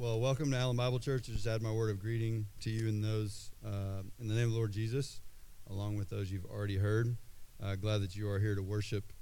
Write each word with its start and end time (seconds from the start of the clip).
Well, 0.00 0.20
welcome 0.20 0.52
to 0.52 0.56
Allen 0.56 0.76
Bible 0.76 1.00
Church. 1.00 1.28
I 1.28 1.32
just 1.32 1.48
add 1.48 1.60
my 1.60 1.72
word 1.72 1.90
of 1.90 1.98
greeting 1.98 2.46
to 2.60 2.70
you 2.70 2.86
and 2.86 3.02
those 3.02 3.50
uh, 3.66 4.02
in 4.20 4.28
the 4.28 4.34
name 4.34 4.44
of 4.44 4.50
the 4.50 4.56
Lord 4.56 4.70
Jesus, 4.70 5.20
along 5.68 5.96
with 5.96 6.08
those 6.08 6.30
you've 6.30 6.44
already 6.44 6.76
heard. 6.76 7.16
Uh, 7.60 7.74
glad 7.74 8.02
that 8.02 8.14
you 8.14 8.30
are 8.30 8.38
here 8.38 8.54
to 8.54 8.62
worship 8.62 9.12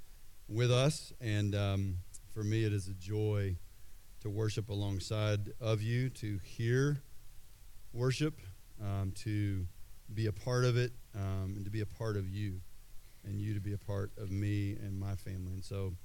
with 0.47 0.71
us. 0.71 1.11
And 1.19 1.55
um, 1.55 1.97
for 2.31 2.43
me, 2.43 2.63
it 2.63 2.73
is 2.73 2.87
a 2.87 2.93
joy 2.93 3.55
to 4.19 4.29
worship 4.29 4.69
alongside 4.69 5.51
of 5.59 5.81
you, 5.81 6.11
to 6.11 6.37
hear 6.43 7.01
worship, 7.91 8.39
um, 8.79 9.13
to 9.23 9.65
be 10.13 10.27
a 10.27 10.31
part 10.31 10.63
of 10.63 10.77
it, 10.77 10.91
um, 11.15 11.55
and 11.55 11.65
to 11.65 11.71
be 11.71 11.81
a 11.81 11.87
part 11.87 12.15
of 12.15 12.29
you, 12.29 12.61
and 13.25 13.41
you 13.41 13.55
to 13.55 13.59
be 13.59 13.73
a 13.73 13.79
part 13.79 14.11
of 14.19 14.29
me 14.29 14.77
and 14.83 14.99
my 14.99 15.15
family. 15.15 15.53
And 15.53 15.65
so 15.65 15.95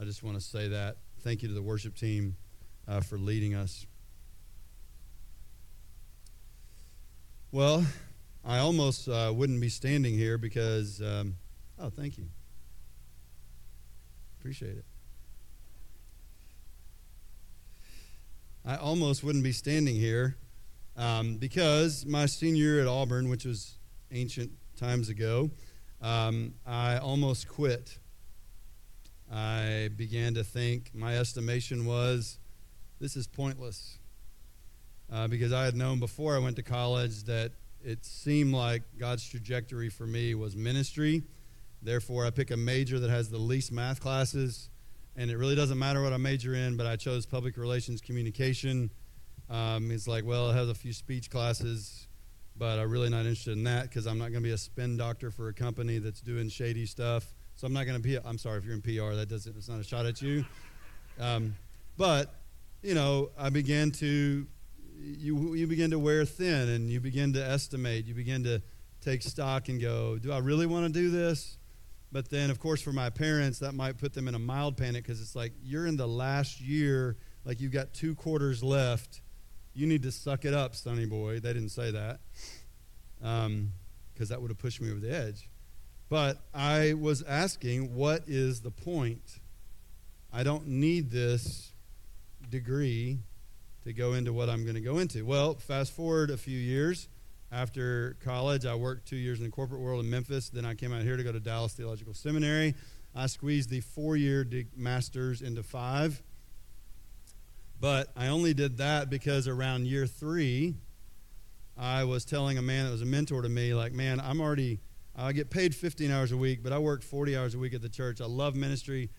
I 0.00 0.04
just 0.04 0.22
want 0.22 0.36
to 0.36 0.40
say 0.40 0.68
that. 0.68 0.98
Thank 1.22 1.42
you 1.42 1.48
to 1.48 1.54
the 1.54 1.62
worship 1.62 1.96
team 1.96 2.36
uh, 2.86 3.00
for 3.00 3.18
leading 3.18 3.56
us. 3.56 3.86
Well, 7.54 7.86
I 8.44 8.58
almost 8.58 9.08
uh, 9.08 9.32
wouldn't 9.32 9.60
be 9.60 9.68
standing 9.68 10.14
here 10.14 10.38
because, 10.38 11.00
um, 11.00 11.36
oh, 11.78 11.88
thank 11.88 12.18
you. 12.18 12.26
Appreciate 14.40 14.76
it. 14.76 14.84
I 18.66 18.74
almost 18.74 19.22
wouldn't 19.22 19.44
be 19.44 19.52
standing 19.52 19.94
here 19.94 20.36
um, 20.96 21.36
because 21.36 22.04
my 22.04 22.26
senior 22.26 22.64
year 22.64 22.80
at 22.80 22.88
Auburn, 22.88 23.28
which 23.28 23.44
was 23.44 23.78
ancient 24.10 24.50
times 24.76 25.08
ago, 25.08 25.48
um, 26.02 26.54
I 26.66 26.98
almost 26.98 27.46
quit. 27.46 27.98
I 29.32 29.90
began 29.94 30.34
to 30.34 30.42
think, 30.42 30.90
my 30.92 31.16
estimation 31.16 31.86
was, 31.86 32.40
this 32.98 33.14
is 33.14 33.28
pointless 33.28 34.00
uh, 35.14 35.28
because 35.28 35.52
I 35.52 35.64
had 35.64 35.76
known 35.76 36.00
before 36.00 36.34
I 36.34 36.38
went 36.40 36.56
to 36.56 36.62
college 36.62 37.22
that 37.24 37.52
it 37.84 38.04
seemed 38.04 38.52
like 38.52 38.82
God's 38.98 39.28
trajectory 39.28 39.88
for 39.88 40.06
me 40.06 40.34
was 40.34 40.56
ministry. 40.56 41.22
Therefore, 41.82 42.26
I 42.26 42.30
pick 42.30 42.50
a 42.50 42.56
major 42.56 42.98
that 42.98 43.10
has 43.10 43.30
the 43.30 43.38
least 43.38 43.70
math 43.70 44.00
classes, 44.00 44.70
and 45.14 45.30
it 45.30 45.36
really 45.36 45.54
doesn't 45.54 45.78
matter 45.78 46.02
what 46.02 46.12
I 46.12 46.16
major 46.16 46.54
in, 46.54 46.76
but 46.76 46.86
I 46.86 46.96
chose 46.96 47.26
public 47.26 47.56
relations 47.56 48.00
communication. 48.00 48.90
Um, 49.48 49.92
it's 49.92 50.08
like, 50.08 50.24
well, 50.24 50.50
it 50.50 50.54
has 50.54 50.68
a 50.68 50.74
few 50.74 50.92
speech 50.92 51.30
classes, 51.30 52.08
but 52.56 52.80
I'm 52.80 52.90
really 52.90 53.10
not 53.10 53.20
interested 53.20 53.56
in 53.56 53.64
that 53.64 53.82
because 53.84 54.06
I'm 54.06 54.18
not 54.18 54.32
going 54.32 54.42
to 54.42 54.48
be 54.48 54.52
a 54.52 54.58
spin 54.58 54.96
doctor 54.96 55.30
for 55.30 55.48
a 55.48 55.54
company 55.54 55.98
that's 55.98 56.22
doing 56.22 56.48
shady 56.48 56.86
stuff. 56.86 57.34
So 57.54 57.68
I'm 57.68 57.72
not 57.72 57.84
going 57.84 57.96
to 57.96 58.02
be. 58.02 58.18
I'm 58.18 58.38
sorry 58.38 58.58
if 58.58 58.64
you're 58.64 58.74
in 58.74 58.82
PR. 58.82 59.14
That 59.14 59.28
doesn't. 59.28 59.56
It's 59.56 59.68
not 59.68 59.78
a 59.78 59.84
shot 59.84 60.06
at 60.06 60.20
you. 60.20 60.44
Um, 61.20 61.54
but 61.96 62.34
you 62.82 62.94
know, 62.94 63.30
I 63.38 63.50
began 63.50 63.92
to 63.92 64.48
you, 64.98 65.54
you 65.54 65.66
begin 65.66 65.90
to 65.90 65.98
wear 65.98 66.24
thin 66.24 66.68
and 66.68 66.90
you 66.90 67.00
begin 67.00 67.32
to 67.34 67.44
estimate. 67.44 68.06
You 68.06 68.14
begin 68.14 68.44
to 68.44 68.62
take 69.00 69.22
stock 69.22 69.68
and 69.68 69.80
go, 69.80 70.18
do 70.18 70.32
I 70.32 70.38
really 70.38 70.66
want 70.66 70.86
to 70.86 70.92
do 70.92 71.10
this? 71.10 71.58
But 72.10 72.30
then, 72.30 72.50
of 72.50 72.60
course, 72.60 72.80
for 72.80 72.92
my 72.92 73.10
parents, 73.10 73.58
that 73.58 73.72
might 73.72 73.98
put 73.98 74.14
them 74.14 74.28
in 74.28 74.34
a 74.34 74.38
mild 74.38 74.76
panic 74.76 75.04
because 75.04 75.20
it's 75.20 75.34
like 75.34 75.52
you're 75.62 75.86
in 75.86 75.96
the 75.96 76.06
last 76.06 76.60
year, 76.60 77.16
like 77.44 77.60
you've 77.60 77.72
got 77.72 77.92
two 77.92 78.14
quarters 78.14 78.62
left. 78.62 79.20
You 79.74 79.86
need 79.86 80.04
to 80.04 80.12
suck 80.12 80.44
it 80.44 80.54
up, 80.54 80.76
sonny 80.76 81.06
boy. 81.06 81.40
They 81.40 81.52
didn't 81.52 81.70
say 81.70 81.90
that 81.90 82.20
because 83.18 83.46
um, 83.46 83.72
that 84.18 84.40
would 84.40 84.50
have 84.50 84.58
pushed 84.58 84.80
me 84.80 84.90
over 84.90 85.00
the 85.00 85.12
edge. 85.12 85.50
But 86.08 86.38
I 86.54 86.94
was 86.94 87.22
asking, 87.22 87.94
what 87.94 88.22
is 88.28 88.60
the 88.60 88.70
point? 88.70 89.40
I 90.32 90.44
don't 90.44 90.68
need 90.68 91.10
this 91.10 91.72
degree 92.48 93.18
to 93.84 93.92
go 93.92 94.14
into 94.14 94.32
what 94.32 94.48
I'm 94.48 94.64
going 94.64 94.74
to 94.74 94.80
go 94.80 94.98
into. 94.98 95.24
Well, 95.24 95.54
fast 95.54 95.92
forward 95.92 96.30
a 96.30 96.36
few 96.36 96.58
years. 96.58 97.08
After 97.52 98.16
college, 98.24 98.66
I 98.66 98.74
worked 98.74 99.06
two 99.06 99.16
years 99.16 99.38
in 99.38 99.44
the 99.44 99.50
corporate 99.50 99.80
world 99.80 100.04
in 100.04 100.10
Memphis. 100.10 100.48
Then 100.48 100.64
I 100.64 100.74
came 100.74 100.92
out 100.92 101.02
here 101.02 101.16
to 101.16 101.22
go 101.22 101.32
to 101.32 101.40
Dallas 101.40 101.74
Theological 101.74 102.14
Seminary. 102.14 102.74
I 103.14 103.26
squeezed 103.26 103.70
the 103.70 103.80
four 103.80 104.16
year 104.16 104.46
master's 104.74 105.40
into 105.40 105.62
five. 105.62 106.22
But 107.80 108.10
I 108.16 108.28
only 108.28 108.54
did 108.54 108.78
that 108.78 109.10
because 109.10 109.46
around 109.46 109.86
year 109.86 110.06
three, 110.06 110.74
I 111.76 112.04
was 112.04 112.24
telling 112.24 112.56
a 112.56 112.62
man 112.62 112.86
that 112.86 112.92
was 112.92 113.02
a 113.02 113.06
mentor 113.06 113.42
to 113.42 113.48
me, 113.48 113.74
like, 113.74 113.92
man, 113.92 114.20
I'm 114.20 114.40
already, 114.40 114.80
I 115.14 115.32
get 115.32 115.50
paid 115.50 115.74
15 115.74 116.10
hours 116.10 116.32
a 116.32 116.36
week, 116.36 116.62
but 116.62 116.72
I 116.72 116.78
work 116.78 117.02
40 117.02 117.36
hours 117.36 117.54
a 117.54 117.58
week 117.58 117.74
at 117.74 117.82
the 117.82 117.88
church. 117.88 118.20
I 118.20 118.26
love 118.26 118.56
ministry. 118.56 119.10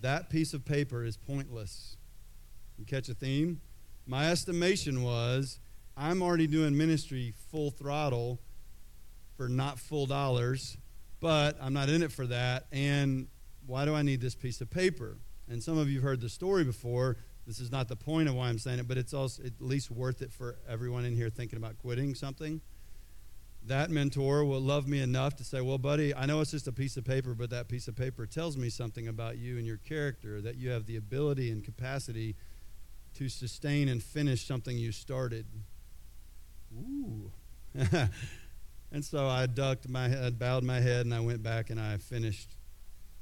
That 0.00 0.30
piece 0.30 0.54
of 0.54 0.64
paper 0.64 1.04
is 1.04 1.16
pointless. 1.16 1.96
You 2.78 2.86
catch 2.86 3.08
a 3.08 3.14
theme? 3.14 3.60
My 4.06 4.30
estimation 4.30 5.02
was 5.02 5.58
I'm 5.96 6.22
already 6.22 6.46
doing 6.46 6.76
ministry 6.76 7.34
full 7.50 7.70
throttle 7.70 8.40
for 9.36 9.48
not 9.48 9.78
full 9.78 10.06
dollars, 10.06 10.76
but 11.20 11.56
I'm 11.60 11.72
not 11.72 11.88
in 11.88 12.02
it 12.02 12.10
for 12.12 12.26
that. 12.26 12.66
And 12.72 13.28
why 13.66 13.84
do 13.84 13.94
I 13.94 14.02
need 14.02 14.20
this 14.20 14.34
piece 14.34 14.60
of 14.60 14.70
paper? 14.70 15.18
And 15.48 15.62
some 15.62 15.78
of 15.78 15.88
you 15.88 15.96
have 15.96 16.04
heard 16.04 16.20
the 16.20 16.28
story 16.28 16.64
before. 16.64 17.16
This 17.46 17.60
is 17.60 17.70
not 17.70 17.88
the 17.88 17.96
point 17.96 18.28
of 18.28 18.34
why 18.34 18.48
I'm 18.48 18.58
saying 18.58 18.78
it, 18.78 18.88
but 18.88 18.96
it's 18.96 19.14
also 19.14 19.42
at 19.44 19.52
least 19.60 19.90
worth 19.90 20.22
it 20.22 20.32
for 20.32 20.56
everyone 20.68 21.04
in 21.04 21.14
here 21.14 21.28
thinking 21.28 21.56
about 21.56 21.78
quitting 21.78 22.14
something. 22.14 22.60
That 23.66 23.90
mentor 23.90 24.44
will 24.44 24.60
love 24.60 24.88
me 24.88 25.00
enough 25.00 25.36
to 25.36 25.44
say, 25.44 25.60
Well, 25.60 25.78
buddy, 25.78 26.14
I 26.14 26.26
know 26.26 26.40
it's 26.40 26.50
just 26.50 26.66
a 26.66 26.72
piece 26.72 26.96
of 26.96 27.04
paper, 27.04 27.34
but 27.34 27.50
that 27.50 27.68
piece 27.68 27.86
of 27.86 27.94
paper 27.94 28.26
tells 28.26 28.56
me 28.56 28.68
something 28.68 29.06
about 29.06 29.38
you 29.38 29.56
and 29.58 29.66
your 29.66 29.76
character, 29.76 30.40
that 30.40 30.56
you 30.56 30.70
have 30.70 30.86
the 30.86 30.96
ability 30.96 31.50
and 31.50 31.62
capacity 31.62 32.34
to 33.14 33.28
sustain 33.28 33.88
and 33.88 34.02
finish 34.02 34.46
something 34.46 34.76
you 34.76 34.92
started. 34.92 35.46
Ooh. 36.74 37.30
and 38.92 39.04
so 39.04 39.26
I 39.26 39.46
ducked 39.46 39.88
my 39.88 40.08
head, 40.08 40.38
bowed 40.38 40.64
my 40.64 40.80
head, 40.80 41.04
and 41.06 41.14
I 41.14 41.20
went 41.20 41.42
back 41.42 41.70
and 41.70 41.80
I 41.80 41.96
finished 41.96 42.56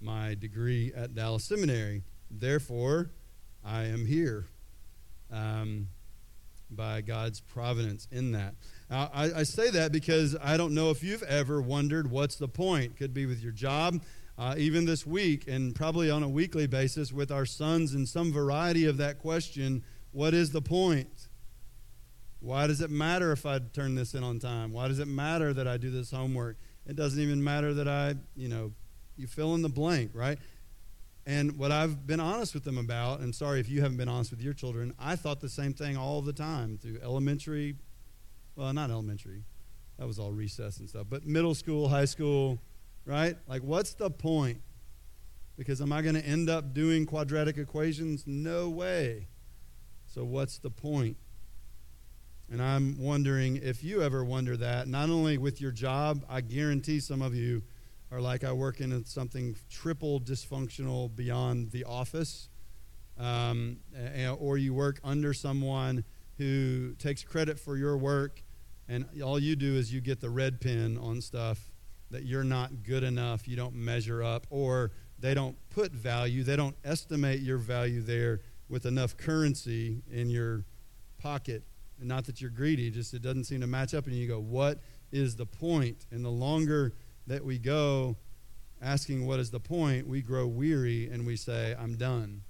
my 0.01 0.35
degree 0.35 0.93
at 0.95 1.15
Dallas 1.15 1.45
Seminary. 1.45 2.03
Therefore, 2.31 3.11
I 3.65 3.85
am 3.85 4.07
here 4.07 4.47
um, 5.31 5.89
by 6.71 7.01
God's 7.01 7.41
providence 7.41 8.09
in 8.11 8.33
that. 8.33 8.55
Now, 8.89 9.11
I, 9.13 9.33
I 9.33 9.43
say 9.43 9.71
that 9.71 9.93
because 9.93 10.37
I 10.43 10.57
don't 10.57 10.75
know 10.75 10.91
if 10.91 11.03
you've 11.03 11.23
ever 11.25 11.61
wondered 11.61 12.11
what's 12.11 12.37
the 12.37 12.49
point. 12.49 12.97
Could 12.97 13.13
be 13.13 13.27
with 13.27 13.43
your 13.43 13.53
job, 13.53 14.01
uh, 14.41 14.55
even 14.57 14.87
this 14.87 15.07
week, 15.07 15.47
and 15.47 15.75
probably 15.75 16.11
on 16.11 16.23
a 16.23 16.29
weekly 16.29 16.67
basis 16.67 17.13
with 17.13 17.31
our 17.31 17.45
sons, 17.45 17.95
in 17.95 18.07
some 18.07 18.33
variety 18.33 18.87
of 18.87 18.97
that 18.97 19.19
question 19.19 19.85
what 20.13 20.33
is 20.33 20.51
the 20.51 20.63
point? 20.63 21.29
Why 22.41 22.67
does 22.67 22.81
it 22.81 22.91
matter 22.91 23.33
if 23.33 23.45
I 23.45 23.59
turn 23.59 23.95
this 23.95 24.15
in 24.15 24.25
on 24.25 24.39
time? 24.39 24.73
Why 24.73 24.89
does 24.89 24.99
it 24.99 25.07
matter 25.07 25.53
that 25.53 25.69
I 25.69 25.77
do 25.77 25.91
this 25.91 26.11
homework? 26.11 26.57
It 26.87 26.97
doesn't 26.97 27.21
even 27.21 27.45
matter 27.45 27.75
that 27.75 27.87
I, 27.87 28.15
you 28.35 28.49
know, 28.49 28.73
you 29.15 29.27
fill 29.27 29.55
in 29.55 29.63
the 29.63 29.69
blank, 29.69 30.13
right? 30.15 30.39
And 31.27 31.59
what 31.59 31.71
I've 31.71 32.07
been 32.07 32.19
honest 32.19 32.55
with 32.55 32.65
them 32.65 32.79
about, 32.79 33.21
and 33.21 33.35
sorry 33.35 33.61
if 33.61 33.69
you 33.69 33.83
haven't 33.83 33.99
been 33.99 34.09
honest 34.09 34.31
with 34.31 34.41
your 34.41 34.55
children, 34.55 34.95
I 34.99 35.17
thought 35.17 35.41
the 35.41 35.51
same 35.51 35.75
thing 35.75 35.99
all 35.99 36.23
the 36.23 36.33
time 36.33 36.79
through 36.79 36.99
elementary, 37.03 37.77
well, 38.57 38.73
not 38.73 38.91
elementary, 38.91 39.45
that 39.99 40.07
was 40.07 40.19
all 40.19 40.33
recess 40.33 40.79
and 40.79 40.89
stuff, 40.89 41.07
but 41.11 41.27
middle 41.27 41.55
school, 41.55 41.91
high 41.91 42.07
school, 42.07 42.59
right? 43.11 43.37
Like, 43.49 43.63
what's 43.63 43.95
the 43.95 44.09
point? 44.09 44.61
Because 45.59 45.81
am 45.81 45.93
I 45.93 46.01
going 46.01 46.15
to 46.15 46.25
end 46.25 46.49
up 46.49 46.73
doing 46.73 47.07
quadratic 47.07 47.59
equations? 47.59 48.25
No 48.25 48.71
way. 48.71 49.27
So, 50.07 50.25
what's 50.25 50.59
the 50.59 50.71
point? 50.71 51.17
And 52.51 52.63
I'm 52.63 52.97
wondering 52.99 53.57
if 53.57 53.83
you 53.83 54.03
ever 54.03 54.25
wonder 54.25 54.57
that, 54.57 54.87
not 54.87 55.11
only 55.11 55.39
with 55.39 55.61
your 55.61 55.73
job, 55.73 56.25
I 56.29 56.41
guarantee 56.41 57.01
some 57.01 57.21
of 57.21 57.35
you 57.35 57.63
are 58.13 58.21
like, 58.21 58.45
I 58.45 58.53
work 58.53 58.81
in 58.81 59.05
something 59.05 59.57
triple 59.69 60.21
dysfunctional 60.21 61.15
beyond 61.15 61.73
the 61.73 61.85
office, 61.85 62.49
um, 63.19 63.79
or 64.39 64.57
you 64.57 64.73
work 64.73 65.01
under 65.05 65.35
someone 65.35 66.05
who 66.39 66.95
takes 66.99 67.23
credit 67.23 67.59
for 67.59 67.77
your 67.77 67.97
work, 67.97 68.43
and 68.89 69.05
all 69.23 69.39
you 69.39 69.57
do 69.57 69.75
is 69.75 69.93
you 69.93 70.01
get 70.01 70.21
the 70.21 70.31
red 70.31 70.61
pen 70.61 70.97
on 70.99 71.21
stuff 71.21 71.71
that 72.11 72.25
you're 72.25 72.45
not 72.45 72.83
good 72.83 73.05
enough, 73.05 73.47
you 73.47 73.57
don't 73.57 73.75
measure 73.75 74.23
up, 74.23 74.47
or 74.51 74.93
they 75.19 75.35
don't 75.35 75.57
put 75.71 75.93
value, 75.93 76.43
they 76.43 76.57
don't 76.57 76.77
estimate 76.85 77.41
your 77.41 77.59
value 77.59 78.01
there 78.01 78.41
with 78.69 78.87
enough 78.87 79.17
currency 79.17 80.03
in 80.11 80.31
your 80.31 80.65
pocket. 81.19 81.63
And 81.99 82.09
not 82.09 82.25
that 82.27 82.41
you're 82.41 82.51
greedy, 82.51 82.91
just 82.91 83.13
it 83.13 83.23
doesn't 83.23 83.45
seem 83.45 83.61
to 83.61 83.67
match 83.67 83.95
up. 83.95 84.07
And 84.07 84.15
you 84.15 84.27
go, 84.27 84.41
what 84.41 84.81
is 85.13 85.37
the 85.37 85.47
point? 85.47 86.07
And 86.11 86.25
the 86.25 86.31
longer 86.31 86.95
that 87.27 87.45
we 87.45 87.59
go 87.59 88.17
asking 88.81 89.27
what 89.27 89.39
is 89.39 89.51
the 89.51 89.61
point, 89.61 90.07
we 90.07 90.23
grow 90.23 90.47
weary 90.47 91.09
and 91.11 91.27
we 91.27 91.37
say, 91.37 91.77
I'm 91.79 91.97
done. 91.97 92.43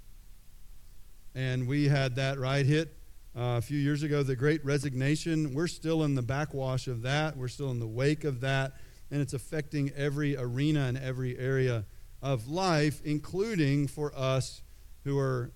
And 1.35 1.67
we 1.67 1.89
had 1.89 2.17
that 2.17 2.39
right 2.39 2.65
hit 2.65 2.97
uh, 3.37 3.59
a 3.59 3.62
few 3.62 3.79
years 3.79 4.03
ago, 4.03 4.23
the 4.23 4.37
great 4.37 4.65
resignation. 4.65 5.55
We're 5.55 5.69
still 5.69 6.05
in 6.05 6.15
the 6.15 6.23
backwash 6.23 6.87
of 6.87 7.03
that, 7.03 7.37
we're 7.37 7.49
still 7.49 7.71
in 7.71 7.81
the 7.81 7.87
wake 7.87 8.25
of 8.25 8.41
that, 8.41 8.75
and 9.11 9.21
it's 9.21 9.33
affecting 9.33 9.91
every 9.97 10.37
arena 10.37 10.87
and 10.87 10.97
every 10.97 11.39
area 11.39 11.85
of 12.23 12.49
life, 12.49 13.01
including 13.05 13.87
for 13.87 14.12
us 14.17 14.62
who 15.05 15.19
are 15.19 15.51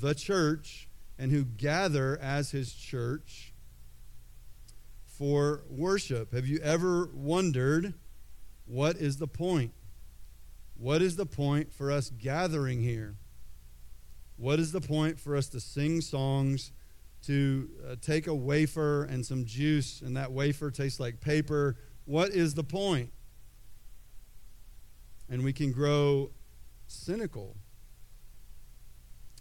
the 0.00 0.14
church 0.14 0.88
and 1.18 1.30
who 1.30 1.44
gather 1.44 2.18
as 2.20 2.50
his 2.50 2.72
church 2.72 3.52
for 5.04 5.62
worship. 5.68 6.32
Have 6.32 6.46
you 6.46 6.58
ever 6.60 7.10
wondered 7.12 7.94
what 8.66 8.96
is 8.96 9.18
the 9.18 9.26
point? 9.26 9.72
What 10.76 11.02
is 11.02 11.16
the 11.16 11.26
point 11.26 11.72
for 11.72 11.90
us 11.90 12.10
gathering 12.10 12.80
here? 12.82 13.16
What 14.36 14.58
is 14.58 14.72
the 14.72 14.80
point 14.80 15.20
for 15.20 15.36
us 15.36 15.48
to 15.50 15.60
sing 15.60 16.00
songs, 16.00 16.72
to 17.26 17.68
uh, 17.88 17.96
take 18.00 18.26
a 18.26 18.34
wafer 18.34 19.04
and 19.04 19.24
some 19.24 19.44
juice, 19.44 20.00
and 20.00 20.16
that 20.16 20.32
wafer 20.32 20.70
tastes 20.70 20.98
like 20.98 21.20
paper? 21.20 21.76
What 22.04 22.30
is 22.30 22.54
the 22.54 22.64
point? 22.64 23.10
And 25.28 25.42
we 25.42 25.52
can 25.52 25.72
grow 25.72 26.30
cynical, 26.86 27.56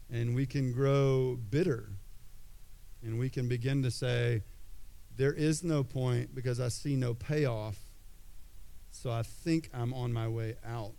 and 0.09 0.33
we 0.33 0.45
can 0.45 0.71
grow 0.71 1.37
bitter, 1.49 1.89
and 3.03 3.19
we 3.19 3.29
can 3.29 3.49
begin 3.49 3.83
to 3.83 3.91
say, 3.91 4.43
There 5.17 5.33
is 5.33 5.63
no 5.63 5.83
point 5.83 6.33
because 6.33 6.59
I 6.59 6.69
see 6.69 6.95
no 6.95 7.13
payoff, 7.13 7.77
so 8.91 9.11
I 9.11 9.23
think 9.23 9.69
I'm 9.73 9.93
on 9.93 10.13
my 10.13 10.27
way 10.27 10.55
out. 10.65 10.95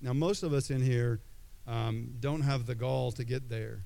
Now, 0.00 0.12
most 0.12 0.42
of 0.42 0.52
us 0.52 0.70
in 0.70 0.80
here 0.80 1.20
um, 1.66 2.14
don't 2.20 2.42
have 2.42 2.66
the 2.66 2.74
gall 2.74 3.12
to 3.12 3.24
get 3.24 3.48
there. 3.48 3.84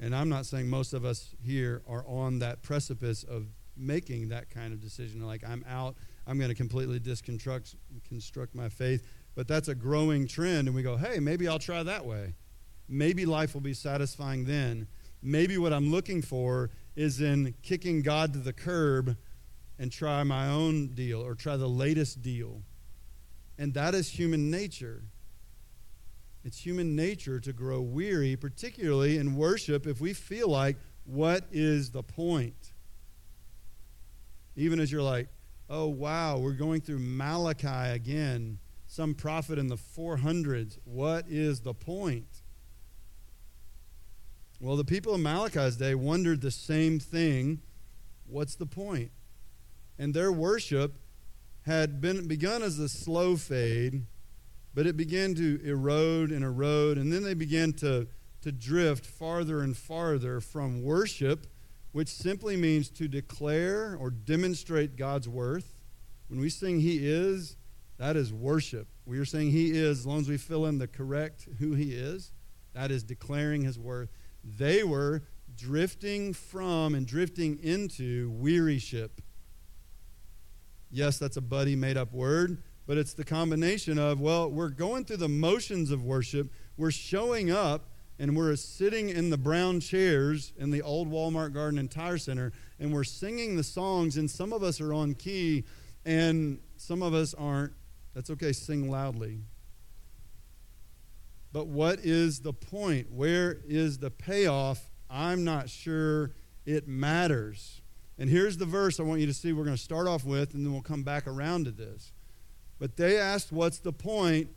And 0.00 0.14
I'm 0.14 0.28
not 0.28 0.46
saying 0.46 0.68
most 0.68 0.92
of 0.92 1.04
us 1.04 1.34
here 1.42 1.82
are 1.88 2.04
on 2.06 2.38
that 2.38 2.62
precipice 2.62 3.24
of 3.24 3.46
making 3.78 4.28
that 4.28 4.50
kind 4.50 4.72
of 4.72 4.80
decision. 4.80 5.24
Like, 5.26 5.42
I'm 5.46 5.64
out, 5.68 5.96
I'm 6.26 6.38
going 6.38 6.50
to 6.50 6.54
completely 6.54 6.98
disconstruct 6.98 7.76
construct 8.08 8.54
my 8.54 8.68
faith. 8.68 9.06
But 9.34 9.46
that's 9.46 9.68
a 9.68 9.74
growing 9.74 10.26
trend, 10.26 10.66
and 10.66 10.74
we 10.74 10.82
go, 10.82 10.96
hey, 10.96 11.20
maybe 11.20 11.46
I'll 11.46 11.58
try 11.58 11.82
that 11.82 12.04
way. 12.04 12.34
Maybe 12.88 13.24
life 13.24 13.54
will 13.54 13.60
be 13.60 13.74
satisfying 13.74 14.44
then. 14.44 14.88
Maybe 15.22 15.58
what 15.58 15.72
I'm 15.72 15.90
looking 15.90 16.22
for 16.22 16.70
is 16.96 17.20
in 17.20 17.54
kicking 17.62 18.02
God 18.02 18.32
to 18.32 18.38
the 18.38 18.52
curb 18.52 19.16
and 19.78 19.92
try 19.92 20.22
my 20.24 20.48
own 20.48 20.88
deal 20.88 21.20
or 21.20 21.34
try 21.34 21.56
the 21.56 21.68
latest 21.68 22.22
deal. 22.22 22.62
And 23.58 23.74
that 23.74 23.94
is 23.94 24.08
human 24.08 24.50
nature. 24.50 25.02
It's 26.44 26.58
human 26.64 26.96
nature 26.96 27.40
to 27.40 27.52
grow 27.52 27.80
weary, 27.80 28.36
particularly 28.36 29.18
in 29.18 29.36
worship, 29.36 29.86
if 29.86 30.00
we 30.00 30.12
feel 30.14 30.48
like, 30.48 30.76
what 31.04 31.44
is 31.52 31.90
the 31.90 32.02
point? 32.02 32.67
Even 34.58 34.80
as 34.80 34.92
you're 34.92 35.02
like, 35.02 35.28
oh, 35.70 35.86
wow, 35.86 36.38
we're 36.38 36.52
going 36.52 36.80
through 36.80 36.98
Malachi 36.98 37.92
again, 37.94 38.58
some 38.86 39.14
prophet 39.14 39.58
in 39.58 39.68
the 39.68 39.76
400s. 39.76 40.78
What 40.84 41.26
is 41.28 41.60
the 41.60 41.74
point? 41.74 42.42
Well, 44.60 44.76
the 44.76 44.84
people 44.84 45.14
of 45.14 45.20
Malachi's 45.20 45.76
day 45.76 45.94
wondered 45.94 46.40
the 46.40 46.50
same 46.50 46.98
thing. 46.98 47.62
What's 48.26 48.56
the 48.56 48.66
point? 48.66 49.10
And 49.98 50.12
their 50.12 50.32
worship 50.32 50.98
had 51.62 52.00
been 52.00 52.26
begun 52.26 52.62
as 52.62 52.78
a 52.78 52.88
slow 52.88 53.36
fade 53.36 54.02
but 54.78 54.86
it 54.86 54.96
began 54.96 55.34
to 55.34 55.60
erode 55.64 56.30
and 56.30 56.44
erode, 56.44 56.98
and 56.98 57.12
then 57.12 57.24
they 57.24 57.34
began 57.34 57.72
to, 57.72 58.06
to 58.42 58.52
drift 58.52 59.04
farther 59.04 59.60
and 59.60 59.76
farther 59.76 60.40
from 60.40 60.84
worship, 60.84 61.48
which 61.98 62.10
simply 62.10 62.56
means 62.56 62.88
to 62.90 63.08
declare 63.08 63.96
or 63.98 64.08
demonstrate 64.08 64.94
God's 64.94 65.28
worth. 65.28 65.74
When 66.28 66.38
we 66.38 66.48
sing 66.48 66.78
He 66.78 67.04
is, 67.04 67.56
that 67.96 68.14
is 68.14 68.32
worship. 68.32 68.86
We 69.04 69.18
are 69.18 69.24
saying 69.24 69.50
He 69.50 69.72
is, 69.72 69.98
as 69.98 70.06
long 70.06 70.20
as 70.20 70.28
we 70.28 70.36
fill 70.36 70.66
in 70.66 70.78
the 70.78 70.86
correct 70.86 71.48
who 71.58 71.74
He 71.74 71.94
is, 71.94 72.30
that 72.72 72.92
is 72.92 73.02
declaring 73.02 73.62
His 73.62 73.80
worth. 73.80 74.10
They 74.44 74.84
were 74.84 75.24
drifting 75.56 76.34
from 76.34 76.94
and 76.94 77.04
drifting 77.04 77.58
into 77.64 78.30
wearyship. 78.30 79.20
Yes, 80.92 81.18
that's 81.18 81.36
a 81.36 81.40
buddy 81.40 81.74
made 81.74 81.96
up 81.96 82.12
word, 82.12 82.62
but 82.86 82.96
it's 82.96 83.14
the 83.14 83.24
combination 83.24 83.98
of, 83.98 84.20
well, 84.20 84.48
we're 84.48 84.68
going 84.68 85.04
through 85.04 85.16
the 85.16 85.28
motions 85.28 85.90
of 85.90 86.04
worship, 86.04 86.52
we're 86.76 86.92
showing 86.92 87.50
up, 87.50 87.90
and 88.18 88.36
we're 88.36 88.56
sitting 88.56 89.10
in 89.10 89.30
the 89.30 89.38
brown 89.38 89.80
chairs 89.80 90.52
in 90.58 90.70
the 90.70 90.82
old 90.82 91.08
Walmart 91.10 91.52
Garden 91.52 91.78
and 91.78 91.90
Tire 91.90 92.18
Center, 92.18 92.52
and 92.80 92.92
we're 92.92 93.04
singing 93.04 93.56
the 93.56 93.62
songs, 93.62 94.16
and 94.16 94.30
some 94.30 94.52
of 94.52 94.62
us 94.62 94.80
are 94.80 94.92
on 94.92 95.14
key, 95.14 95.64
and 96.04 96.58
some 96.76 97.02
of 97.02 97.14
us 97.14 97.34
aren't. 97.34 97.72
That's 98.14 98.30
okay, 98.30 98.52
sing 98.52 98.90
loudly. 98.90 99.40
But 101.52 101.68
what 101.68 102.00
is 102.00 102.40
the 102.40 102.52
point? 102.52 103.12
Where 103.12 103.58
is 103.66 103.98
the 103.98 104.10
payoff? 104.10 104.90
I'm 105.08 105.44
not 105.44 105.70
sure 105.70 106.32
it 106.66 106.88
matters. 106.88 107.80
And 108.18 108.28
here's 108.28 108.56
the 108.56 108.66
verse 108.66 108.98
I 108.98 109.04
want 109.04 109.20
you 109.20 109.26
to 109.26 109.34
see 109.34 109.52
we're 109.52 109.64
going 109.64 109.76
to 109.76 109.82
start 109.82 110.08
off 110.08 110.24
with, 110.24 110.54
and 110.54 110.66
then 110.66 110.72
we'll 110.72 110.82
come 110.82 111.04
back 111.04 111.26
around 111.26 111.66
to 111.66 111.70
this. 111.70 112.12
But 112.80 112.96
they 112.96 113.16
asked, 113.16 113.52
What's 113.52 113.78
the 113.78 113.92
point? 113.92 114.48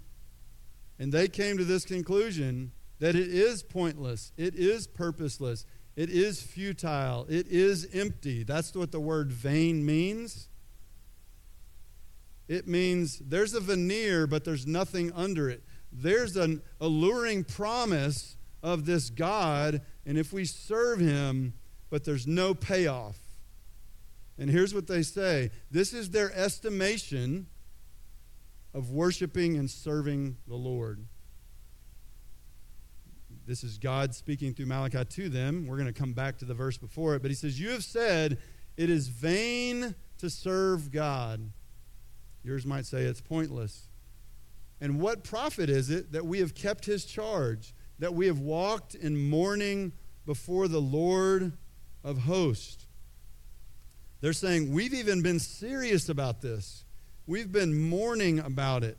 And 0.98 1.12
they 1.12 1.28
came 1.28 1.58
to 1.58 1.64
this 1.64 1.86
conclusion 1.86 2.72
that 3.02 3.16
it 3.16 3.30
is 3.30 3.64
pointless, 3.64 4.32
it 4.38 4.54
is 4.54 4.86
purposeless, 4.86 5.66
it 5.96 6.12
is 6.12 6.40
futile, 6.40 7.26
it 7.28 7.48
is 7.48 7.88
empty. 7.94 8.44
That's 8.44 8.76
what 8.76 8.92
the 8.92 9.00
word 9.00 9.32
vain 9.32 9.84
means. 9.84 10.48
It 12.48 12.68
means 12.68 13.18
there's 13.18 13.56
a 13.56 13.60
veneer, 13.60 14.28
but 14.28 14.46
there's 14.46 14.68
nothing 14.68 15.12
under 15.14 15.50
it. 15.50 15.64
There's 15.92 16.38
an 16.38 16.62
alluring 16.80 17.46
promise 17.46 18.38
of 18.62 18.86
this 18.86 19.10
God, 19.10 19.82
and 20.06 20.16
if 20.16 20.32
we 20.32 20.46
serve 20.46 21.00
him, 21.00 21.56
but 21.90 22.04
there's 22.06 22.28
no 22.28 22.54
payoff. 22.54 23.18
And 24.38 24.48
here's 24.48 24.76
what 24.76 24.86
they 24.86 25.02
say 25.02 25.50
this 25.72 25.92
is 25.92 26.12
their 26.12 26.32
estimation 26.36 27.48
of 28.76 28.92
worshiping 28.92 29.58
and 29.58 29.72
serving 29.72 30.38
the 30.48 30.56
Lord. 30.56 31.08
This 33.52 33.66
is 33.66 33.78
God 33.78 34.16
speaking 34.16 34.54
through 34.54 34.68
Malachi 34.68 35.04
to 35.04 35.28
them. 35.28 35.68
We're 35.68 35.76
going 35.76 35.94
to 35.94 36.00
come 36.00 36.14
back 36.14 36.38
to 36.38 36.46
the 36.46 36.54
verse 36.54 36.78
before 36.78 37.16
it, 37.16 37.22
but 37.22 37.30
he 37.30 37.36
says, 37.36 37.60
You 37.60 37.72
have 37.72 37.84
said 37.84 38.38
it 38.78 38.90
is 38.90 39.10
vain 39.10 39.94
to 40.20 40.30
serve 40.30 40.90
God. 40.90 41.52
Yours 42.46 42.66
might 42.66 42.86
say 42.86 43.02
it's 43.02 43.20
pointless. 43.20 43.90
And 44.80 45.02
what 45.02 45.26
profit 45.26 45.70
is 45.70 45.90
it 45.90 46.14
that 46.14 46.26
we 46.26 46.40
have 46.40 46.56
kept 46.56 46.86
his 46.86 47.04
charge, 47.04 47.74
that 48.00 48.14
we 48.14 48.26
have 48.28 48.40
walked 48.40 48.96
in 48.96 49.30
mourning 49.30 49.92
before 50.26 50.70
the 50.70 50.80
Lord 50.80 51.52
of 52.06 52.20
hosts? 52.20 52.88
They're 54.22 54.32
saying, 54.32 54.72
We've 54.72 54.94
even 54.94 55.22
been 55.22 55.40
serious 55.40 56.08
about 56.08 56.42
this. 56.42 56.86
We've 57.28 57.52
been 57.52 57.90
mourning 57.90 58.40
about 58.40 58.86
it. 58.86 58.98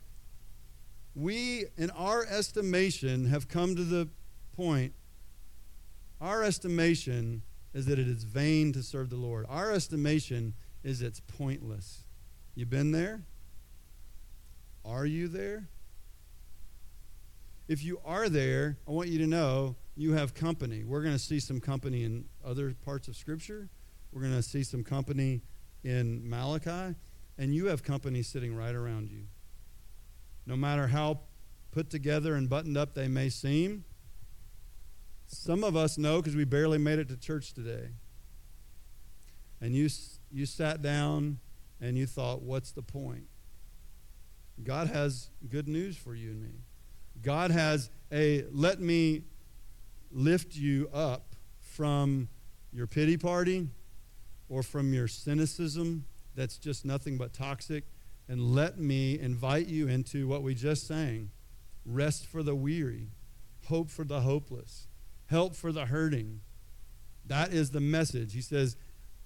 We, 1.15 1.65
in 1.75 1.89
our 1.89 2.23
estimation, 2.23 3.25
have 3.25 3.47
come 3.47 3.75
to 3.75 3.83
the 3.83 4.09
point, 4.55 4.93
our 6.21 6.43
estimation 6.43 7.41
is 7.73 7.85
that 7.87 7.99
it 7.99 8.07
is 8.07 8.23
vain 8.23 8.71
to 8.73 8.83
serve 8.83 9.09
the 9.09 9.15
Lord. 9.15 9.45
Our 9.49 9.71
estimation 9.71 10.53
is 10.83 11.01
it's 11.01 11.19
pointless. 11.19 12.03
You 12.55 12.65
been 12.65 12.91
there? 12.91 13.23
Are 14.85 15.05
you 15.05 15.27
there? 15.27 15.67
If 17.67 17.83
you 17.83 17.99
are 18.05 18.29
there, 18.29 18.77
I 18.87 18.91
want 18.91 19.09
you 19.09 19.19
to 19.19 19.27
know 19.27 19.75
you 19.95 20.13
have 20.13 20.33
company. 20.33 20.83
We're 20.83 21.01
going 21.01 21.15
to 21.15 21.19
see 21.19 21.39
some 21.39 21.59
company 21.59 22.03
in 22.03 22.25
other 22.45 22.73
parts 22.85 23.07
of 23.07 23.15
Scripture. 23.15 23.69
We're 24.11 24.21
going 24.21 24.35
to 24.35 24.43
see 24.43 24.63
some 24.63 24.83
company 24.83 25.41
in 25.83 26.29
Malachi 26.29 26.95
and 27.37 27.53
you 27.53 27.67
have 27.67 27.83
company 27.83 28.21
sitting 28.21 28.55
right 28.55 28.75
around 28.75 29.09
you. 29.09 29.23
No 30.45 30.55
matter 30.55 30.87
how 30.87 31.21
put 31.71 31.89
together 31.89 32.35
and 32.35 32.49
buttoned 32.49 32.77
up 32.77 32.93
they 32.93 33.07
may 33.07 33.29
seem, 33.29 33.85
some 35.33 35.63
of 35.63 35.75
us 35.75 35.97
know 35.97 36.21
because 36.21 36.35
we 36.35 36.45
barely 36.45 36.77
made 36.77 36.99
it 36.99 37.09
to 37.09 37.17
church 37.17 37.53
today. 37.53 37.89
And 39.61 39.73
you, 39.73 39.89
you 40.31 40.45
sat 40.45 40.81
down 40.81 41.39
and 41.79 41.97
you 41.97 42.05
thought, 42.05 42.41
what's 42.41 42.71
the 42.71 42.81
point? 42.81 43.25
God 44.61 44.87
has 44.87 45.29
good 45.49 45.67
news 45.67 45.97
for 45.97 46.13
you 46.15 46.31
and 46.31 46.41
me. 46.41 46.61
God 47.21 47.51
has 47.51 47.89
a 48.11 48.43
let 48.51 48.79
me 48.79 49.23
lift 50.11 50.55
you 50.55 50.89
up 50.93 51.35
from 51.59 52.27
your 52.71 52.85
pity 52.85 53.17
party 53.17 53.69
or 54.49 54.61
from 54.61 54.93
your 54.93 55.07
cynicism 55.07 56.05
that's 56.35 56.57
just 56.57 56.85
nothing 56.85 57.17
but 57.17 57.33
toxic. 57.33 57.85
And 58.27 58.53
let 58.53 58.79
me 58.79 59.19
invite 59.19 59.67
you 59.67 59.87
into 59.87 60.27
what 60.27 60.43
we 60.43 60.55
just 60.55 60.87
sang 60.87 61.31
rest 61.85 62.25
for 62.25 62.43
the 62.43 62.55
weary, 62.55 63.09
hope 63.65 63.89
for 63.89 64.05
the 64.05 64.21
hopeless, 64.21 64.87
help 65.27 65.55
for 65.55 65.71
the 65.71 65.85
hurting. 65.85 66.41
That 67.25 67.53
is 67.53 67.71
the 67.71 67.79
message. 67.79 68.33
He 68.33 68.41
says, 68.41 68.75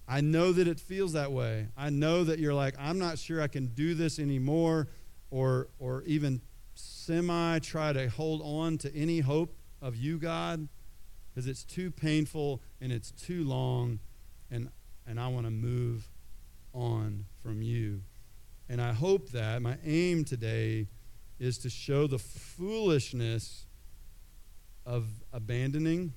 I 0.08 0.22
know 0.22 0.54
that 0.54 0.68
it 0.68 0.80
feels 0.80 1.14
that 1.14 1.32
way. 1.32 1.68
I 1.76 1.90
know 1.90 2.24
that 2.24 2.40
you're 2.40 2.54
like, 2.54 2.76
I'm 2.80 2.98
not 2.98 3.20
sure 3.20 3.42
I 3.42 3.48
can 3.48 3.68
do 3.68 3.94
this 3.94 4.20
anymore, 4.20 4.88
or, 5.32 5.68
or 5.80 6.04
even 6.04 6.42
semi 6.76 7.60
try 7.60 7.92
to 7.92 8.10
hold 8.10 8.42
on 8.44 8.78
to 8.80 8.96
any 8.96 9.20
hope 9.20 9.54
of 9.82 9.96
you, 9.96 10.18
God. 10.18 10.68
because 11.38 11.48
it's 11.48 11.64
too 11.64 11.92
painful 11.92 12.64
and 12.82 12.92
it's 12.92 13.12
too 13.12 13.44
long, 13.44 14.00
and, 14.50 14.72
and 15.06 15.20
I 15.20 15.28
want 15.28 15.46
to 15.46 15.52
move 15.52 16.10
on 16.74 17.26
from 17.44 17.62
you. 17.62 18.02
And 18.68 18.82
I 18.82 18.92
hope 18.92 19.30
that 19.30 19.62
my 19.62 19.78
aim 19.86 20.26
today 20.26 20.88
is 21.38 21.60
to 21.60 21.70
show 21.70 22.08
the 22.08 22.18
foolishness 22.18 23.67
of 24.88 25.06
abandoning 25.34 26.14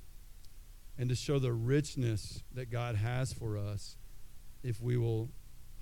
and 0.96 1.08
to 1.08 1.14
show 1.16 1.38
the 1.38 1.52
richness 1.52 2.42
that 2.54 2.70
God 2.70 2.94
has 2.94 3.32
for 3.32 3.58
us 3.58 3.96
if 4.62 4.80
we 4.80 4.96
will 4.96 5.28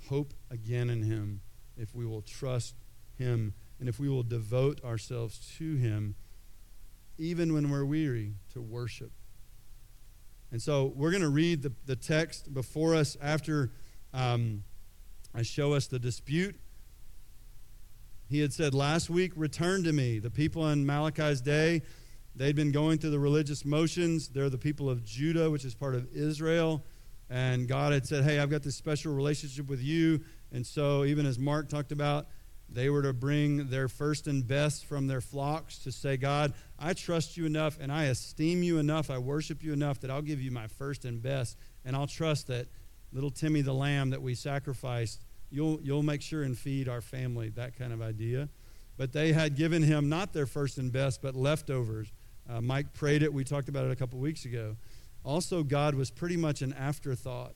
hope 0.08 0.32
again 0.50 0.88
in 0.88 1.02
Him, 1.02 1.42
if 1.76 1.94
we 1.94 2.06
will 2.06 2.22
trust 2.22 2.74
Him, 3.16 3.52
and 3.78 3.88
if 3.88 4.00
we 4.00 4.08
will 4.08 4.22
devote 4.22 4.82
ourselves 4.82 5.54
to 5.58 5.76
Him, 5.76 6.14
even 7.18 7.52
when 7.52 7.70
we're 7.70 7.84
weary, 7.84 8.34
to 8.54 8.62
worship. 8.62 9.12
And 10.50 10.62
so 10.62 10.92
we're 10.96 11.10
going 11.10 11.22
to 11.22 11.28
read 11.28 11.62
the, 11.62 11.72
the 11.84 11.96
text 11.96 12.54
before 12.54 12.94
us 12.94 13.16
after 13.20 13.70
um, 14.14 14.64
I 15.34 15.42
show 15.42 15.74
us 15.74 15.88
the 15.88 15.98
dispute. 15.98 16.56
He 18.30 18.40
had 18.40 18.52
said 18.52 18.72
last 18.72 19.10
week, 19.10 19.32
Return 19.36 19.84
to 19.84 19.92
me. 19.92 20.18
The 20.20 20.30
people 20.30 20.66
in 20.68 20.86
Malachi's 20.86 21.42
day, 21.42 21.82
they'd 22.38 22.56
been 22.56 22.72
going 22.72 22.98
through 22.98 23.10
the 23.10 23.18
religious 23.18 23.64
motions. 23.64 24.28
They're 24.28 24.50
the 24.50 24.58
people 24.58 24.88
of 24.88 25.04
Judah, 25.04 25.50
which 25.50 25.64
is 25.64 25.74
part 25.74 25.94
of 25.94 26.08
Israel. 26.14 26.84
And 27.28 27.68
God 27.68 27.92
had 27.92 28.06
said, 28.06 28.24
Hey, 28.24 28.38
I've 28.38 28.50
got 28.50 28.62
this 28.62 28.76
special 28.76 29.14
relationship 29.14 29.68
with 29.68 29.82
you. 29.82 30.20
And 30.52 30.66
so, 30.66 31.04
even 31.04 31.26
as 31.26 31.38
Mark 31.38 31.68
talked 31.68 31.92
about, 31.92 32.26
they 32.70 32.90
were 32.90 33.02
to 33.02 33.12
bring 33.12 33.68
their 33.68 33.88
first 33.88 34.26
and 34.26 34.46
best 34.46 34.84
from 34.84 35.06
their 35.06 35.20
flocks 35.20 35.78
to 35.80 35.92
say, 35.92 36.16
God, 36.16 36.52
I 36.78 36.92
trust 36.92 37.36
you 37.36 37.46
enough 37.46 37.78
and 37.80 37.90
I 37.90 38.04
esteem 38.04 38.62
you 38.62 38.78
enough, 38.78 39.10
I 39.10 39.18
worship 39.18 39.62
you 39.62 39.72
enough 39.72 40.00
that 40.00 40.10
I'll 40.10 40.22
give 40.22 40.40
you 40.40 40.50
my 40.50 40.66
first 40.66 41.04
and 41.04 41.22
best. 41.22 41.56
And 41.84 41.96
I'll 41.96 42.06
trust 42.06 42.46
that 42.48 42.68
little 43.12 43.30
Timmy 43.30 43.62
the 43.62 43.72
lamb 43.72 44.10
that 44.10 44.20
we 44.20 44.34
sacrificed, 44.34 45.24
you'll, 45.50 45.80
you'll 45.80 46.02
make 46.02 46.20
sure 46.20 46.42
and 46.42 46.56
feed 46.56 46.88
our 46.88 47.00
family, 47.00 47.48
that 47.50 47.76
kind 47.78 47.92
of 47.92 48.02
idea. 48.02 48.50
But 48.98 49.12
they 49.12 49.32
had 49.32 49.56
given 49.56 49.82
him 49.82 50.08
not 50.08 50.32
their 50.32 50.46
first 50.46 50.76
and 50.76 50.92
best, 50.92 51.22
but 51.22 51.34
leftovers. 51.34 52.12
Uh, 52.48 52.60
Mike 52.60 52.94
prayed 52.94 53.22
it. 53.22 53.32
We 53.32 53.44
talked 53.44 53.68
about 53.68 53.84
it 53.84 53.90
a 53.90 53.96
couple 53.96 54.18
weeks 54.18 54.44
ago. 54.44 54.76
Also, 55.24 55.62
God 55.62 55.94
was 55.94 56.10
pretty 56.10 56.36
much 56.36 56.62
an 56.62 56.72
afterthought. 56.72 57.54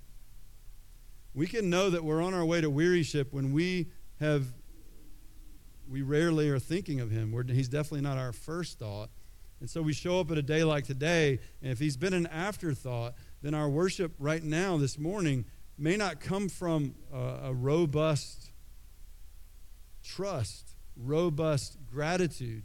We 1.35 1.47
can 1.47 1.71
know 1.71 1.89
that 1.91 2.05
we're 2.05 2.23
on 2.23 2.35
our 2.35 2.45
way 2.45 2.61
to 2.61 2.69
wearyship 2.69 3.33
when 3.33 3.53
we 3.53 3.89
have 4.21 4.47
we 5.89 6.03
rarely 6.03 6.49
are 6.49 6.59
thinking 6.59 7.01
of 7.01 7.11
him. 7.11 7.33
We're, 7.33 7.45
he's 7.45 7.69
definitely 7.69 8.03
not 8.03 8.17
our 8.17 8.33
first 8.33 8.79
thought. 8.79 9.11
And 9.61 9.69
so 9.69 9.83
we 9.83 9.93
show 9.93 10.21
up 10.21 10.31
at 10.31 10.39
a 10.39 10.43
day 10.43 10.65
like 10.65 10.85
today, 10.85 11.39
and 11.61 11.71
if 11.71 11.79
he's 11.79 11.97
been 11.97 12.15
an 12.15 12.27
afterthought, 12.27 13.15
then 13.43 13.55
our 13.55 13.69
worship 13.69 14.13
right 14.19 14.43
now, 14.43 14.77
this 14.77 14.99
morning, 14.99 15.45
may 15.79 15.97
not 15.97 16.19
come 16.21 16.49
from 16.49 16.95
a, 17.13 17.19
a 17.45 17.55
robust 17.55 18.51
trust, 20.03 20.75
robust 20.97 21.79
gratitude. 21.91 22.65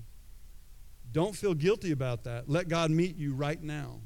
Don't 1.17 1.36
feel 1.36 1.55
guilty 1.55 1.91
about 1.91 2.25
that. 2.25 2.47
Let 2.47 2.67
God 2.67 2.91
meet 2.91 3.17
you 3.17 3.33
right 3.33 3.59
now. 3.59 4.01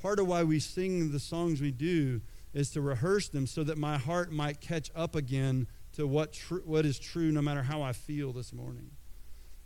Part 0.00 0.20
of 0.20 0.28
why 0.28 0.44
we 0.44 0.60
sing 0.60 1.10
the 1.10 1.18
songs 1.18 1.60
we 1.60 1.72
do 1.72 2.20
is 2.54 2.70
to 2.70 2.80
rehearse 2.80 3.28
them 3.28 3.48
so 3.48 3.64
that 3.64 3.76
my 3.76 3.98
heart 3.98 4.30
might 4.30 4.60
catch 4.60 4.88
up 4.94 5.16
again 5.16 5.66
to 5.94 6.06
what, 6.06 6.34
tr- 6.34 6.60
what 6.64 6.86
is 6.86 7.00
true 7.00 7.32
no 7.32 7.42
matter 7.42 7.64
how 7.64 7.82
I 7.82 7.92
feel 7.92 8.32
this 8.32 8.52
morning. 8.52 8.92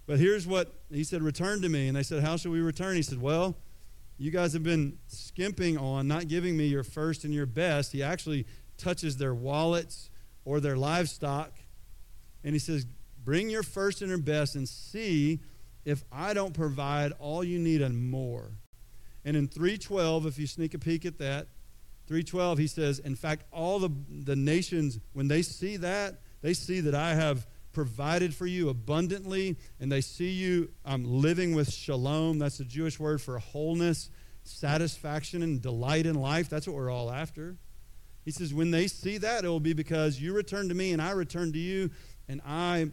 But 0.06 0.20
here's 0.20 0.46
what 0.46 0.72
he 0.90 1.04
said 1.04 1.22
Return 1.22 1.60
to 1.60 1.68
me. 1.68 1.87
And 1.88 1.94
they 1.94 2.02
said, 2.02 2.22
How 2.22 2.38
shall 2.38 2.52
we 2.52 2.62
return? 2.62 2.96
He 2.96 3.02
said, 3.02 3.20
Well, 3.20 3.58
you 4.16 4.30
guys 4.30 4.54
have 4.54 4.62
been 4.62 4.96
skimping 5.06 5.76
on 5.76 6.08
not 6.08 6.28
giving 6.28 6.56
me 6.56 6.64
your 6.64 6.82
first 6.82 7.25
and 7.25 7.34
your 7.34 7.44
best. 7.44 7.92
He 7.92 8.02
actually 8.02 8.46
touches 8.78 9.18
their 9.18 9.34
wallets 9.34 10.08
or 10.46 10.60
their 10.60 10.78
livestock. 10.78 11.52
And 12.42 12.54
he 12.54 12.58
says, 12.58 12.87
Bring 13.22 13.50
your 13.50 13.64
first 13.64 14.00
and 14.00 14.08
your 14.08 14.16
best 14.16 14.54
and 14.56 14.66
see 14.66 15.40
if 15.84 16.04
I 16.12 16.34
don't 16.34 16.54
provide 16.54 17.12
all 17.18 17.42
you 17.42 17.58
need 17.58 17.82
and 17.82 18.10
more. 18.10 18.50
And 19.25 19.37
in 19.37 19.49
312, 19.49 20.26
if 20.26 20.38
you 20.38 20.46
sneak 20.46 20.75
a 20.75 20.78
peek 20.78 21.04
at 21.04 21.18
that, 21.18 21.49
312 22.06 22.58
he 22.58 22.66
says 22.66 22.99
in 22.99 23.14
fact 23.14 23.44
all 23.52 23.78
the, 23.78 23.90
the 24.25 24.34
nations 24.34 24.99
when 25.12 25.28
they 25.28 25.42
see 25.42 25.76
that 25.76 26.18
they 26.42 26.52
see 26.52 26.80
that 26.80 26.92
i 26.92 27.14
have 27.14 27.46
provided 27.72 28.34
for 28.34 28.46
you 28.46 28.68
abundantly 28.68 29.56
and 29.78 29.90
they 29.90 30.00
see 30.00 30.30
you 30.30 30.70
um, 30.84 31.04
living 31.04 31.54
with 31.54 31.72
shalom. 31.72 32.38
That's 32.38 32.58
the 32.58 32.64
jewish 32.64 32.99
word 32.99 33.20
for 33.20 33.38
wholeness 33.38 34.10
satisfaction 34.42 35.42
and 35.42 35.60
delight 35.60 36.06
in 36.06 36.16
life. 36.16 36.49
That's 36.49 36.66
what 36.66 36.75
we're 36.75 36.90
all 36.90 37.12
after. 37.12 37.56
He 38.25 38.30
says 38.30 38.52
when 38.52 38.70
they 38.70 38.87
see 38.87 39.18
that 39.18 39.44
it 39.44 39.49
will 39.49 39.60
be 39.60 39.72
because 39.72 40.20
you 40.20 40.32
return 40.32 40.68
to 40.68 40.75
me 40.75 40.92
and 40.92 41.00
i 41.00 41.10
return 41.12 41.52
to 41.52 41.58
you 41.58 41.90
and 42.28 42.40
i 42.44 42.90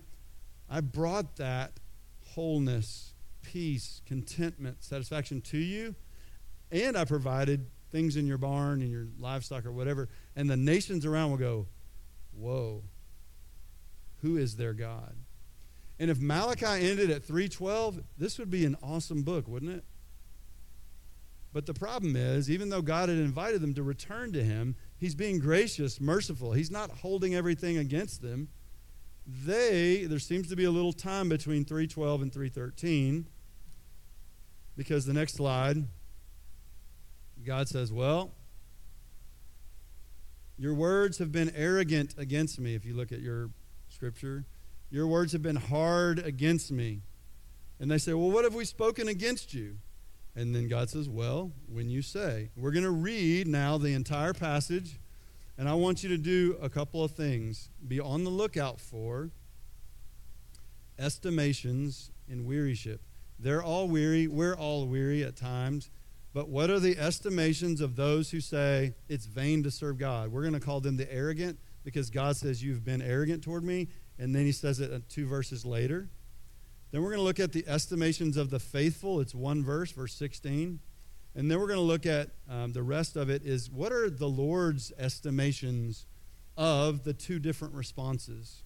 i 0.70 0.80
brought 0.80 1.38
that 1.38 1.72
wholeness 2.38 3.16
peace 3.42 4.02
contentment 4.06 4.84
satisfaction 4.84 5.42
to 5.42 5.58
you 5.58 5.96
and 6.72 6.96
i 6.96 7.04
provided 7.04 7.66
things 7.92 8.18
in 8.18 8.28
your 8.28 8.38
barn 8.38 8.82
and 8.82 8.92
your 8.92 9.08
livestock 9.20 9.66
or 9.66 9.72
whatever, 9.72 10.10
and 10.36 10.50
the 10.50 10.58
nations 10.58 11.06
around 11.06 11.32
will 11.32 11.38
go, 11.38 11.68
Whoa, 12.34 12.84
who 14.22 14.38
is 14.38 14.56
their 14.56 14.74
God? 14.74 15.16
And 16.00 16.12
if 16.12 16.20
Malachi 16.20 16.66
ended 16.66 17.10
at 17.10 17.24
312, 17.24 18.02
this 18.18 18.38
would 18.38 18.52
be 18.52 18.66
an 18.66 18.78
awesome 18.84 19.24
book, 19.24 19.48
wouldn't 19.48 19.72
it? 19.72 19.84
But 21.54 21.66
the 21.66 21.74
problem 21.74 22.16
is, 22.16 22.52
even 22.52 22.70
though 22.70 22.84
God 22.84 23.10
had 23.10 23.18
invited 23.18 23.62
them 23.62 23.74
to 23.74 23.82
return 23.82 24.32
to 24.34 24.44
him, 24.44 24.76
he's 24.98 25.16
being 25.16 25.40
gracious, 25.40 26.00
merciful. 26.00 26.52
He's 26.52 26.70
not 26.70 26.92
holding 26.92 27.34
everything 27.34 27.78
against 27.78 28.22
them. 28.22 28.50
They, 29.28 30.06
there 30.06 30.20
seems 30.20 30.48
to 30.50 30.56
be 30.56 30.64
a 30.64 30.72
little 30.72 30.94
time 30.94 31.28
between 31.28 31.66
312 31.66 32.22
and 32.22 32.32
313 32.32 33.28
because 34.78 35.06
the 35.06 35.14
next 35.14 35.34
slide 35.34 35.84
God 37.46 37.68
says, 37.68 37.92
Well, 37.92 38.32
your 40.58 40.74
words 40.74 41.18
have 41.18 41.32
been 41.32 41.52
arrogant 41.56 42.16
against 42.18 42.60
me, 42.60 42.74
if 42.74 42.86
you 42.86 42.94
look 42.96 43.12
at 43.12 43.20
your 43.20 43.50
scripture. 43.90 44.46
Your 44.90 45.08
words 45.08 45.34
have 45.34 45.42
been 45.42 45.58
hard 45.58 46.20
against 46.20 46.72
me. 46.72 47.02
And 47.80 47.92
they 47.92 47.98
say, 47.98 48.14
Well, 48.14 48.32
what 48.32 48.44
have 48.44 48.56
we 48.56 48.66
spoken 48.66 49.08
against 49.08 49.54
you? 49.54 49.78
And 50.36 50.56
then 50.56 50.68
God 50.68 50.90
says, 50.90 51.10
Well, 51.10 51.52
when 51.68 51.90
you 51.90 52.02
say, 52.02 52.50
we're 52.56 52.72
going 52.72 52.84
to 52.84 52.92
read 52.92 53.48
now 53.48 53.78
the 53.78 53.94
entire 53.94 54.34
passage, 54.34 55.00
and 55.58 55.68
I 55.68 55.74
want 55.74 56.04
you 56.04 56.10
to 56.10 56.18
do 56.18 56.58
a 56.62 56.70
couple 56.70 57.04
of 57.04 57.12
things. 57.12 57.70
Be 57.88 58.00
on 58.00 58.24
the 58.24 58.30
lookout 58.30 58.80
for 58.80 59.32
estimations 61.00 62.12
in 62.28 62.46
wearyship. 62.46 63.02
They're 63.40 63.64
all 63.64 63.88
weary. 63.88 64.28
We're 64.28 64.56
all 64.56 64.88
weary 64.88 65.24
at 65.24 65.36
times. 65.36 65.90
But 66.34 66.50
what 66.50 66.70
are 66.70 66.80
the 66.80 66.98
estimations 66.98 67.82
of 67.82 67.96
those 67.96 68.30
who 68.30 68.42
say 68.42 68.94
it's 69.08 69.26
vain 69.26 69.64
to 69.64 69.72
serve 69.72 69.98
God? 69.98 70.32
We're 70.32 70.42
going 70.42 70.54
to 70.54 70.60
call 70.60 70.80
them 70.80 70.98
the 70.98 71.12
arrogant 71.12 71.58
because 71.84 72.10
God 72.10 72.36
says, 72.36 72.64
You've 72.64 72.86
been 72.86 73.02
arrogant 73.02 73.44
toward 73.44 73.64
me. 73.64 73.88
And 74.20 74.36
then 74.36 74.46
he 74.46 74.52
says 74.52 74.80
it 74.80 74.92
uh, 74.92 75.00
two 75.10 75.28
verses 75.28 75.66
later. 75.66 76.10
Then 76.92 77.02
we're 77.02 77.10
going 77.10 77.20
to 77.20 77.24
look 77.24 77.40
at 77.40 77.52
the 77.52 77.68
estimations 77.68 78.38
of 78.38 78.50
the 78.50 78.60
faithful. 78.60 79.20
It's 79.20 79.36
one 79.36 79.64
verse, 79.64 79.92
verse 79.92 80.14
16. 80.14 80.80
And 81.38 81.52
then 81.52 81.60
we're 81.60 81.68
going 81.68 81.78
to 81.78 81.86
look 81.86 82.08
at 82.08 82.32
um, 82.50 82.74
the 82.74 82.82
rest 82.82 83.16
of 83.16 83.30
it 83.30 83.44
is 83.46 83.70
what 83.70 83.92
are 83.92 84.10
the 84.10 84.28
Lord's 84.28 84.92
estimations 84.98 86.08
of 86.58 87.04
the 87.04 87.14
two 87.14 87.38
different 87.38 87.76
responses? 87.76 88.64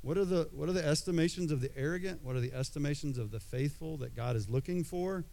What 0.00 0.16
are 0.16 0.24
the, 0.24 0.48
what 0.54 0.70
are 0.70 0.72
the 0.72 0.84
estimations 0.84 1.52
of 1.52 1.60
the 1.60 1.70
arrogant? 1.76 2.24
What 2.24 2.34
are 2.34 2.40
the 2.40 2.54
estimations 2.54 3.18
of 3.18 3.30
the 3.30 3.40
faithful 3.40 3.98
that 3.98 4.16
God 4.16 4.36
is 4.36 4.48
looking 4.48 4.84
for? 4.84 5.26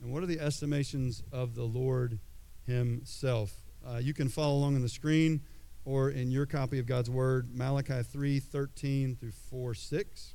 And 0.00 0.12
what 0.12 0.22
are 0.22 0.26
the 0.26 0.38
estimations 0.38 1.24
of 1.32 1.56
the 1.56 1.64
Lord 1.64 2.20
Himself? 2.64 3.52
Uh, 3.84 3.96
you 3.96 4.14
can 4.14 4.28
follow 4.28 4.54
along 4.54 4.76
on 4.76 4.82
the 4.82 4.88
screen 4.88 5.40
or 5.84 6.10
in 6.10 6.30
your 6.30 6.46
copy 6.46 6.78
of 6.78 6.86
God's 6.86 7.10
Word, 7.10 7.50
Malachi 7.52 8.04
3 8.04 8.38
13 8.38 9.16
through 9.16 9.32
4 9.32 9.74
6. 9.74 10.34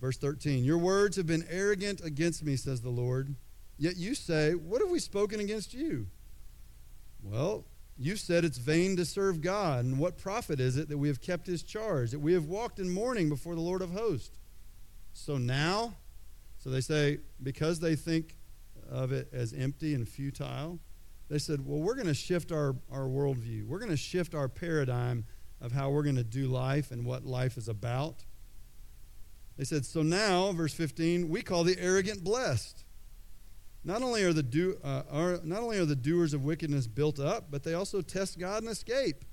Verse 0.00 0.16
13 0.16 0.64
Your 0.64 0.78
words 0.78 1.16
have 1.16 1.26
been 1.26 1.46
arrogant 1.48 2.00
against 2.02 2.44
me, 2.44 2.56
says 2.56 2.80
the 2.80 2.90
Lord. 2.90 3.34
Yet 3.78 3.96
you 3.96 4.14
say, 4.14 4.52
What 4.54 4.80
have 4.80 4.90
we 4.90 4.98
spoken 4.98 5.40
against 5.40 5.74
you? 5.74 6.06
Well, 7.22 7.64
you 7.98 8.16
said 8.16 8.44
it's 8.44 8.58
vain 8.58 8.96
to 8.96 9.04
serve 9.04 9.40
God. 9.40 9.84
And 9.84 9.98
what 9.98 10.18
profit 10.18 10.60
is 10.60 10.76
it 10.76 10.88
that 10.88 10.98
we 10.98 11.08
have 11.08 11.20
kept 11.20 11.46
his 11.46 11.62
charge, 11.62 12.10
that 12.10 12.20
we 12.20 12.34
have 12.34 12.44
walked 12.44 12.78
in 12.78 12.90
mourning 12.90 13.28
before 13.28 13.54
the 13.54 13.60
Lord 13.60 13.82
of 13.82 13.92
hosts? 13.92 14.38
So 15.12 15.38
now 15.38 15.94
so 16.66 16.72
they 16.72 16.80
say, 16.80 17.18
because 17.44 17.78
they 17.78 17.94
think 17.94 18.34
of 18.90 19.12
it 19.12 19.28
as 19.32 19.52
empty 19.52 19.94
and 19.94 20.08
futile, 20.08 20.80
they 21.28 21.38
said, 21.38 21.64
well, 21.64 21.78
we're 21.78 21.94
going 21.94 22.08
to 22.08 22.14
shift 22.14 22.50
our, 22.50 22.74
our 22.90 23.04
worldview. 23.04 23.68
We're 23.68 23.78
going 23.78 23.92
to 23.92 23.96
shift 23.96 24.34
our 24.34 24.48
paradigm 24.48 25.26
of 25.60 25.70
how 25.70 25.90
we're 25.90 26.02
going 26.02 26.16
to 26.16 26.24
do 26.24 26.48
life 26.48 26.90
and 26.90 27.06
what 27.06 27.24
life 27.24 27.56
is 27.56 27.68
about. 27.68 28.25
They 29.56 29.64
said, 29.64 29.86
So 29.86 30.02
now, 30.02 30.52
verse 30.52 30.74
15, 30.74 31.28
we 31.28 31.42
call 31.42 31.64
the 31.64 31.78
arrogant 31.78 32.22
blessed. 32.22 32.84
Not 33.84 34.02
only 34.02 34.24
are 34.24 34.32
the, 34.32 34.42
do, 34.42 34.78
uh, 34.82 35.02
are, 35.10 35.40
not 35.44 35.62
only 35.62 35.78
are 35.78 35.84
the 35.84 35.94
doers 35.94 36.34
of 36.34 36.44
wickedness 36.44 36.86
built 36.86 37.20
up, 37.20 37.50
but 37.50 37.62
they 37.62 37.74
also 37.74 38.02
test 38.02 38.38
God 38.38 38.62
and 38.62 38.70
escape. 38.70 39.24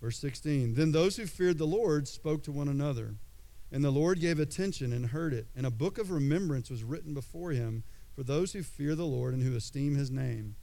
Verse 0.00 0.18
16 0.18 0.74
Then 0.74 0.92
those 0.92 1.16
who 1.16 1.26
feared 1.26 1.58
the 1.58 1.66
Lord 1.66 2.08
spoke 2.08 2.42
to 2.44 2.52
one 2.52 2.68
another, 2.68 3.16
and 3.70 3.82
the 3.82 3.90
Lord 3.90 4.20
gave 4.20 4.38
attention 4.38 4.92
and 4.92 5.06
heard 5.06 5.32
it, 5.32 5.48
and 5.56 5.66
a 5.66 5.70
book 5.70 5.98
of 5.98 6.10
remembrance 6.10 6.70
was 6.70 6.84
written 6.84 7.14
before 7.14 7.50
him 7.50 7.84
for 8.14 8.22
those 8.22 8.52
who 8.52 8.62
fear 8.62 8.94
the 8.94 9.06
Lord 9.06 9.34
and 9.34 9.42
who 9.42 9.56
esteem 9.56 9.96
his 9.96 10.10
name. 10.10 10.56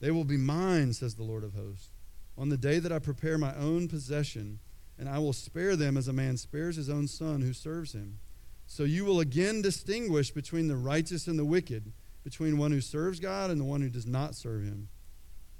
They 0.00 0.10
will 0.10 0.24
be 0.24 0.36
mine, 0.36 0.92
says 0.92 1.14
the 1.14 1.24
Lord 1.24 1.44
of 1.44 1.54
hosts, 1.54 1.90
on 2.36 2.50
the 2.50 2.56
day 2.56 2.78
that 2.78 2.92
I 2.92 2.98
prepare 2.98 3.38
my 3.38 3.54
own 3.56 3.88
possession, 3.88 4.60
and 4.98 5.08
I 5.08 5.18
will 5.18 5.32
spare 5.32 5.76
them 5.76 5.96
as 5.96 6.08
a 6.08 6.12
man 6.12 6.36
spares 6.36 6.76
his 6.76 6.90
own 6.90 7.06
son 7.06 7.40
who 7.42 7.52
serves 7.52 7.92
him. 7.92 8.18
So 8.66 8.84
you 8.84 9.04
will 9.04 9.20
again 9.20 9.62
distinguish 9.62 10.30
between 10.30 10.68
the 10.68 10.76
righteous 10.76 11.26
and 11.26 11.38
the 11.38 11.44
wicked, 11.44 11.92
between 12.24 12.58
one 12.58 12.72
who 12.72 12.80
serves 12.80 13.20
God 13.20 13.50
and 13.50 13.60
the 13.60 13.64
one 13.64 13.80
who 13.80 13.88
does 13.88 14.06
not 14.06 14.34
serve 14.34 14.64
him. 14.64 14.88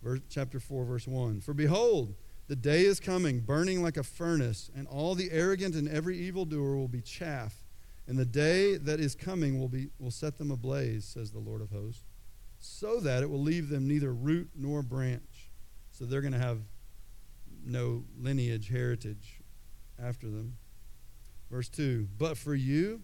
Verse, 0.02 0.20
chapter 0.28 0.60
4, 0.60 0.84
verse 0.84 1.06
1. 1.06 1.40
For 1.40 1.54
behold, 1.54 2.14
the 2.48 2.56
day 2.56 2.82
is 2.82 3.00
coming, 3.00 3.40
burning 3.40 3.82
like 3.82 3.96
a 3.96 4.02
furnace, 4.02 4.70
and 4.74 4.86
all 4.86 5.14
the 5.14 5.30
arrogant 5.30 5.74
and 5.74 5.88
every 5.88 6.18
evildoer 6.18 6.76
will 6.76 6.88
be 6.88 7.00
chaff. 7.00 7.64
And 8.06 8.18
the 8.18 8.24
day 8.24 8.76
that 8.76 9.00
is 9.00 9.14
coming 9.14 9.58
will, 9.58 9.68
be, 9.68 9.88
will 9.98 10.10
set 10.10 10.38
them 10.38 10.50
ablaze, 10.50 11.04
says 11.04 11.30
the 11.30 11.38
Lord 11.38 11.60
of 11.60 11.70
hosts, 11.70 12.04
so 12.58 13.00
that 13.00 13.22
it 13.22 13.30
will 13.30 13.42
leave 13.42 13.68
them 13.68 13.86
neither 13.86 14.12
root 14.12 14.50
nor 14.56 14.82
branch. 14.82 15.50
So 15.90 16.04
they're 16.04 16.22
going 16.22 16.32
to 16.32 16.38
have 16.38 16.60
no 17.68 18.04
lineage, 18.18 18.68
heritage 18.68 19.40
after 20.02 20.26
them. 20.26 20.56
Verse 21.50 21.68
2 21.68 22.08
But 22.18 22.36
for 22.36 22.54
you, 22.54 23.02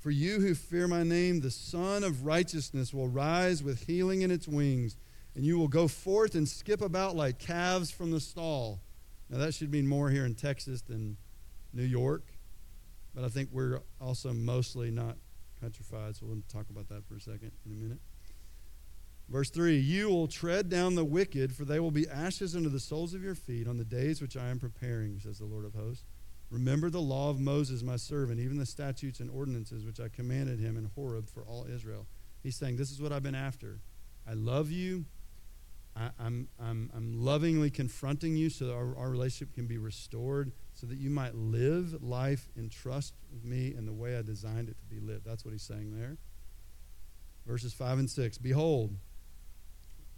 for 0.00 0.10
you 0.10 0.40
who 0.40 0.54
fear 0.54 0.86
my 0.86 1.02
name, 1.02 1.40
the 1.40 1.50
Sun 1.50 2.04
of 2.04 2.26
Righteousness 2.26 2.92
will 2.92 3.08
rise 3.08 3.62
with 3.62 3.86
healing 3.86 4.22
in 4.22 4.30
its 4.30 4.46
wings, 4.46 4.96
and 5.34 5.44
you 5.44 5.58
will 5.58 5.68
go 5.68 5.88
forth 5.88 6.34
and 6.34 6.48
skip 6.48 6.80
about 6.80 7.16
like 7.16 7.38
calves 7.38 7.90
from 7.90 8.10
the 8.10 8.20
stall. 8.20 8.80
Now, 9.30 9.38
that 9.38 9.54
should 9.54 9.72
mean 9.72 9.86
more 9.86 10.10
here 10.10 10.26
in 10.26 10.34
Texas 10.34 10.82
than 10.82 11.16
New 11.72 11.84
York, 11.84 12.24
but 13.14 13.24
I 13.24 13.28
think 13.28 13.48
we're 13.50 13.80
also 14.00 14.32
mostly 14.32 14.90
not 14.90 15.16
countrified, 15.60 16.16
so 16.16 16.26
we'll 16.26 16.42
talk 16.52 16.68
about 16.70 16.88
that 16.90 17.06
for 17.08 17.16
a 17.16 17.20
second 17.20 17.52
in 17.64 17.72
a 17.72 17.74
minute. 17.74 18.00
Verse 19.28 19.50
3 19.50 19.76
You 19.76 20.08
will 20.08 20.28
tread 20.28 20.68
down 20.68 20.94
the 20.94 21.04
wicked, 21.04 21.54
for 21.54 21.64
they 21.64 21.80
will 21.80 21.90
be 21.90 22.08
ashes 22.08 22.54
under 22.54 22.68
the 22.68 22.80
soles 22.80 23.14
of 23.14 23.22
your 23.22 23.34
feet 23.34 23.66
on 23.66 23.78
the 23.78 23.84
days 23.84 24.20
which 24.20 24.36
I 24.36 24.48
am 24.48 24.58
preparing, 24.58 25.18
says 25.18 25.38
the 25.38 25.44
Lord 25.44 25.64
of 25.64 25.74
hosts. 25.74 26.04
Remember 26.50 26.90
the 26.90 27.00
law 27.00 27.30
of 27.30 27.40
Moses, 27.40 27.82
my 27.82 27.96
servant, 27.96 28.38
even 28.38 28.58
the 28.58 28.66
statutes 28.66 29.20
and 29.20 29.30
ordinances 29.30 29.84
which 29.84 29.98
I 29.98 30.08
commanded 30.08 30.60
him 30.60 30.76
in 30.76 30.90
Horeb 30.94 31.28
for 31.28 31.42
all 31.42 31.66
Israel. 31.66 32.06
He's 32.42 32.56
saying, 32.56 32.76
This 32.76 32.90
is 32.90 33.00
what 33.00 33.12
I've 33.12 33.22
been 33.22 33.34
after. 33.34 33.80
I 34.28 34.34
love 34.34 34.70
you. 34.70 35.06
I, 35.96 36.06
am 36.06 36.12
I'm, 36.18 36.48
I'm, 36.60 36.90
I'm 36.94 37.24
lovingly 37.24 37.70
confronting 37.70 38.36
you 38.36 38.50
so 38.50 38.66
that 38.66 38.74
our, 38.74 38.96
our 38.96 39.10
relationship 39.10 39.54
can 39.54 39.66
be 39.66 39.78
restored, 39.78 40.52
so 40.74 40.86
that 40.86 40.98
you 40.98 41.08
might 41.08 41.34
live 41.34 42.02
life 42.02 42.48
in 42.56 42.68
trust 42.68 43.14
with 43.32 43.44
me 43.44 43.74
in 43.76 43.86
the 43.86 43.92
way 43.92 44.16
I 44.16 44.22
designed 44.22 44.68
it 44.68 44.76
to 44.78 44.84
be 44.86 45.00
lived. 45.00 45.24
That's 45.24 45.44
what 45.44 45.52
he's 45.52 45.62
saying 45.62 45.96
there. 45.96 46.16
Verses 47.46 47.72
5 47.72 47.98
and 47.98 48.10
6 48.10 48.38
Behold, 48.38 48.96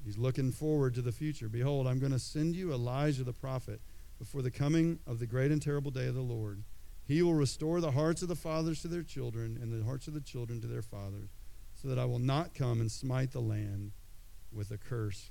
he's 0.06 0.16
looking 0.16 0.52
forward 0.52 0.94
to 0.94 1.02
the 1.02 1.12
future. 1.12 1.48
Behold, 1.48 1.86
I'm 1.86 1.98
going 1.98 2.12
to 2.12 2.18
send 2.18 2.54
you 2.54 2.72
Elijah 2.72 3.24
the 3.24 3.32
prophet 3.32 3.80
before 4.18 4.40
the 4.40 4.50
coming 4.50 5.00
of 5.06 5.18
the 5.18 5.26
great 5.26 5.50
and 5.50 5.60
terrible 5.60 5.90
day 5.90 6.06
of 6.06 6.14
the 6.14 6.22
Lord. 6.22 6.62
He 7.04 7.22
will 7.22 7.34
restore 7.34 7.80
the 7.80 7.90
hearts 7.90 8.22
of 8.22 8.28
the 8.28 8.36
fathers 8.36 8.80
to 8.82 8.88
their 8.88 9.02
children 9.02 9.58
and 9.60 9.72
the 9.72 9.84
hearts 9.84 10.08
of 10.08 10.14
the 10.14 10.20
children 10.20 10.60
to 10.60 10.66
their 10.66 10.82
fathers, 10.82 11.30
so 11.74 11.88
that 11.88 11.98
I 11.98 12.04
will 12.04 12.18
not 12.18 12.54
come 12.54 12.80
and 12.80 12.90
smite 12.90 13.32
the 13.32 13.40
land 13.40 13.92
with 14.52 14.70
a 14.70 14.78
curse. 14.78 15.30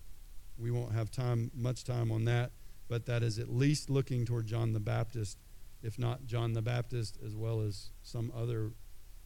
We 0.58 0.72
won't 0.72 0.94
have 0.94 1.10
time 1.10 1.52
much 1.56 1.84
time 1.84 2.12
on 2.12 2.26
that, 2.26 2.52
but 2.88 3.06
that 3.08 3.24
is 3.24 3.40
at 3.40 3.50
least 3.50 3.90
looking 3.90 4.26
toward 4.26 4.46
John 4.46 4.74
the 4.74 4.80
Baptist, 4.80 5.38
if 5.82 5.98
not 5.98 6.26
John 6.26 6.54
the 6.54 6.62
Baptist, 6.62 7.18
as 7.26 7.36
well 7.36 7.62
as 7.62 7.92
some 8.04 8.32
other 8.36 8.72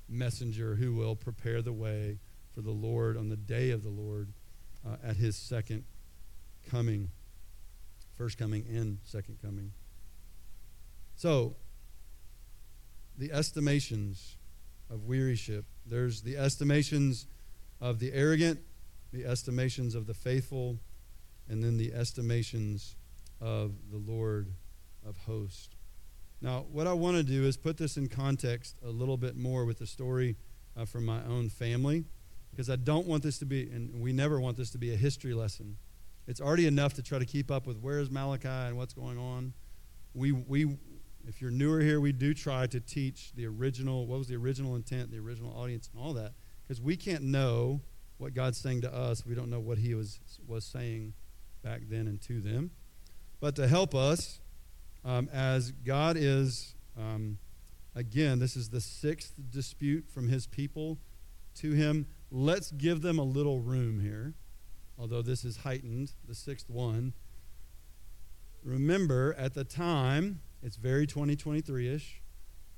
messenger 0.07 0.75
who 0.75 0.93
will 0.93 1.15
prepare 1.15 1.61
the 1.61 1.73
way 1.73 2.19
for 2.53 2.61
the 2.61 2.71
Lord 2.71 3.15
on 3.17 3.29
the 3.29 3.37
day 3.37 3.69
of 3.71 3.83
the 3.83 3.89
Lord 3.89 4.33
uh, 4.85 4.95
at 5.03 5.17
his 5.17 5.35
second 5.35 5.83
coming 6.69 7.09
first 8.19 8.37
coming 8.37 8.65
and 8.69 8.97
second 9.05 9.37
coming. 9.41 9.71
So, 11.15 11.55
the 13.17 13.31
estimations 13.31 14.35
of 14.89 15.05
wearyship 15.05 15.63
there's 15.85 16.21
the 16.21 16.37
estimations 16.37 17.25
of 17.81 17.99
the 17.99 18.11
arrogant, 18.13 18.59
the 19.11 19.25
estimations 19.25 19.95
of 19.95 20.05
the 20.05 20.13
faithful, 20.13 20.77
and 21.47 21.63
then 21.63 21.77
the 21.77 21.93
estimations 21.93 22.95
of 23.41 23.71
the 23.89 23.97
Lord 23.97 24.53
of 25.07 25.17
hosts. 25.17 25.69
Now, 26.41 26.65
what 26.71 26.87
I 26.87 26.93
want 26.93 27.17
to 27.17 27.23
do 27.23 27.45
is 27.45 27.57
put 27.57 27.77
this 27.77 27.97
in 27.97 28.07
context 28.07 28.75
a 28.85 28.89
little 28.89 29.17
bit 29.17 29.35
more 29.35 29.65
with 29.65 29.79
the 29.79 29.87
story 29.87 30.35
uh, 30.77 30.85
from 30.85 31.05
my 31.05 31.23
own 31.23 31.49
family, 31.49 32.05
because 32.59 32.69
I 32.69 32.75
don't 32.75 33.07
want 33.07 33.23
this 33.23 33.37
to 33.37 33.45
be, 33.45 33.69
and 33.71 34.01
we 34.01 34.11
never 34.11 34.37
want 34.37 34.57
this 34.57 34.69
to 34.71 34.77
be 34.77 34.93
a 34.93 34.97
history 34.97 35.33
lesson. 35.33 35.77
It's 36.27 36.41
already 36.41 36.67
enough 36.67 36.93
to 36.95 37.01
try 37.01 37.17
to 37.17 37.25
keep 37.25 37.49
up 37.49 37.65
with 37.65 37.77
where's 37.77 38.11
Malachi 38.11 38.49
and 38.49 38.75
what's 38.75 38.91
going 38.91 39.17
on. 39.17 39.53
We, 40.13 40.33
we, 40.33 40.77
if 41.25 41.41
you're 41.41 41.51
newer 41.51 41.79
here, 41.79 42.01
we 42.01 42.11
do 42.11 42.33
try 42.33 42.67
to 42.67 42.81
teach 42.81 43.31
the 43.33 43.45
original, 43.45 44.07
what 44.07 44.19
was 44.19 44.27
the 44.27 44.35
original 44.35 44.75
intent, 44.75 45.09
the 45.09 45.19
original 45.19 45.57
audience, 45.57 45.89
and 45.93 46.03
all 46.03 46.11
that, 46.15 46.33
because 46.67 46.81
we 46.81 46.97
can't 46.97 47.23
know 47.23 47.79
what 48.17 48.33
God's 48.33 48.57
saying 48.57 48.81
to 48.81 48.93
us. 48.93 49.25
We 49.25 49.35
don't 49.35 49.49
know 49.49 49.61
what 49.61 49.77
He 49.77 49.95
was, 49.95 50.19
was 50.45 50.65
saying 50.65 51.13
back 51.63 51.83
then 51.89 52.07
and 52.07 52.21
to 52.23 52.41
them. 52.41 52.71
But 53.39 53.55
to 53.55 53.69
help 53.69 53.95
us, 53.95 54.41
um, 55.05 55.29
as 55.31 55.71
God 55.71 56.17
is, 56.19 56.75
um, 56.99 57.37
again, 57.95 58.39
this 58.39 58.57
is 58.57 58.67
the 58.67 58.81
sixth 58.81 59.35
dispute 59.49 60.09
from 60.09 60.27
His 60.27 60.45
people 60.45 60.97
to 61.55 61.71
Him. 61.71 62.05
Let's 62.31 62.71
give 62.71 63.01
them 63.01 63.17
a 63.17 63.23
little 63.23 63.59
room 63.59 63.99
here 63.99 64.35
although 64.99 65.21
this 65.21 65.45
is 65.45 65.57
heightened, 65.57 66.11
the 66.27 66.35
sixth 66.35 66.69
one. 66.69 67.13
Remember, 68.63 69.33
at 69.37 69.53
the 69.53 69.63
time, 69.63 70.41
it's 70.61 70.75
very 70.75 71.07
2023 71.07 71.87
ish. 71.87 72.21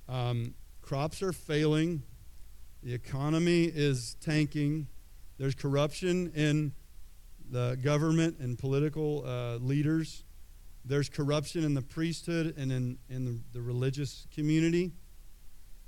Um, 0.08 0.54
crops 0.82 1.24
are 1.24 1.34
failing, 1.34 2.04
the 2.84 2.94
economy 2.94 3.64
is 3.64 4.16
tanking, 4.22 4.88
there's 5.40 5.56
corruption 5.56 6.32
in 6.36 6.74
the 7.50 7.78
government 7.82 8.38
and 8.40 8.58
political 8.58 9.24
uh, 9.26 9.56
leaders, 9.58 10.24
there's 10.86 11.10
corruption 11.10 11.64
in 11.64 11.74
the 11.74 11.82
priesthood 11.82 12.56
and 12.58 12.72
in, 12.72 12.98
in 13.10 13.26
the, 13.26 13.40
the 13.54 13.62
religious 13.62 14.28
community. 14.34 14.92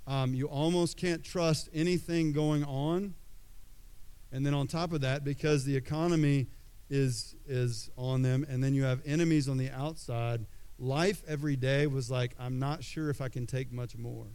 Um, 0.08 0.34
you 0.34 0.48
almost 0.48 0.98
can't 0.98 1.24
trust 1.24 1.70
anything 1.74 2.34
going 2.34 2.64
on 2.64 3.14
and 4.34 4.44
then 4.44 4.56
on 4.56 4.66
top 4.66 4.92
of 4.92 5.02
that, 5.02 5.24
because 5.24 5.64
the 5.64 5.76
economy 5.76 6.48
is, 6.90 7.36
is 7.46 7.92
on 7.96 8.24
them, 8.24 8.46
and 8.50 8.64
then 8.64 8.74
you 8.74 8.84
have 8.84 9.00
enemies 9.06 9.48
on 9.48 9.58
the 9.58 9.70
outside, 9.70 10.48
life 10.80 11.22
every 11.28 11.56
day 11.56 11.86
was 11.86 12.10
like, 12.10 12.36
I'm 12.40 12.58
not 12.58 12.84
sure 12.84 13.12
if 13.12 13.22
I 13.22 13.30
can 13.30 13.46
take 13.46 13.72
much 13.72 13.96
more. 13.96 14.26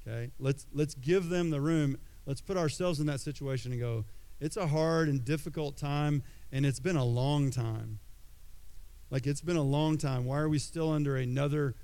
Okay? 0.00 0.32
Let's, 0.38 0.66
let's 0.72 0.94
give 0.94 1.28
them 1.28 1.50
the 1.50 1.60
room. 1.60 1.98
Let's 2.24 2.40
put 2.40 2.56
ourselves 2.56 3.00
in 3.00 3.06
that 3.06 3.20
situation 3.20 3.70
and 3.70 3.80
go, 3.80 4.06
it's 4.40 4.56
a 4.56 4.66
hard 4.66 5.08
and 5.08 5.22
difficult 5.22 5.76
time, 5.76 6.22
and 6.50 6.64
it's 6.64 6.80
been 6.80 6.96
a 6.96 7.04
long 7.04 7.50
time. 7.50 7.98
Like, 9.10 9.26
it's 9.26 9.42
been 9.42 9.56
a 9.56 9.62
long 9.62 9.98
time. 9.98 10.24
Why 10.24 10.38
are 10.38 10.48
we 10.48 10.58
still 10.58 10.90
under 10.90 11.16
another 11.16 11.74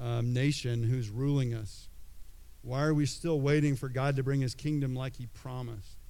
um, 0.00 0.32
nation 0.32 0.84
who's 0.84 1.10
ruling 1.10 1.54
us? 1.54 1.88
Why 2.62 2.82
are 2.84 2.94
we 2.94 3.06
still 3.06 3.40
waiting 3.40 3.74
for 3.74 3.88
God 3.88 4.14
to 4.14 4.22
bring 4.22 4.40
his 4.40 4.54
kingdom 4.54 4.94
like 4.94 5.16
he 5.16 5.26
promised? 5.26 6.03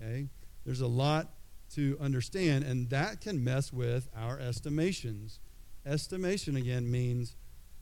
Okay? 0.00 0.28
There's 0.64 0.80
a 0.80 0.86
lot 0.86 1.30
to 1.74 1.96
understand, 2.00 2.64
and 2.64 2.90
that 2.90 3.20
can 3.20 3.42
mess 3.42 3.72
with 3.72 4.08
our 4.16 4.38
estimations. 4.38 5.38
Estimation 5.86 6.56
again 6.56 6.90
means 6.90 7.36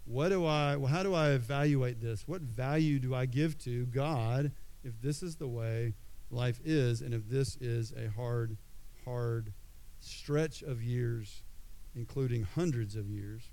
what 0.04 0.30
do 0.30 0.46
I 0.46 0.76
well, 0.76 0.90
how 0.90 1.02
do 1.02 1.14
I 1.14 1.30
evaluate 1.30 2.00
this? 2.00 2.26
What 2.26 2.40
value 2.40 2.98
do 2.98 3.14
I 3.14 3.26
give 3.26 3.58
to 3.64 3.86
God 3.86 4.52
if 4.82 5.00
this 5.02 5.22
is 5.22 5.36
the 5.36 5.48
way 5.48 5.94
life 6.30 6.60
is 6.64 7.02
and 7.02 7.12
if 7.12 7.28
this 7.28 7.56
is 7.56 7.92
a 7.92 8.08
hard 8.10 8.56
hard 9.04 9.52
stretch 10.00 10.62
of 10.62 10.82
years 10.82 11.42
including 11.94 12.42
hundreds 12.42 12.96
of 12.96 13.08
years? 13.10 13.50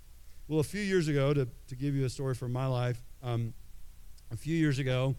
Well, 0.47 0.59
a 0.59 0.63
few 0.63 0.81
years 0.81 1.07
ago, 1.07 1.33
to, 1.33 1.47
to 1.67 1.75
give 1.75 1.95
you 1.95 2.05
a 2.05 2.09
story 2.09 2.35
from 2.35 2.53
my 2.53 2.67
life, 2.67 3.01
um, 3.23 3.53
a 4.31 4.37
few 4.37 4.55
years 4.55 4.77
ago, 4.77 5.15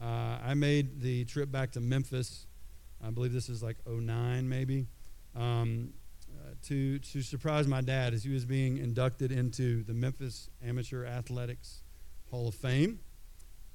uh, 0.00 0.38
I 0.40 0.54
made 0.54 1.00
the 1.00 1.24
trip 1.24 1.50
back 1.50 1.72
to 1.72 1.80
Memphis 1.80 2.46
I 3.04 3.10
believe 3.10 3.32
this 3.32 3.48
is 3.48 3.62
like 3.62 3.76
09 3.86 4.48
maybe, 4.48 4.86
um, 5.36 5.92
uh, 6.30 6.54
to, 6.66 6.98
to 6.98 7.22
surprise 7.22 7.66
my 7.66 7.80
dad 7.80 8.14
as 8.14 8.24
he 8.24 8.32
was 8.32 8.44
being 8.44 8.78
inducted 8.78 9.32
into 9.32 9.84
the 9.84 9.94
Memphis 9.94 10.50
Amateur 10.64 11.04
Athletics 11.04 11.82
Hall 12.30 12.48
of 12.48 12.54
Fame. 12.54 13.00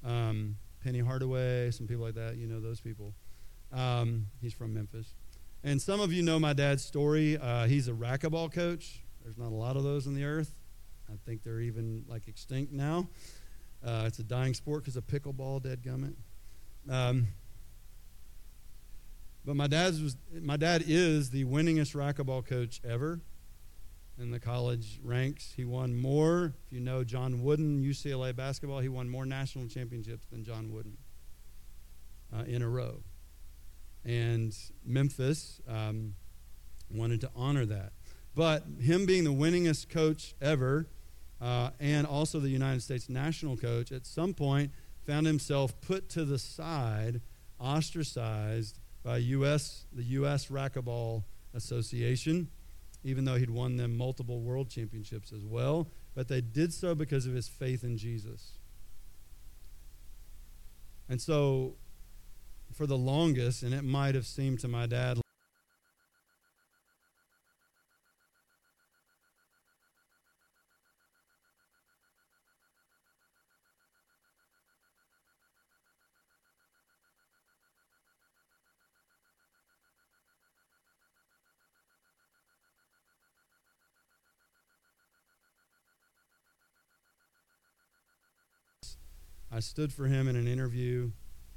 Um, 0.04 0.56
Penny 0.82 1.00
Hardaway, 1.00 1.70
some 1.70 1.86
people 1.86 2.04
like 2.04 2.14
that. 2.14 2.36
You 2.36 2.46
know 2.46 2.60
those 2.60 2.80
people. 2.80 3.14
Um, 3.72 4.26
he's 4.40 4.52
from 4.52 4.74
Memphis. 4.74 5.14
And 5.62 5.80
some 5.80 6.00
of 6.00 6.12
you 6.12 6.22
know 6.22 6.38
my 6.38 6.52
dad's 6.52 6.84
story. 6.84 7.38
Uh, 7.38 7.66
he's 7.66 7.88
a 7.88 7.92
racquetball 7.92 8.52
coach. 8.52 9.02
There's 9.22 9.38
not 9.38 9.50
a 9.50 9.54
lot 9.54 9.76
of 9.76 9.82
those 9.82 10.06
on 10.06 10.14
the 10.14 10.24
earth. 10.24 10.54
I 11.08 11.14
think 11.24 11.42
they're 11.42 11.60
even 11.60 12.04
like 12.06 12.28
extinct 12.28 12.72
now. 12.72 13.08
Uh, 13.84 14.04
it's 14.06 14.18
a 14.18 14.22
dying 14.22 14.52
sport 14.52 14.82
because 14.82 14.96
of 14.96 15.06
pickleball, 15.06 15.62
dead 15.62 15.82
gummit. 15.82 16.14
Um, 16.88 17.28
but 19.44 19.56
my 19.56 19.66
dad's 19.66 20.00
was 20.00 20.16
my 20.40 20.56
dad 20.56 20.84
is 20.86 21.30
the 21.30 21.44
winningest 21.44 21.94
racquetball 21.94 22.46
coach 22.46 22.80
ever 22.84 23.20
in 24.18 24.30
the 24.30 24.40
college 24.40 25.00
ranks. 25.02 25.52
He 25.56 25.64
won 25.64 25.96
more. 25.96 26.54
If 26.66 26.72
you 26.72 26.80
know 26.80 27.04
John 27.04 27.42
Wooden, 27.42 27.82
UCLA 27.82 28.34
basketball, 28.34 28.80
he 28.80 28.88
won 28.88 29.08
more 29.08 29.26
national 29.26 29.66
championships 29.68 30.26
than 30.26 30.44
John 30.44 30.72
Wooden 30.72 30.96
uh, 32.32 32.44
in 32.44 32.62
a 32.62 32.68
row. 32.68 33.02
And 34.04 34.54
Memphis 34.84 35.60
um, 35.68 36.14
wanted 36.90 37.20
to 37.22 37.30
honor 37.34 37.66
that. 37.66 37.92
But 38.34 38.64
him 38.80 39.06
being 39.06 39.24
the 39.24 39.32
winningest 39.32 39.88
coach 39.88 40.34
ever, 40.40 40.88
uh, 41.40 41.70
and 41.80 42.06
also 42.06 42.40
the 42.40 42.48
United 42.48 42.82
States 42.82 43.08
national 43.08 43.56
coach, 43.56 43.92
at 43.92 44.06
some 44.06 44.34
point 44.34 44.72
found 45.06 45.26
himself 45.26 45.80
put 45.80 46.08
to 46.10 46.24
the 46.24 46.38
side, 46.38 47.20
ostracized 47.60 48.78
by 49.04 49.18
US, 49.18 49.84
the 49.92 50.02
U.S. 50.02 50.46
Racquetball 50.46 51.24
Association, 51.54 52.48
even 53.04 53.24
though 53.24 53.36
he'd 53.36 53.50
won 53.50 53.76
them 53.76 53.96
multiple 53.96 54.40
world 54.40 54.70
championships 54.70 55.30
as 55.30 55.44
well. 55.44 55.88
But 56.14 56.28
they 56.28 56.40
did 56.40 56.72
so 56.72 56.94
because 56.94 57.26
of 57.26 57.34
his 57.34 57.46
faith 57.46 57.84
in 57.84 57.98
Jesus. 57.98 58.52
And 61.08 61.20
so, 61.20 61.74
for 62.72 62.86
the 62.86 62.96
longest, 62.96 63.62
and 63.62 63.74
it 63.74 63.84
might 63.84 64.14
have 64.14 64.26
seemed 64.26 64.60
to 64.60 64.68
my 64.68 64.86
dad 64.86 65.18
I 89.54 89.60
stood 89.60 89.92
for 89.92 90.06
him 90.06 90.26
in 90.26 90.34
an 90.34 90.48
interview, 90.48 91.12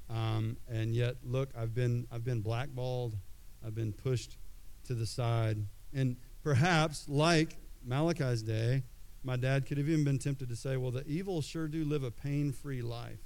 um, 0.08 0.58
and 0.70 0.96
yet 0.96 1.16
look, 1.24 1.50
I've 1.58 1.74
been 1.74 2.06
I've 2.12 2.24
been 2.24 2.42
blackballed, 2.42 3.18
I've 3.66 3.74
been 3.74 3.92
pushed 3.92 4.38
to 4.86 4.94
the 4.94 5.08
side, 5.08 5.58
and 5.94 6.16
perhaps 6.44 7.10
like 7.10 7.58
Malachi's 7.84 8.44
day, 8.44 8.84
my 9.24 9.36
dad 9.36 9.66
could 9.66 9.80
have 9.80 9.90
even 9.90 10.04
been 10.04 10.20
tempted 10.20 10.48
to 10.50 10.56
say, 10.56 10.78
"Well, 10.78 10.92
the 10.92 11.08
evil 11.08 11.42
sure 11.42 11.68
do 11.68 11.84
live 11.84 12.04
a 12.04 12.12
pain-free 12.12 12.84
life." 12.84 13.24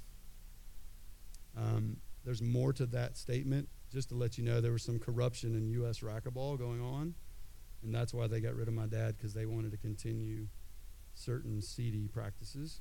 Um, 1.54 1.98
there's 2.24 2.40
more 2.40 2.72
to 2.72 2.86
that 2.86 3.18
statement. 3.18 3.68
Just 3.92 4.08
to 4.08 4.14
let 4.14 4.38
you 4.38 4.44
know, 4.44 4.62
there 4.62 4.72
was 4.72 4.82
some 4.82 4.98
corruption 4.98 5.54
in 5.54 5.68
U.S. 5.68 6.00
racquetball 6.00 6.58
going 6.58 6.80
on, 6.80 7.14
and 7.82 7.94
that's 7.94 8.14
why 8.14 8.26
they 8.26 8.40
got 8.40 8.54
rid 8.54 8.68
of 8.68 8.74
my 8.74 8.86
dad 8.86 9.18
because 9.18 9.34
they 9.34 9.44
wanted 9.44 9.72
to 9.72 9.76
continue 9.76 10.46
certain 11.14 11.60
seedy 11.60 12.08
practices. 12.08 12.80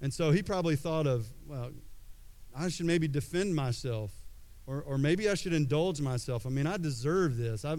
And 0.00 0.12
so 0.12 0.30
he 0.30 0.42
probably 0.42 0.76
thought 0.76 1.06
of, 1.06 1.26
well, 1.46 1.70
I 2.56 2.68
should 2.68 2.86
maybe 2.86 3.06
defend 3.06 3.54
myself, 3.54 4.12
or, 4.66 4.82
or 4.82 4.98
maybe 4.98 5.28
I 5.28 5.34
should 5.34 5.52
indulge 5.52 6.00
myself. 6.00 6.46
I 6.46 6.48
mean, 6.48 6.66
I 6.66 6.76
deserve 6.76 7.36
this. 7.36 7.64
I, 7.64 7.76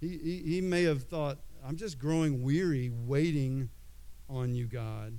he, 0.00 0.18
he, 0.18 0.42
he 0.44 0.60
may 0.60 0.84
have 0.84 1.04
thought, 1.04 1.38
I'm 1.66 1.76
just 1.76 1.98
growing 1.98 2.42
weary 2.42 2.90
waiting 2.90 3.70
on 4.28 4.54
you, 4.54 4.66
God. 4.66 5.14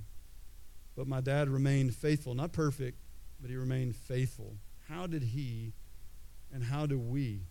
But 0.95 1.07
my 1.07 1.21
dad 1.21 1.49
remained 1.49 1.93
faithful, 1.93 2.33
not 2.33 2.51
perfect, 2.53 2.97
but 3.41 3.49
he 3.49 3.55
remained 3.55 3.95
faithful. 3.95 4.55
How 4.87 5.07
did 5.07 5.23
he 5.23 5.73
and 6.51 6.63
how 6.63 6.85
do 6.85 6.97
we, 6.97 7.41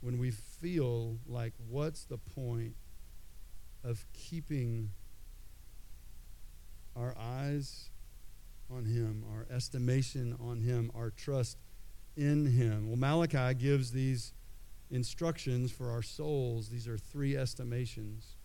when 0.00 0.18
we 0.18 0.30
feel 0.30 1.18
like, 1.26 1.52
what's 1.68 2.04
the 2.04 2.18
point 2.18 2.74
of 3.84 4.04
keeping 4.12 4.90
our 6.96 7.14
eyes 7.18 7.90
on 8.70 8.84
Him, 8.84 9.24
our 9.32 9.46
estimation 9.54 10.36
on 10.40 10.60
Him, 10.60 10.90
our 10.94 11.10
trust 11.10 11.58
in 12.16 12.46
Him. 12.46 12.88
Well, 12.88 12.96
Malachi 12.96 13.54
gives 13.54 13.92
these 13.92 14.32
instructions 14.90 15.72
for 15.72 15.90
our 15.90 16.02
souls. 16.02 16.68
These 16.68 16.88
are 16.88 16.98
three 16.98 17.36
estimations 17.36 18.36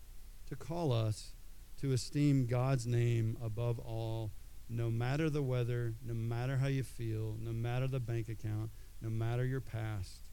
to 0.48 0.56
call 0.56 0.92
us 0.92 1.34
to 1.80 1.92
esteem 1.92 2.46
God's 2.46 2.86
name 2.86 3.36
above 3.42 3.78
all, 3.78 4.32
no 4.68 4.90
matter 4.90 5.30
the 5.30 5.42
weather, 5.42 5.94
no 6.04 6.14
matter 6.14 6.58
how 6.58 6.66
you 6.66 6.82
feel, 6.82 7.36
no 7.40 7.52
matter 7.52 7.86
the 7.86 8.00
bank 8.00 8.28
account, 8.28 8.70
no 9.00 9.08
matter 9.08 9.44
your 9.44 9.60
past. 9.60 10.28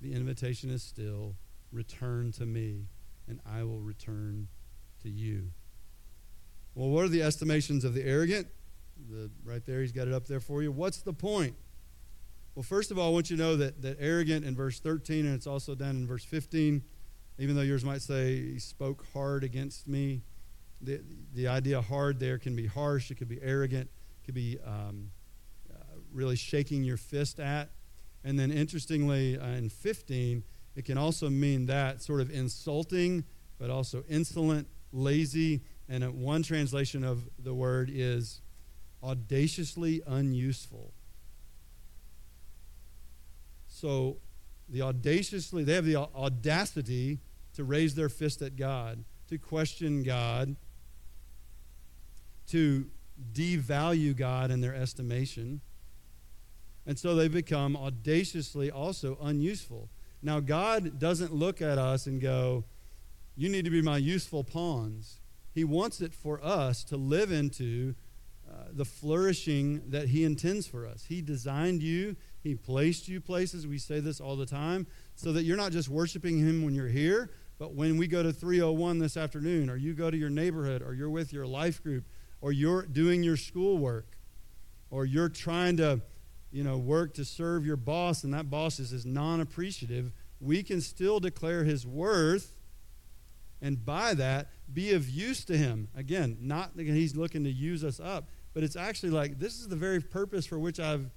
The 0.00 0.14
invitation 0.14 0.70
is 0.70 0.82
still 0.82 1.36
return 1.70 2.32
to 2.32 2.46
me, 2.46 2.86
and 3.28 3.40
I 3.44 3.64
will 3.64 3.80
return 3.80 4.48
to 5.02 5.10
you. 5.10 5.50
Well, 6.74 6.88
what 6.90 7.04
are 7.04 7.08
the 7.08 7.22
estimations 7.22 7.84
of 7.84 7.94
the 7.94 8.02
arrogant? 8.02 8.48
The, 9.08 9.30
right 9.44 9.64
there, 9.64 9.80
he's 9.80 9.92
got 9.92 10.08
it 10.08 10.14
up 10.14 10.26
there 10.26 10.40
for 10.40 10.62
you. 10.62 10.72
What's 10.72 11.02
the 11.02 11.12
point? 11.12 11.54
Well, 12.54 12.64
first 12.64 12.90
of 12.90 12.98
all, 12.98 13.08
I 13.08 13.12
want 13.12 13.30
you 13.30 13.36
to 13.36 13.42
know 13.42 13.56
that, 13.56 13.82
that 13.82 13.96
arrogant 14.00 14.44
in 14.44 14.56
verse 14.56 14.80
13, 14.80 15.24
and 15.26 15.34
it's 15.34 15.46
also 15.46 15.74
down 15.74 15.90
in 15.90 16.06
verse 16.06 16.24
15, 16.24 16.82
even 17.38 17.56
though 17.56 17.62
yours 17.62 17.84
might 17.84 18.02
say, 18.02 18.36
he 18.36 18.58
spoke 18.58 19.06
hard 19.12 19.44
against 19.44 19.88
me. 19.88 20.22
The, 20.80 21.00
the 21.32 21.48
idea 21.48 21.80
hard 21.80 22.20
there 22.20 22.38
can 22.38 22.54
be 22.54 22.66
harsh, 22.66 23.10
it 23.10 23.16
could 23.16 23.28
be 23.28 23.40
arrogant, 23.42 23.88
it 24.22 24.24
could 24.24 24.34
be 24.34 24.58
um, 24.64 25.10
uh, 25.72 25.76
really 26.12 26.36
shaking 26.36 26.84
your 26.84 26.96
fist 26.96 27.38
at. 27.40 27.70
And 28.24 28.38
then, 28.38 28.50
interestingly, 28.50 29.38
uh, 29.38 29.46
in 29.46 29.68
15, 29.68 30.44
it 30.76 30.84
can 30.84 30.98
also 30.98 31.30
mean 31.30 31.66
that 31.66 32.02
sort 32.02 32.20
of 32.20 32.30
insulting, 32.30 33.24
but 33.58 33.70
also 33.70 34.04
insolent, 34.08 34.66
lazy, 34.92 35.62
and 35.88 36.04
uh, 36.04 36.08
one 36.08 36.42
translation 36.42 37.04
of 37.04 37.28
the 37.38 37.54
word 37.54 37.90
is 37.92 38.40
audaciously 39.02 40.02
unuseful. 40.06 40.92
So, 43.68 44.18
the 44.68 44.82
audaciously, 44.82 45.64
they 45.64 45.74
have 45.74 45.84
the 45.84 45.96
audacity 45.96 47.18
to 47.54 47.64
raise 47.64 47.94
their 47.94 48.08
fist 48.08 48.40
at 48.40 48.56
God, 48.56 49.04
to 49.28 49.36
question 49.36 50.02
God, 50.02 50.56
to 52.48 52.86
devalue 53.32 54.16
God 54.16 54.50
in 54.50 54.60
their 54.60 54.74
estimation. 54.74 55.60
And 56.86 56.98
so 56.98 57.14
they 57.14 57.28
become 57.28 57.76
audaciously 57.76 58.70
also 58.70 59.18
unuseful. 59.22 59.88
Now, 60.22 60.40
God 60.40 60.98
doesn't 60.98 61.34
look 61.34 61.62
at 61.62 61.78
us 61.78 62.06
and 62.06 62.20
go, 62.20 62.64
You 63.36 63.48
need 63.48 63.64
to 63.64 63.70
be 63.70 63.82
my 63.82 63.98
useful 63.98 64.44
pawns. 64.44 65.20
He 65.54 65.64
wants 65.64 66.00
it 66.00 66.12
for 66.12 66.42
us 66.44 66.82
to 66.84 66.96
live 66.96 67.30
into 67.30 67.94
uh, 68.50 68.64
the 68.72 68.84
flourishing 68.84 69.82
that 69.90 70.08
He 70.08 70.24
intends 70.24 70.66
for 70.66 70.86
us. 70.86 71.04
He 71.08 71.22
designed 71.22 71.82
you, 71.82 72.16
He 72.42 72.54
placed 72.54 73.08
you 73.08 73.20
places. 73.20 73.66
We 73.66 73.78
say 73.78 74.00
this 74.00 74.20
all 74.20 74.36
the 74.36 74.46
time, 74.46 74.86
so 75.14 75.32
that 75.32 75.44
you're 75.44 75.56
not 75.56 75.72
just 75.72 75.88
worshiping 75.88 76.38
Him 76.38 76.64
when 76.64 76.74
you're 76.74 76.88
here, 76.88 77.30
but 77.58 77.74
when 77.74 77.96
we 77.96 78.08
go 78.08 78.22
to 78.22 78.32
301 78.32 78.98
this 78.98 79.16
afternoon, 79.16 79.70
or 79.70 79.76
you 79.76 79.94
go 79.94 80.10
to 80.10 80.16
your 80.16 80.30
neighborhood, 80.30 80.82
or 80.82 80.92
you're 80.92 81.10
with 81.10 81.32
your 81.32 81.46
life 81.46 81.82
group, 81.82 82.04
or 82.40 82.52
you're 82.52 82.82
doing 82.82 83.22
your 83.22 83.36
schoolwork, 83.36 84.18
or 84.90 85.04
you're 85.04 85.28
trying 85.28 85.76
to 85.76 86.00
you 86.54 86.62
know, 86.62 86.78
work 86.78 87.14
to 87.14 87.24
serve 87.24 87.66
your 87.66 87.76
boss, 87.76 88.22
and 88.22 88.32
that 88.32 88.48
boss 88.48 88.78
is, 88.78 88.92
is 88.92 89.04
non 89.04 89.40
appreciative, 89.40 90.12
we 90.40 90.62
can 90.62 90.80
still 90.80 91.18
declare 91.18 91.64
his 91.64 91.84
worth 91.84 92.53
and 93.64 93.82
by 93.82 94.12
that 94.12 94.48
be 94.72 94.92
of 94.92 95.08
use 95.08 95.42
to 95.46 95.56
him. 95.56 95.88
Again, 95.96 96.36
not 96.38 96.76
that 96.76 96.86
he's 96.86 97.16
looking 97.16 97.44
to 97.44 97.50
use 97.50 97.82
us 97.82 97.98
up, 97.98 98.28
but 98.52 98.62
it's 98.62 98.76
actually 98.76 99.10
like 99.10 99.38
this 99.38 99.58
is 99.58 99.68
the 99.68 99.74
very 99.74 100.00
purpose 100.00 100.44
for 100.44 100.58
which 100.58 100.78
I've 100.78 101.10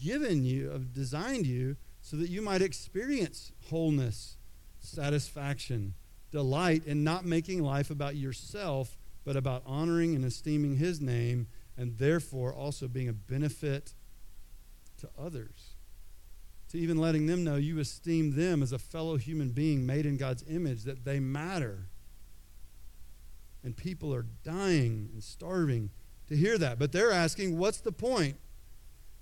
given 0.00 0.44
you, 0.44 0.70
I've 0.72 0.92
designed 0.92 1.46
you, 1.46 1.76
so 2.02 2.18
that 2.18 2.28
you 2.28 2.42
might 2.42 2.60
experience 2.60 3.52
wholeness, 3.70 4.36
satisfaction, 4.80 5.94
delight 6.30 6.84
in 6.84 7.04
not 7.04 7.24
making 7.24 7.62
life 7.62 7.90
about 7.90 8.16
yourself, 8.16 8.98
but 9.24 9.34
about 9.34 9.62
honoring 9.64 10.14
and 10.14 10.26
esteeming 10.26 10.76
his 10.76 11.00
name, 11.00 11.48
and 11.78 11.96
therefore 11.96 12.52
also 12.52 12.86
being 12.86 13.08
a 13.08 13.14
benefit 13.14 13.94
to 14.98 15.08
others 15.18 15.67
to 16.70 16.78
even 16.78 16.98
letting 16.98 17.26
them 17.26 17.44
know 17.44 17.56
you 17.56 17.78
esteem 17.78 18.32
them 18.32 18.62
as 18.62 18.72
a 18.72 18.78
fellow 18.78 19.16
human 19.16 19.50
being 19.50 19.86
made 19.86 20.06
in 20.06 20.16
God's 20.16 20.44
image, 20.48 20.84
that 20.84 21.04
they 21.04 21.18
matter. 21.18 21.86
And 23.64 23.76
people 23.76 24.14
are 24.14 24.26
dying 24.44 25.08
and 25.12 25.22
starving 25.22 25.90
to 26.28 26.36
hear 26.36 26.58
that. 26.58 26.78
But 26.78 26.92
they're 26.92 27.12
asking, 27.12 27.56
what's 27.56 27.80
the 27.80 27.92
point? 27.92 28.36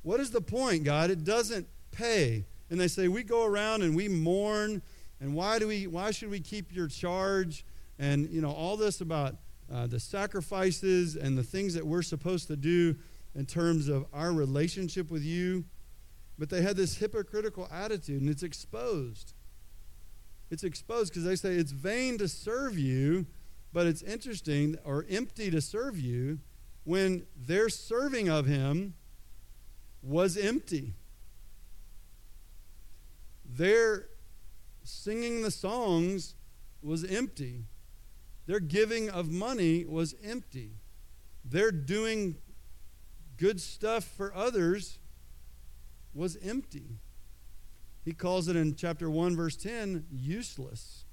What 0.03 0.21
is 0.21 0.31
the 0.31 0.41
point, 0.41 0.85
God? 0.85 1.11
It 1.11 1.25
doesn't 1.25 1.67
pay. 1.91 2.45
And 2.71 2.81
they 2.81 2.89
say, 2.89 3.09
we 3.09 3.23
go 3.23 3.45
around 3.45 3.83
and 3.83 3.95
we 3.95 4.09
mourn, 4.09 4.83
and 5.21 5.35
why 5.35 5.59
do 5.59 5.69
we 5.69 5.87
why 5.87 6.11
should 6.11 6.31
we 6.31 6.41
keep 6.41 6.75
your 6.75 6.89
charge? 6.89 7.65
And 7.99 8.29
you 8.31 8.41
know, 8.41 8.51
all 8.51 8.77
this 8.77 9.01
about 9.01 9.37
uh, 9.73 9.87
the 9.87 9.99
sacrifices 10.01 11.17
and 11.17 11.39
the 11.39 11.43
things 11.43 11.75
that 11.75 11.87
we're 11.87 12.03
supposed 12.03 12.49
to 12.49 12.57
do 12.57 12.97
in 13.35 13.47
terms 13.47 13.89
of 13.89 14.07
our 14.13 14.33
relationship 14.33 15.11
with 15.11 15.23
you. 15.23 15.65
But 16.39 16.51
they 16.51 16.63
had 16.63 16.77
this 16.77 16.97
hypocritical 16.97 17.69
attitude, 17.71 18.21
and 18.21 18.31
it's 18.31 18.43
exposed. 18.43 19.33
It's 20.51 20.65
exposed 20.65 21.13
because 21.13 21.25
they 21.25 21.37
say 21.37 21.55
it's 21.55 21.73
vain 21.73 22.19
to 22.19 22.29
serve 22.29 22.79
you, 22.79 23.27
but 23.73 23.87
it's 23.87 24.03
interesting 24.03 24.77
or 24.85 25.05
empty 25.09 25.51
to 25.51 25.61
serve 25.61 25.99
you 25.99 26.39
when 26.85 27.27
their 27.37 27.69
serving 27.69 28.29
of 28.29 28.47
him 28.47 28.95
was 30.03 30.37
empty. 30.37 30.95
Their 33.45 34.09
singing 34.85 35.43
the 35.43 35.51
songs 35.51 36.35
was 36.83 37.05
empty. 37.05 37.65
Their 38.47 38.61
giving 38.61 39.11
of 39.11 39.31
money 39.31 39.85
was 39.85 40.15
empty. 40.23 40.73
Their 41.45 41.73
doing 41.73 42.37
good 43.37 43.61
stuff 43.61 44.05
for 44.05 44.33
others 44.35 44.99
was 46.17 46.37
empty. 46.43 46.99
He 48.05 48.13
calls 48.13 48.49
it 48.49 48.57
in 48.57 48.75
chapter 48.75 49.11
1, 49.11 49.37
verse 49.37 49.57
10, 49.57 50.07
useless. 50.11 51.05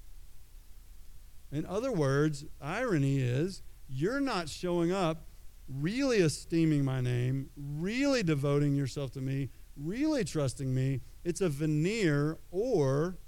In 1.52 1.66
other 1.66 1.92
words, 1.92 2.44
irony 2.60 3.18
is 3.18 3.62
you're 3.88 4.20
not 4.20 4.48
showing 4.48 4.90
up 4.90 5.26
really 5.68 6.18
esteeming 6.18 6.84
my 6.84 7.00
name, 7.00 7.50
really 7.56 8.22
devoting 8.22 8.74
yourself 8.74 9.10
to 9.12 9.20
me, 9.20 9.50
really 9.76 10.24
trusting 10.24 10.74
me. 10.74 11.00
It's 11.24 11.40
a 11.40 11.48
veneer, 11.48 12.38
or 12.50 13.18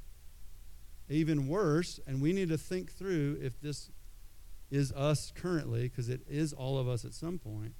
even 1.09 1.49
worse, 1.49 2.01
and 2.07 2.21
we 2.21 2.33
need 2.33 2.49
to 2.49 2.59
think 2.59 2.93
through 2.93 3.39
if 3.41 3.61
this 3.61 3.91
is 4.71 4.93
us 4.93 5.33
currently, 5.35 5.83
because 5.83 6.09
it 6.09 6.23
is 6.29 6.53
all 6.53 6.79
of 6.79 6.89
us 6.89 7.05
at 7.05 7.15
some 7.15 7.39
point. 7.39 7.75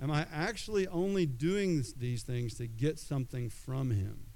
Am 0.00 0.10
I 0.10 0.26
actually 0.32 0.88
only 0.88 1.26
doing 1.26 1.84
these 1.96 2.22
things 2.22 2.54
to 2.54 2.66
get 2.66 2.98
something 2.98 3.50
from 3.50 3.90
Him? 3.90 4.28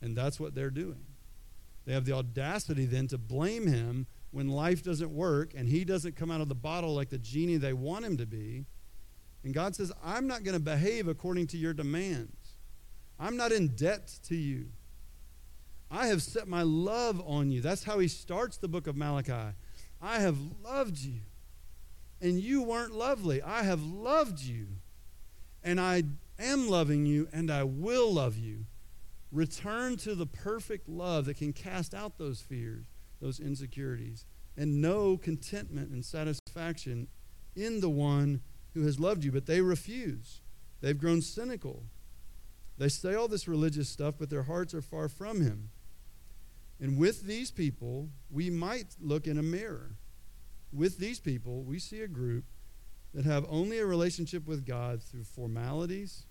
And 0.00 0.16
that's 0.16 0.40
what 0.40 0.54
they're 0.54 0.70
doing. 0.70 1.04
They 1.84 1.92
have 1.92 2.04
the 2.04 2.12
audacity 2.12 2.86
then 2.86 3.06
to 3.08 3.18
blame 3.18 3.66
Him 3.66 4.06
when 4.32 4.48
life 4.48 4.82
doesn't 4.82 5.10
work 5.10 5.52
and 5.54 5.68
He 5.68 5.84
doesn't 5.84 6.16
come 6.16 6.30
out 6.30 6.40
of 6.40 6.48
the 6.48 6.54
bottle 6.54 6.94
like 6.94 7.10
the 7.10 7.18
genie 7.18 7.58
they 7.58 7.72
want 7.72 8.04
Him 8.04 8.16
to 8.16 8.26
be. 8.26 8.66
And 9.44 9.54
God 9.54 9.76
says, 9.76 9.92
I'm 10.02 10.26
not 10.26 10.42
going 10.42 10.56
to 10.56 10.62
behave 10.62 11.06
according 11.06 11.46
to 11.48 11.56
your 11.56 11.74
demands. 11.74 12.56
I'm 13.20 13.36
not 13.36 13.52
in 13.52 13.68
debt 13.68 14.18
to 14.24 14.34
you. 14.34 14.66
I 15.90 16.08
have 16.08 16.22
set 16.22 16.48
my 16.48 16.62
love 16.62 17.22
on 17.24 17.52
you. 17.52 17.60
That's 17.60 17.84
how 17.84 18.00
he 18.00 18.08
starts 18.08 18.56
the 18.56 18.66
book 18.66 18.86
of 18.86 18.96
Malachi. 18.96 19.54
I 20.02 20.18
have 20.18 20.38
loved 20.64 20.98
you 20.98 21.20
and 22.24 22.40
you 22.40 22.62
weren't 22.62 22.94
lovely. 22.94 23.42
I 23.42 23.64
have 23.64 23.82
loved 23.82 24.40
you, 24.40 24.66
and 25.62 25.78
I 25.78 26.04
am 26.38 26.68
loving 26.70 27.04
you, 27.04 27.28
and 27.34 27.50
I 27.50 27.64
will 27.64 28.14
love 28.14 28.38
you. 28.38 28.64
Return 29.30 29.98
to 29.98 30.14
the 30.14 30.24
perfect 30.24 30.88
love 30.88 31.26
that 31.26 31.36
can 31.36 31.52
cast 31.52 31.92
out 31.92 32.16
those 32.16 32.40
fears, 32.40 32.86
those 33.20 33.40
insecurities, 33.40 34.24
and 34.56 34.80
know 34.80 35.18
contentment 35.18 35.90
and 35.90 36.02
satisfaction 36.02 37.08
in 37.54 37.80
the 37.80 37.90
one 37.90 38.40
who 38.72 38.84
has 38.84 38.98
loved 38.98 39.22
you. 39.22 39.30
But 39.30 39.44
they 39.44 39.60
refuse. 39.60 40.40
They've 40.80 40.98
grown 40.98 41.20
cynical. 41.20 41.82
They 42.78 42.88
say 42.88 43.14
all 43.14 43.28
this 43.28 43.46
religious 43.46 43.90
stuff, 43.90 44.14
but 44.18 44.30
their 44.30 44.44
hearts 44.44 44.72
are 44.72 44.80
far 44.80 45.10
from 45.10 45.42
Him. 45.42 45.68
And 46.80 46.96
with 46.96 47.24
these 47.24 47.50
people, 47.50 48.08
we 48.30 48.48
might 48.48 48.96
look 48.98 49.26
in 49.26 49.36
a 49.36 49.42
mirror 49.42 49.96
with 50.74 50.98
these 50.98 51.20
people, 51.20 51.62
we 51.62 51.78
see 51.78 52.00
a 52.02 52.08
group 52.08 52.44
that 53.14 53.24
have 53.24 53.46
only 53.48 53.78
a 53.78 53.86
relationship 53.86 54.46
with 54.46 54.66
God 54.66 55.02
through 55.02 55.24
formalities 55.24 56.26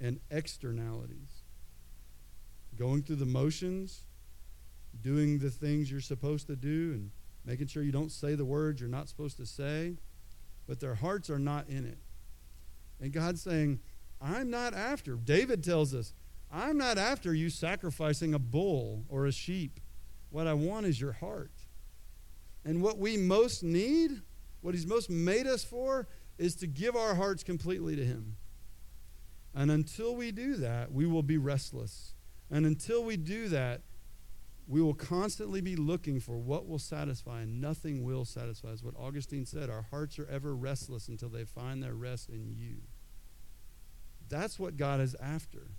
and 0.00 0.20
externalities. 0.30 1.42
Going 2.76 3.02
through 3.02 3.16
the 3.16 3.26
motions, 3.26 4.04
doing 5.00 5.38
the 5.38 5.50
things 5.50 5.90
you're 5.90 6.00
supposed 6.00 6.46
to 6.48 6.56
do, 6.56 6.92
and 6.92 7.10
making 7.44 7.68
sure 7.68 7.82
you 7.82 7.92
don't 7.92 8.12
say 8.12 8.34
the 8.34 8.44
words 8.44 8.80
you're 8.80 8.90
not 8.90 9.08
supposed 9.08 9.36
to 9.38 9.46
say, 9.46 9.96
but 10.66 10.80
their 10.80 10.94
hearts 10.94 11.30
are 11.30 11.38
not 11.38 11.68
in 11.68 11.86
it. 11.86 11.98
And 13.00 13.12
God's 13.12 13.42
saying, 13.42 13.80
I'm 14.20 14.50
not 14.50 14.74
after. 14.74 15.16
David 15.16 15.64
tells 15.64 15.94
us, 15.94 16.12
I'm 16.52 16.76
not 16.76 16.98
after 16.98 17.34
you 17.34 17.50
sacrificing 17.50 18.34
a 18.34 18.38
bull 18.38 19.04
or 19.08 19.26
a 19.26 19.32
sheep. 19.32 19.80
What 20.30 20.46
I 20.46 20.54
want 20.54 20.86
is 20.86 21.00
your 21.00 21.12
heart. 21.12 21.50
And 22.64 22.82
what 22.82 22.98
we 22.98 23.16
most 23.16 23.62
need, 23.62 24.22
what 24.60 24.74
He's 24.74 24.86
most 24.86 25.10
made 25.10 25.46
us 25.46 25.64
for, 25.64 26.08
is 26.38 26.54
to 26.56 26.66
give 26.66 26.96
our 26.96 27.14
hearts 27.14 27.42
completely 27.42 27.96
to 27.96 28.04
Him. 28.04 28.36
And 29.54 29.70
until 29.70 30.16
we 30.16 30.32
do 30.32 30.54
that, 30.56 30.92
we 30.92 31.06
will 31.06 31.22
be 31.22 31.36
restless. 31.36 32.14
And 32.50 32.64
until 32.64 33.04
we 33.04 33.16
do 33.16 33.48
that, 33.48 33.82
we 34.66 34.80
will 34.80 34.94
constantly 34.94 35.60
be 35.60 35.76
looking 35.76 36.20
for 36.20 36.38
what 36.38 36.68
will 36.68 36.78
satisfy, 36.78 37.42
and 37.42 37.60
nothing 37.60 38.04
will 38.04 38.24
satisfy. 38.24 38.68
Is 38.68 38.82
what 38.82 38.94
Augustine 38.96 39.44
said. 39.44 39.68
Our 39.68 39.86
hearts 39.90 40.18
are 40.18 40.26
ever 40.26 40.54
restless 40.54 41.08
until 41.08 41.28
they 41.28 41.44
find 41.44 41.82
their 41.82 41.94
rest 41.94 42.28
in 42.28 42.54
you. 42.56 42.76
That's 44.28 44.58
what 44.58 44.76
God 44.76 45.00
is 45.00 45.16
after. 45.16 45.72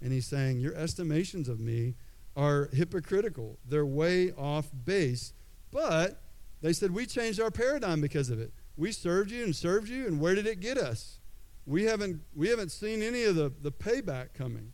And 0.00 0.12
He's 0.12 0.26
saying, 0.26 0.60
Your 0.60 0.74
estimations 0.74 1.48
of 1.48 1.60
me 1.60 1.94
are 2.34 2.70
hypocritical, 2.72 3.58
they're 3.68 3.84
way 3.84 4.32
off 4.32 4.70
base 4.84 5.34
but 5.72 6.22
they 6.60 6.72
said, 6.72 6.92
We 6.92 7.06
changed 7.06 7.40
our 7.40 7.50
paradigm 7.50 8.00
because 8.00 8.30
of 8.30 8.38
it. 8.38 8.52
We 8.76 8.92
served 8.92 9.30
you 9.30 9.44
and 9.44 9.54
served 9.54 9.88
you, 9.88 10.06
and 10.06 10.20
where 10.20 10.34
did 10.34 10.46
it 10.46 10.60
get 10.60 10.78
us? 10.78 11.18
We 11.66 11.84
haven't, 11.84 12.20
we 12.34 12.48
haven't 12.48 12.70
seen 12.70 13.02
any 13.02 13.24
of 13.24 13.36
the, 13.36 13.52
the 13.60 13.72
payback 13.72 14.34
coming. 14.34 14.72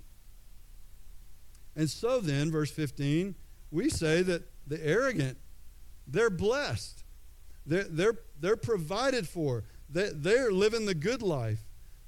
And 1.76 1.88
so 1.88 2.20
then, 2.20 2.50
verse 2.50 2.70
15, 2.70 3.34
we 3.70 3.88
say 3.88 4.22
that 4.22 4.42
the 4.66 4.84
arrogant, 4.84 5.38
they're 6.06 6.30
blessed. 6.30 7.04
They're, 7.66 7.84
they're, 7.84 8.18
they're 8.40 8.56
provided 8.56 9.28
for. 9.28 9.64
They, 9.90 10.11
they're 10.12 10.50
living 10.50 10.87
the 10.87 10.94
good 10.94 11.22
life. 11.22 11.61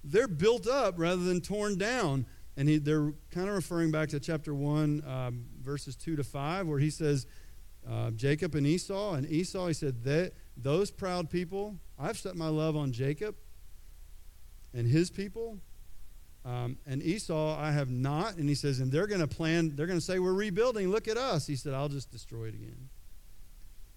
They're 0.03 0.29
built 0.29 0.67
up 0.67 0.95
rather 0.97 1.23
than 1.23 1.41
torn 1.41 1.77
down. 1.77 2.27
And 2.57 2.69
he, 2.69 2.79
they're 2.79 3.13
kind 3.31 3.49
of 3.49 3.55
referring 3.55 3.91
back 3.91 4.09
to 4.11 4.21
chapter 4.21 4.55
1, 4.55 5.05
um, 5.07 5.45
verses 5.63 5.97
2 5.97 6.17
to 6.17 6.25
5, 6.25 6.67
where 6.67 6.79
he 6.79 6.91
says, 6.91 7.27
uh, 7.89 8.11
Jacob 8.11 8.55
and 8.55 8.67
Esau. 8.67 9.15
And 9.15 9.29
Esau, 9.31 9.69
he 9.69 9.75
said, 9.75 10.05
that 10.05 10.33
those 10.57 10.91
proud 10.91 11.31
people, 11.31 11.77
I've 11.99 12.19
set 12.19 12.37
my 12.37 12.49
love 12.49 12.77
on 12.77 12.93
Jacob 12.93 13.37
and 14.75 14.87
his 14.87 15.11
people. 15.11 15.59
Um, 16.45 16.79
and 16.87 17.03
Esau, 17.03 17.59
I 17.59 17.73
have 17.73 17.91
not. 17.91 18.37
And 18.37 18.49
he 18.49 18.55
says, 18.55 18.81
and 18.81 18.91
they're 18.91 19.07
going 19.07 19.21
to 19.21 19.29
plan, 19.29 19.75
they're 19.77 19.87
going 19.87 19.99
to 19.99 20.05
say, 20.05 20.19
we're 20.19 20.33
rebuilding. 20.33 20.91
Look 20.91 21.09
at 21.09 21.17
us. 21.17 21.47
He 21.47 21.57
said, 21.57 21.75
I'll 21.75 21.89
just 21.89 22.11
destroy 22.11 22.45
it 22.45 22.55
again. 22.55 22.89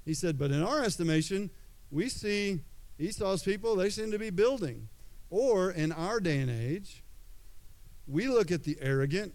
He 0.06 0.13
said, 0.13 0.38
but 0.38 0.52
in 0.52 0.62
our 0.62 0.84
estimation, 0.84 1.50
we 1.89 2.10
see 2.10 2.60
Esau's 3.00 3.43
people, 3.43 3.76
they 3.76 3.89
seem 3.89 4.12
to 4.12 4.19
be 4.19 4.30
building. 4.30 4.89
Or 5.30 5.72
in 5.72 5.91
our 5.91 6.19
day 6.19 6.39
and 6.39 6.52
age, 6.52 7.04
we 8.08 8.28
look 8.28 8.52
at 8.52 8.63
the 8.63 8.78
arrogant, 8.82 9.34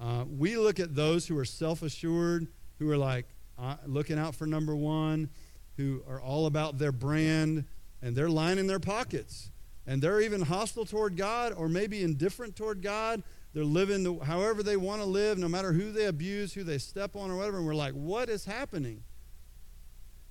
uh, 0.00 0.24
we 0.26 0.56
look 0.56 0.80
at 0.80 0.94
those 0.94 1.26
who 1.26 1.38
are 1.38 1.44
self 1.44 1.82
assured, 1.82 2.48
who 2.78 2.90
are 2.90 2.96
like 2.96 3.26
uh, 3.58 3.76
looking 3.86 4.18
out 4.18 4.34
for 4.34 4.46
number 4.46 4.74
one, 4.74 5.30
who 5.76 6.02
are 6.08 6.20
all 6.20 6.46
about 6.46 6.78
their 6.78 6.92
brand, 6.92 7.64
and 8.02 8.16
they're 8.16 8.30
lining 8.30 8.66
their 8.66 8.80
pockets. 8.80 9.50
And 9.86 10.00
they're 10.00 10.20
even 10.20 10.40
hostile 10.40 10.86
toward 10.86 11.16
God 11.16 11.52
or 11.52 11.68
maybe 11.68 12.02
indifferent 12.02 12.56
toward 12.56 12.80
God. 12.82 13.22
They're 13.52 13.64
living 13.64 14.02
the, 14.02 14.24
however 14.24 14.62
they 14.62 14.76
want 14.76 15.02
to 15.02 15.06
live, 15.06 15.38
no 15.38 15.48
matter 15.48 15.72
who 15.72 15.92
they 15.92 16.06
abuse, 16.06 16.54
who 16.54 16.64
they 16.64 16.78
step 16.78 17.14
on, 17.16 17.30
or 17.30 17.36
whatever. 17.36 17.58
And 17.58 17.66
we're 17.66 17.74
like, 17.74 17.92
what 17.92 18.28
is 18.28 18.44
happening? 18.44 19.04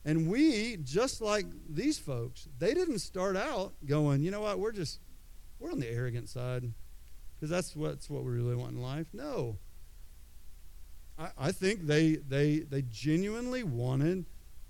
And 0.05 0.27
we, 0.27 0.77
just 0.77 1.21
like 1.21 1.45
these 1.69 1.97
folks, 1.97 2.47
they 2.59 2.73
didn't 2.73 2.99
start 2.99 3.37
out 3.37 3.73
going, 3.85 4.21
you 4.21 4.31
know 4.31 4.41
what, 4.41 4.59
we're 4.59 4.73
just, 4.73 4.99
we're 5.59 5.71
on 5.71 5.79
the 5.79 5.89
arrogant 5.89 6.27
side 6.27 6.73
because 7.35 7.49
that's 7.49 7.75
what's 7.75 8.09
what 8.09 8.23
we 8.23 8.31
really 8.31 8.55
want 8.55 8.73
in 8.73 8.81
life. 8.81 9.07
No, 9.13 9.57
I, 11.17 11.29
I 11.37 11.51
think 11.51 11.85
they, 11.85 12.15
they, 12.15 12.59
they 12.59 12.83
genuinely 12.83 13.63
wanted 13.63 14.25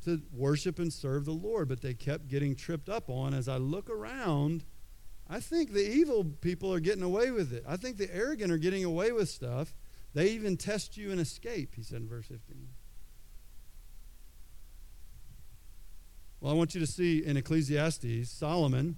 to 0.05 0.21
worship 0.33 0.79
and 0.79 0.91
serve 0.91 1.25
the 1.25 1.31
Lord, 1.31 1.69
but 1.69 1.81
they 1.81 1.93
kept 1.93 2.27
getting 2.27 2.55
tripped 2.55 2.89
up 2.89 3.09
on. 3.09 3.33
As 3.33 3.47
I 3.47 3.57
look 3.57 3.89
around, 3.89 4.65
I 5.29 5.39
think 5.39 5.73
the 5.73 5.87
evil 5.87 6.25
people 6.25 6.73
are 6.73 6.79
getting 6.79 7.03
away 7.03 7.31
with 7.31 7.53
it. 7.53 7.63
I 7.67 7.77
think 7.77 7.97
the 7.97 8.13
arrogant 8.13 8.51
are 8.51 8.57
getting 8.57 8.83
away 8.83 9.11
with 9.11 9.29
stuff. 9.29 9.73
They 10.13 10.29
even 10.29 10.57
test 10.57 10.97
you 10.97 11.11
and 11.11 11.19
escape, 11.19 11.75
he 11.75 11.83
said 11.83 12.01
in 12.01 12.07
verse 12.07 12.27
15. 12.27 12.67
Well, 16.39 16.51
I 16.51 16.55
want 16.55 16.75
you 16.75 16.81
to 16.81 16.87
see 16.87 17.23
in 17.23 17.37
Ecclesiastes, 17.37 18.29
Solomon, 18.29 18.97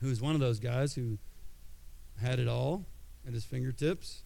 who's 0.00 0.20
one 0.20 0.34
of 0.34 0.40
those 0.40 0.58
guys 0.58 0.94
who 0.94 1.18
had 2.20 2.40
it 2.40 2.48
all 2.48 2.86
at 3.26 3.32
his 3.32 3.44
fingertips, 3.44 4.24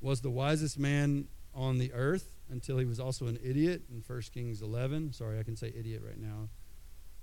was 0.00 0.20
the 0.20 0.30
wisest 0.30 0.78
man 0.78 1.28
on 1.54 1.78
the 1.78 1.92
earth 1.92 2.36
until 2.50 2.78
he 2.78 2.84
was 2.84 3.00
also 3.00 3.26
an 3.26 3.38
idiot 3.42 3.82
in 3.90 4.02
1 4.06 4.22
Kings 4.32 4.62
11. 4.62 5.12
Sorry, 5.12 5.38
I 5.38 5.42
can 5.42 5.56
say 5.56 5.72
idiot 5.76 6.02
right 6.06 6.18
now. 6.18 6.48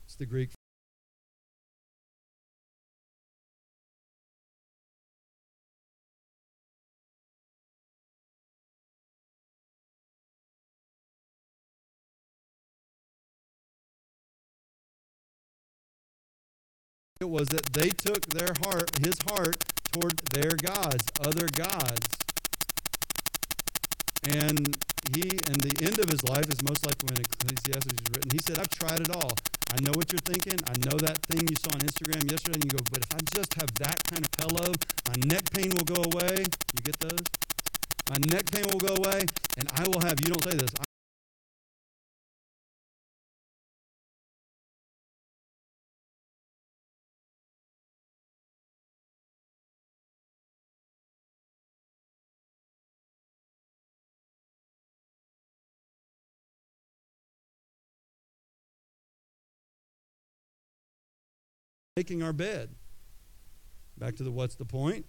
It's 0.05 0.15
the 0.15 0.25
Greek 0.25 0.51
it 17.21 17.29
was 17.29 17.47
that 17.47 17.65
they 17.73 17.89
took 17.89 18.23
their 18.27 18.53
heart, 18.61 18.99
his 18.99 19.15
heart, 19.27 19.63
toward 19.91 20.17
their 20.31 20.51
gods, 20.51 21.05
other 21.21 21.47
gods. 21.47 22.24
And 24.27 24.73
he, 25.13 25.29
and 25.29 25.57
the 25.61 25.85
end 25.85 25.99
of 25.99 26.09
his 26.09 26.23
life 26.25 26.49
is 26.49 26.61
most 26.63 26.85
likely 26.85 27.13
when 27.13 27.21
Ecclesiastes 27.21 27.93
was 27.93 28.01
written. 28.09 28.31
He 28.31 28.39
said, 28.39 28.57
I've 28.57 28.69
tried 28.69 29.01
it 29.01 29.11
all. 29.13 29.33
I 29.73 29.81
know 29.81 29.91
what 29.93 30.11
you're 30.11 30.25
thinking. 30.25 30.57
I 30.65 30.73
know 30.89 30.97
that 30.97 31.19
thing 31.29 31.45
you 31.47 31.55
saw 31.61 31.71
on 31.73 31.81
Instagram 31.85 32.29
yesterday, 32.29 32.57
and 32.57 32.65
you 32.65 32.71
go, 32.71 32.83
but 32.89 33.05
if 33.05 33.11
I 33.13 33.19
just 33.35 33.53
have 33.55 33.69
that 33.75 34.01
kind 34.09 34.25
of 34.25 34.31
pillow, 34.33 34.73
my 35.09 35.15
neck 35.29 35.51
pain 35.51 35.69
will 35.69 35.85
go 35.85 36.01
away. 36.09 36.45
You 36.73 36.81
get 36.81 36.99
those? 36.99 37.25
My 38.09 38.17
neck 38.29 38.49
pain 38.51 38.65
will 38.71 38.79
go 38.79 38.95
away, 38.95 39.25
and 39.57 39.69
I 39.73 39.87
will 39.87 40.01
have, 40.01 40.19
you 40.21 40.33
don't 40.33 40.43
say 40.43 40.57
this, 40.57 40.71
making 61.97 62.21
our 62.21 62.33
bed. 62.33 62.75
Back 63.97 64.17
to 64.17 64.23
the 64.23 64.31
what's 64.31 64.55
the 64.55 64.65
point? 64.65 65.05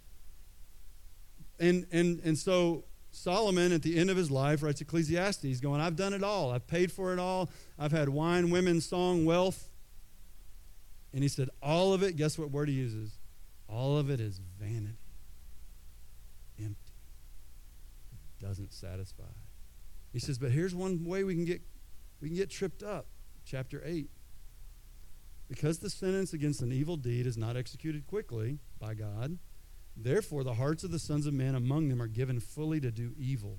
And 1.59 1.85
and 1.91 2.21
and 2.21 2.39
so 2.39 2.85
Solomon 3.11 3.73
at 3.73 3.83
the 3.83 3.99
end 3.99 4.09
of 4.09 4.17
his 4.17 4.31
life 4.31 4.63
writes 4.63 4.81
Ecclesiastes 4.81 5.43
He's 5.43 5.61
going, 5.61 5.81
I've 5.81 5.97
done 5.97 6.13
it 6.13 6.23
all. 6.23 6.53
I've 6.53 6.69
paid 6.69 6.93
for 6.93 7.13
it 7.13 7.19
all. 7.19 7.51
I've 7.77 7.91
had 7.91 8.09
wine, 8.09 8.51
women, 8.51 8.81
song, 8.81 9.25
wealth. 9.25 9.69
And 11.13 11.25
he 11.25 11.29
said, 11.29 11.49
all 11.61 11.93
of 11.93 12.05
it, 12.05 12.15
guess 12.15 12.39
what 12.39 12.53
word 12.53 12.69
he 12.69 12.75
uses? 12.77 13.19
All 13.69 13.97
of 13.97 14.09
it 14.09 14.21
is 14.21 14.41
vanity. 14.61 14.95
Empty. 16.57 16.93
Doesn't 18.41 18.73
satisfy. 18.73 19.25
He 20.13 20.21
says, 20.21 20.39
but 20.39 20.53
here's 20.53 20.73
one 20.73 21.05
way 21.05 21.25
we 21.25 21.35
can 21.35 21.47
get 21.47 21.63
we 22.21 22.29
can 22.29 22.37
get 22.37 22.49
tripped 22.49 22.85
up. 22.85 23.07
Chapter 23.45 23.83
8. 23.85 24.09
Because 25.49 25.79
the 25.79 25.91
sentence 25.91 26.33
against 26.33 26.63
an 26.63 26.73
evil 26.73 26.97
deed 26.97 27.27
is 27.27 27.37
not 27.37 27.57
executed 27.57 28.07
quickly 28.07 28.59
by 28.81 28.95
God, 28.95 29.39
therefore 29.97 30.43
the 30.43 30.55
hearts 30.55 30.83
of 30.83 30.91
the 30.91 30.99
sons 30.99 31.27
of 31.27 31.35
men 31.35 31.55
among 31.55 31.89
them 31.89 32.03
are 32.03 32.09
given 32.09 32.41
fully 32.41 32.81
to 32.81 32.91
do 32.91 33.13
evil. 33.17 33.59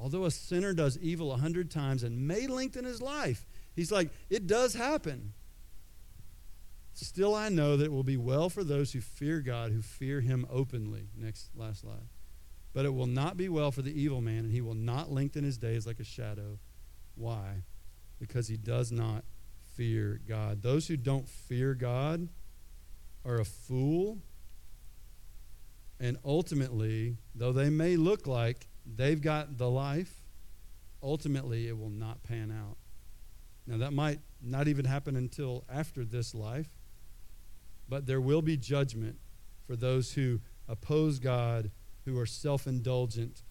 Although 0.00 0.24
a 0.24 0.30
sinner 0.30 0.72
does 0.72 0.98
evil 0.98 1.32
a 1.32 1.38
hundred 1.38 1.70
times 1.70 2.02
and 2.02 2.26
may 2.26 2.46
lengthen 2.46 2.84
his 2.84 3.02
life, 3.02 3.46
he's 3.74 3.90
like, 3.90 4.10
it 4.30 4.46
does 4.46 4.74
happen. 4.74 5.32
Still, 6.92 7.34
I 7.34 7.48
know 7.48 7.76
that 7.76 7.84
it 7.84 7.92
will 7.92 8.02
be 8.02 8.16
well 8.16 8.48
for 8.48 8.64
those 8.64 8.92
who 8.92 9.00
fear 9.00 9.40
God, 9.40 9.70
who 9.70 9.82
fear 9.82 10.20
him 10.20 10.46
openly. 10.50 11.08
Next, 11.16 11.50
last 11.54 11.82
slide. 11.82 12.08
But 12.72 12.84
it 12.84 12.94
will 12.94 13.06
not 13.06 13.36
be 13.36 13.48
well 13.48 13.70
for 13.70 13.82
the 13.82 14.00
evil 14.00 14.20
man, 14.20 14.38
and 14.38 14.52
he 14.52 14.60
will 14.60 14.74
not 14.74 15.10
lengthen 15.10 15.44
his 15.44 15.58
days 15.58 15.86
like 15.86 16.00
a 16.00 16.04
shadow. 16.04 16.58
Why? 17.14 17.62
Because 18.18 18.48
he 18.48 18.56
does 18.56 18.90
not 18.90 19.24
fear 19.78 20.20
God. 20.28 20.60
Those 20.60 20.88
who 20.88 20.96
don't 20.96 21.28
fear 21.28 21.72
God 21.72 22.28
are 23.24 23.36
a 23.36 23.44
fool. 23.44 24.18
And 26.00 26.18
ultimately, 26.24 27.16
though 27.34 27.52
they 27.52 27.70
may 27.70 27.96
look 27.96 28.26
like 28.26 28.66
they've 28.84 29.20
got 29.20 29.56
the 29.56 29.70
life, 29.70 30.24
ultimately 31.00 31.68
it 31.68 31.78
will 31.78 31.90
not 31.90 32.24
pan 32.24 32.50
out. 32.50 32.76
Now, 33.68 33.78
that 33.78 33.92
might 33.92 34.18
not 34.42 34.66
even 34.66 34.84
happen 34.84 35.14
until 35.14 35.64
after 35.72 36.04
this 36.04 36.34
life, 36.34 36.70
but 37.88 38.06
there 38.06 38.20
will 38.20 38.42
be 38.42 38.56
judgment 38.56 39.16
for 39.64 39.76
those 39.76 40.12
who 40.12 40.40
oppose 40.66 41.20
God, 41.20 41.70
who 42.04 42.18
are 42.18 42.26
self 42.26 42.66
indulgent. 42.66 43.42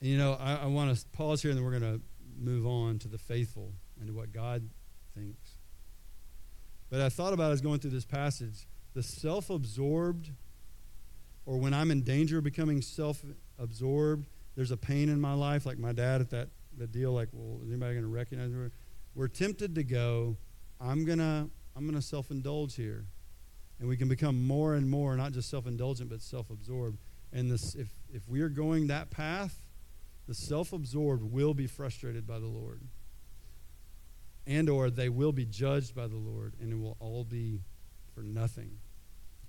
And 0.00 0.10
you 0.10 0.18
know, 0.18 0.36
I, 0.40 0.56
I 0.56 0.66
want 0.66 0.96
to 0.96 1.06
pause 1.08 1.42
here 1.42 1.50
and 1.52 1.58
then 1.58 1.64
we're 1.64 1.78
going 1.78 1.98
to 1.98 2.00
move 2.38 2.66
on 2.66 2.98
to 3.00 3.08
the 3.08 3.18
faithful 3.18 3.72
and 3.98 4.08
to 4.08 4.12
what 4.12 4.32
God 4.32 4.68
thinks. 5.14 5.56
But 6.90 7.00
I 7.00 7.08
thought 7.08 7.32
about 7.32 7.52
as 7.52 7.60
going 7.60 7.80
through 7.80 7.90
this 7.90 8.04
passage, 8.04 8.66
the 8.94 9.02
self 9.02 9.50
absorbed, 9.50 10.30
or 11.44 11.58
when 11.58 11.74
I'm 11.74 11.90
in 11.90 12.02
danger 12.02 12.38
of 12.38 12.44
becoming 12.44 12.80
self 12.80 13.24
absorbed, 13.58 14.26
there's 14.54 14.70
a 14.70 14.76
pain 14.76 15.08
in 15.08 15.20
my 15.20 15.34
life, 15.34 15.66
like 15.66 15.78
my 15.78 15.92
dad 15.92 16.20
at 16.20 16.30
that 16.30 16.48
the 16.76 16.86
deal, 16.86 17.12
like, 17.12 17.28
well, 17.32 17.60
is 17.62 17.70
anybody 17.70 17.94
going 17.94 18.04
to 18.04 18.10
recognize 18.10 18.50
me? 18.50 18.68
We're 19.14 19.28
tempted 19.28 19.74
to 19.76 19.82
go, 19.82 20.36
I'm 20.80 21.04
going 21.04 21.18
to 21.18 21.48
I'm 21.74 21.84
going 21.84 21.94
to 21.94 22.02
self 22.02 22.30
indulge 22.30 22.74
here. 22.74 23.06
And 23.78 23.88
we 23.88 23.98
can 23.98 24.08
become 24.08 24.46
more 24.46 24.74
and 24.74 24.88
more, 24.88 25.14
not 25.16 25.32
just 25.32 25.50
self 25.50 25.66
indulgent, 25.66 26.08
but 26.08 26.22
self 26.22 26.50
absorbed. 26.50 26.98
And 27.32 27.50
this, 27.50 27.74
if, 27.74 27.88
if 28.12 28.28
we 28.28 28.40
are 28.40 28.48
going 28.48 28.86
that 28.86 29.10
path, 29.10 29.66
the 30.26 30.34
self 30.34 30.72
absorbed 30.72 31.22
will 31.22 31.54
be 31.54 31.66
frustrated 31.66 32.26
by 32.26 32.38
the 32.38 32.46
Lord 32.46 32.82
and 34.46 34.68
or 34.68 34.90
they 34.90 35.08
will 35.08 35.32
be 35.32 35.44
judged 35.44 35.94
by 35.94 36.06
the 36.06 36.16
Lord 36.16 36.54
and 36.60 36.72
it 36.72 36.78
will 36.78 36.96
all 37.00 37.24
be 37.24 37.60
for 38.14 38.22
nothing. 38.22 38.78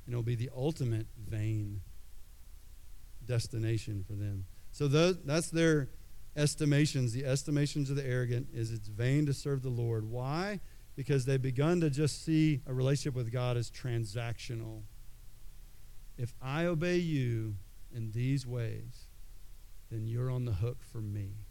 And 0.05 0.13
it 0.13 0.15
will 0.15 0.23
be 0.23 0.35
the 0.35 0.49
ultimate 0.55 1.07
vain 1.17 1.81
destination 3.25 4.03
for 4.07 4.13
them. 4.13 4.45
So 4.71 4.87
those, 4.87 5.17
that's 5.23 5.49
their 5.49 5.89
estimations. 6.35 7.13
The 7.13 7.25
estimations 7.25 7.89
of 7.89 7.95
the 7.95 8.05
arrogant 8.05 8.47
is 8.53 8.71
it's 8.71 8.87
vain 8.87 9.25
to 9.25 9.33
serve 9.33 9.61
the 9.61 9.69
Lord. 9.69 10.09
Why? 10.09 10.61
Because 10.95 11.25
they've 11.25 11.41
begun 11.41 11.81
to 11.81 11.89
just 11.89 12.23
see 12.23 12.61
a 12.65 12.73
relationship 12.73 13.15
with 13.15 13.31
God 13.31 13.57
as 13.57 13.69
transactional. 13.69 14.81
If 16.17 16.33
I 16.41 16.65
obey 16.65 16.97
you 16.97 17.55
in 17.93 18.11
these 18.11 18.47
ways, 18.47 19.07
then 19.91 20.07
you're 20.07 20.31
on 20.31 20.45
the 20.45 20.53
hook 20.53 20.83
for 20.83 20.99
me. 20.99 21.46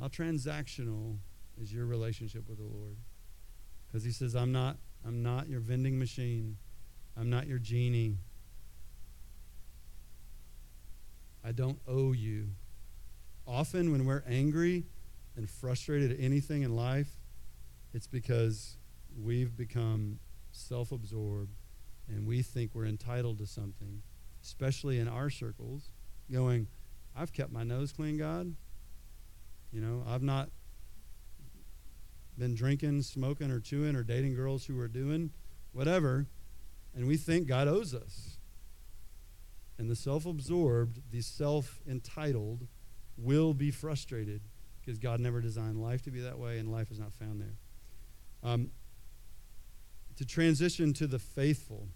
How 0.00 0.08
transactional 0.08 1.18
is 1.60 1.72
your 1.72 1.86
relationship 1.86 2.48
with 2.48 2.58
the 2.58 2.64
Lord? 2.64 2.96
Because 3.86 4.04
he 4.04 4.12
says, 4.12 4.36
I'm 4.36 4.52
not, 4.52 4.76
I'm 5.06 5.22
not 5.22 5.48
your 5.48 5.60
vending 5.60 5.98
machine. 5.98 6.56
I'm 7.16 7.30
not 7.30 7.46
your 7.46 7.58
genie. 7.58 8.18
I 11.44 11.52
don't 11.52 11.78
owe 11.88 12.12
you. 12.12 12.48
Often 13.46 13.90
when 13.90 14.04
we're 14.04 14.22
angry 14.28 14.84
and 15.36 15.48
frustrated 15.48 16.12
at 16.12 16.20
anything 16.20 16.62
in 16.62 16.76
life, 16.76 17.08
it's 17.94 18.06
because 18.06 18.76
we've 19.20 19.56
become 19.56 20.18
self 20.52 20.92
absorbed 20.92 21.54
and 22.08 22.26
we 22.26 22.42
think 22.42 22.70
we're 22.74 22.86
entitled 22.86 23.38
to 23.38 23.46
something, 23.46 24.02
especially 24.42 24.98
in 24.98 25.08
our 25.08 25.30
circles, 25.30 25.90
going, 26.30 26.66
I've 27.16 27.32
kept 27.32 27.50
my 27.50 27.64
nose 27.64 27.92
clean, 27.92 28.18
God. 28.18 28.54
You 29.72 29.80
know, 29.80 30.04
I've 30.06 30.22
not 30.22 30.50
been 32.38 32.54
drinking, 32.54 33.02
smoking, 33.02 33.50
or 33.50 33.60
chewing, 33.60 33.96
or 33.96 34.02
dating 34.02 34.34
girls 34.34 34.64
who 34.64 34.78
are 34.80 34.88
doing 34.88 35.30
whatever, 35.72 36.26
and 36.94 37.06
we 37.06 37.16
think 37.16 37.46
God 37.46 37.68
owes 37.68 37.94
us. 37.94 38.38
And 39.76 39.90
the 39.90 39.96
self 39.96 40.26
absorbed, 40.26 41.00
the 41.10 41.20
self 41.20 41.80
entitled, 41.88 42.66
will 43.16 43.54
be 43.54 43.70
frustrated 43.70 44.42
because 44.80 44.98
God 44.98 45.20
never 45.20 45.40
designed 45.40 45.82
life 45.82 46.02
to 46.02 46.10
be 46.10 46.20
that 46.20 46.38
way, 46.38 46.58
and 46.58 46.70
life 46.70 46.90
is 46.90 46.98
not 46.98 47.12
found 47.12 47.40
there. 47.40 47.56
Um, 48.42 48.70
to 50.16 50.24
transition 50.24 50.92
to 50.94 51.06
the 51.06 51.18
faithful, 51.18 51.88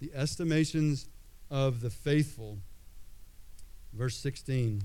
the 0.00 0.10
estimations 0.14 1.08
of 1.50 1.80
the 1.80 1.90
faithful, 1.90 2.58
verse 3.92 4.16
16. 4.16 4.82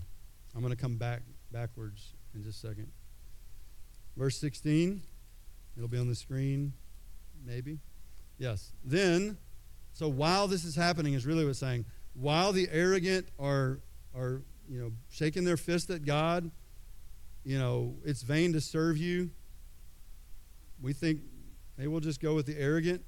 I'm 0.56 0.62
going 0.62 0.72
to 0.72 0.80
come 0.80 0.98
back 0.98 1.22
backwards 1.54 2.14
in 2.36 2.44
just 2.44 2.64
a 2.64 2.68
second. 2.68 2.92
Verse 4.18 4.38
16, 4.40 5.02
it'll 5.78 5.88
be 5.88 5.98
on 5.98 6.08
the 6.08 6.16
screen, 6.16 6.74
maybe. 7.46 7.80
Yes. 8.38 8.74
Then, 8.84 9.38
so 9.94 10.10
while 10.10 10.48
this 10.48 10.66
is 10.66 10.76
happening, 10.76 11.14
is 11.14 11.26
really 11.26 11.46
what's 11.46 11.60
saying, 11.60 11.86
while 12.14 12.52
the 12.52 12.68
arrogant 12.72 13.28
are, 13.40 13.80
are 14.14 14.42
you 14.68 14.82
know, 14.82 14.92
shaking 15.10 15.46
their 15.46 15.58
fist 15.58 15.90
at 15.90 16.04
God 16.04 16.52
you 17.44 17.60
know, 17.60 17.96
it's 18.06 18.22
vain 18.22 18.54
to 18.54 18.62
serve 18.62 18.98
you. 18.98 19.32
We 20.82 20.94
think, 20.94 21.22
hey, 21.78 21.88
we'll 21.88 22.00
just 22.00 22.22
go 22.22 22.36
with 22.36 22.46
the 22.46 22.58
arrogant. 22.58 23.04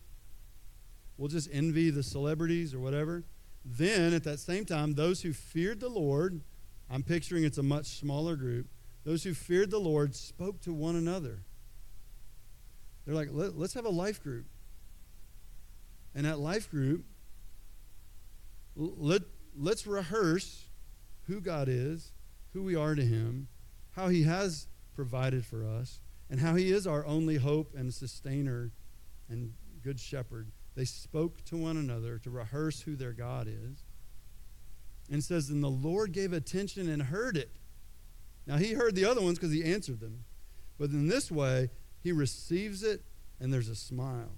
We'll 1.17 1.29
just 1.29 1.49
envy 1.51 1.89
the 1.89 2.03
celebrities 2.03 2.73
or 2.73 2.79
whatever. 2.79 3.23
Then, 3.63 4.13
at 4.13 4.23
that 4.25 4.39
same 4.39 4.65
time, 4.65 4.93
those 4.93 5.21
who 5.21 5.33
feared 5.33 5.79
the 5.79 5.89
Lord, 5.89 6.41
I'm 6.89 7.03
picturing 7.03 7.43
it's 7.43 7.57
a 7.57 7.63
much 7.63 7.86
smaller 7.99 8.36
group, 8.36 8.67
those 9.03 9.23
who 9.23 9.33
feared 9.33 9.71
the 9.71 9.79
Lord 9.79 10.15
spoke 10.15 10.61
to 10.61 10.73
one 10.73 10.95
another. 10.95 11.43
They're 13.05 13.15
like, 13.15 13.29
Let, 13.31 13.53
us 13.55 13.73
have 13.73 13.86
a 13.86 13.89
life 13.89 14.21
group. 14.21 14.45
And 16.13 16.25
that 16.25 16.39
life 16.39 16.69
group, 16.71 17.05
let, 18.75 19.23
let's 19.57 19.86
rehearse 19.86 20.65
who 21.27 21.41
God 21.41 21.67
is, 21.69 22.13
who 22.53 22.63
we 22.63 22.75
are 22.75 22.95
to 22.95 23.03
Him, 23.03 23.47
how 23.91 24.07
He 24.07 24.23
has 24.23 24.67
provided 24.95 25.45
for 25.45 25.65
us, 25.65 25.99
and 26.29 26.39
how 26.39 26.55
He 26.55 26.71
is 26.71 26.88
our 26.88 27.05
only 27.05 27.38
hope 27.38 27.73
and 27.75 27.93
sustainer 27.93 28.71
and 29.29 29.53
good 29.83 29.99
shepherd. 29.99 30.51
They 30.75 30.86
spoke 30.86 31.43
to 31.45 31.57
one 31.57 31.77
another 31.77 32.17
to 32.19 32.29
rehearse 32.29 32.81
who 32.81 32.95
their 32.95 33.13
God 33.13 33.47
is. 33.47 33.84
And 35.10 35.24
says, 35.24 35.49
And 35.49 35.64
the 35.64 35.70
Lord 35.70 36.12
gave 36.12 36.34
attention 36.34 36.89
and 36.89 37.01
heard 37.03 37.38
it. 37.38 37.51
Now, 38.47 38.58
He 38.58 38.74
heard 38.74 38.95
the 38.95 39.06
other 39.06 39.22
ones 39.22 39.38
because 39.38 39.53
He 39.53 39.64
answered 39.64 39.99
them. 39.99 40.26
But 40.78 40.89
in 40.89 41.08
this 41.08 41.32
way, 41.32 41.70
He 42.01 42.12
receives 42.12 42.84
it 42.84 43.03
and 43.39 43.53
there's 43.53 43.70
a 43.70 43.76
smile. 43.76 44.32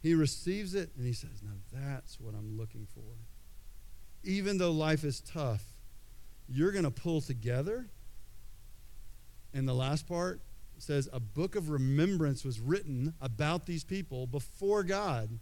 He 0.00 0.14
receives 0.14 0.74
it 0.74 0.90
and 0.96 1.06
He 1.06 1.12
says, 1.12 1.42
Now 1.42 1.56
that's 1.72 2.18
what 2.20 2.34
I'm 2.34 2.56
looking 2.56 2.86
for. 2.94 3.02
Even 4.24 4.58
though 4.58 4.72
life 4.72 5.04
is 5.04 5.20
tough, 5.20 5.64
you're 6.48 6.72
going 6.72 6.84
to 6.84 6.90
pull 6.90 7.20
together. 7.20 7.86
And 9.54 9.68
the 9.68 9.74
last 9.74 10.08
part 10.08 10.40
says, 10.78 11.08
A 11.12 11.20
book 11.20 11.56
of 11.56 11.70
remembrance 11.70 12.44
was 12.44 12.60
written 12.60 13.14
about 13.20 13.66
these 13.66 13.84
people 13.84 14.26
before 14.26 14.82
God 14.82 15.38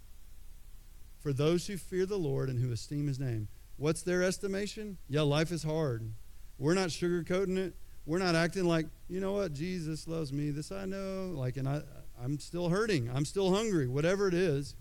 for 1.18 1.32
those 1.32 1.66
who 1.66 1.76
fear 1.76 2.06
the 2.06 2.18
Lord 2.18 2.48
and 2.48 2.58
who 2.58 2.72
esteem 2.72 3.06
his 3.06 3.18
name. 3.18 3.48
What's 3.80 4.02
their 4.02 4.22
estimation? 4.22 4.98
Yeah, 5.08 5.22
life 5.22 5.50
is 5.50 5.62
hard. 5.62 6.12
We're 6.58 6.74
not 6.74 6.90
sugarcoating 6.90 7.56
it. 7.56 7.74
We're 8.04 8.18
not 8.18 8.34
acting 8.34 8.66
like, 8.66 8.84
you 9.08 9.20
know 9.20 9.32
what, 9.32 9.54
Jesus 9.54 10.06
loves 10.06 10.34
me. 10.34 10.50
This 10.50 10.70
I 10.70 10.84
know. 10.84 11.32
Like, 11.34 11.56
and 11.56 11.66
I, 11.66 11.80
I'm 12.22 12.38
still 12.38 12.68
hurting. 12.68 13.08
I'm 13.08 13.24
still 13.24 13.54
hungry, 13.54 13.88
whatever 13.88 14.28
it 14.28 14.34
is. 14.34 14.76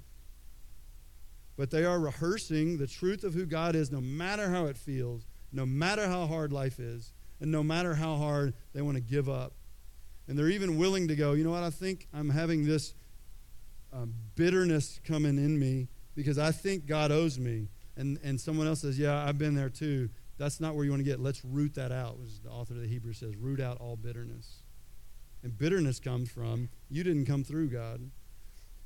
But 1.55 1.71
they 1.71 1.85
are 1.85 1.97
rehearsing 1.97 2.77
the 2.77 2.87
truth 2.87 3.23
of 3.23 3.33
who 3.33 3.45
God 3.45 3.73
is, 3.73 3.89
no 3.89 4.01
matter 4.01 4.49
how 4.49 4.65
it 4.65 4.77
feels, 4.77 5.25
no 5.53 5.65
matter 5.65 6.05
how 6.05 6.27
hard 6.27 6.51
life 6.51 6.77
is, 6.77 7.13
and 7.39 7.49
no 7.49 7.63
matter 7.63 7.93
how 7.93 8.17
hard 8.17 8.53
they 8.73 8.81
want 8.81 8.97
to 8.97 9.01
give 9.01 9.29
up. 9.29 9.53
And 10.27 10.37
they're 10.37 10.49
even 10.49 10.77
willing 10.77 11.07
to 11.07 11.15
go, 11.15 11.31
you 11.31 11.45
know 11.45 11.51
what, 11.51 11.63
I 11.63 11.69
think 11.69 12.09
I'm 12.13 12.31
having 12.31 12.65
this 12.65 12.93
um, 13.93 14.13
bitterness 14.35 14.99
coming 15.05 15.37
in 15.37 15.57
me 15.57 15.87
because 16.15 16.37
I 16.37 16.51
think 16.51 16.85
God 16.85 17.13
owes 17.13 17.39
me. 17.39 17.69
And, 17.99 18.17
and 18.23 18.39
someone 18.39 18.65
else 18.65 18.79
says, 18.81 18.97
Yeah, 18.97 19.25
I've 19.25 19.37
been 19.37 19.55
there 19.55 19.69
too. 19.69 20.09
That's 20.37 20.61
not 20.61 20.73
where 20.73 20.85
you 20.85 20.91
want 20.91 21.01
to 21.01 21.03
get. 21.03 21.19
Let's 21.19 21.43
root 21.43 21.75
that 21.75 21.91
out, 21.91 22.17
which 22.17 22.41
the 22.41 22.49
author 22.49 22.73
of 22.73 22.79
the 22.79 22.87
Hebrews 22.87 23.17
says, 23.17 23.35
root 23.35 23.59
out 23.59 23.77
all 23.81 23.97
bitterness. 23.97 24.63
And 25.43 25.55
bitterness 25.55 25.99
comes 25.99 26.31
from 26.31 26.69
you 26.89 27.03
didn't 27.03 27.25
come 27.25 27.43
through, 27.43 27.69
God. 27.69 28.09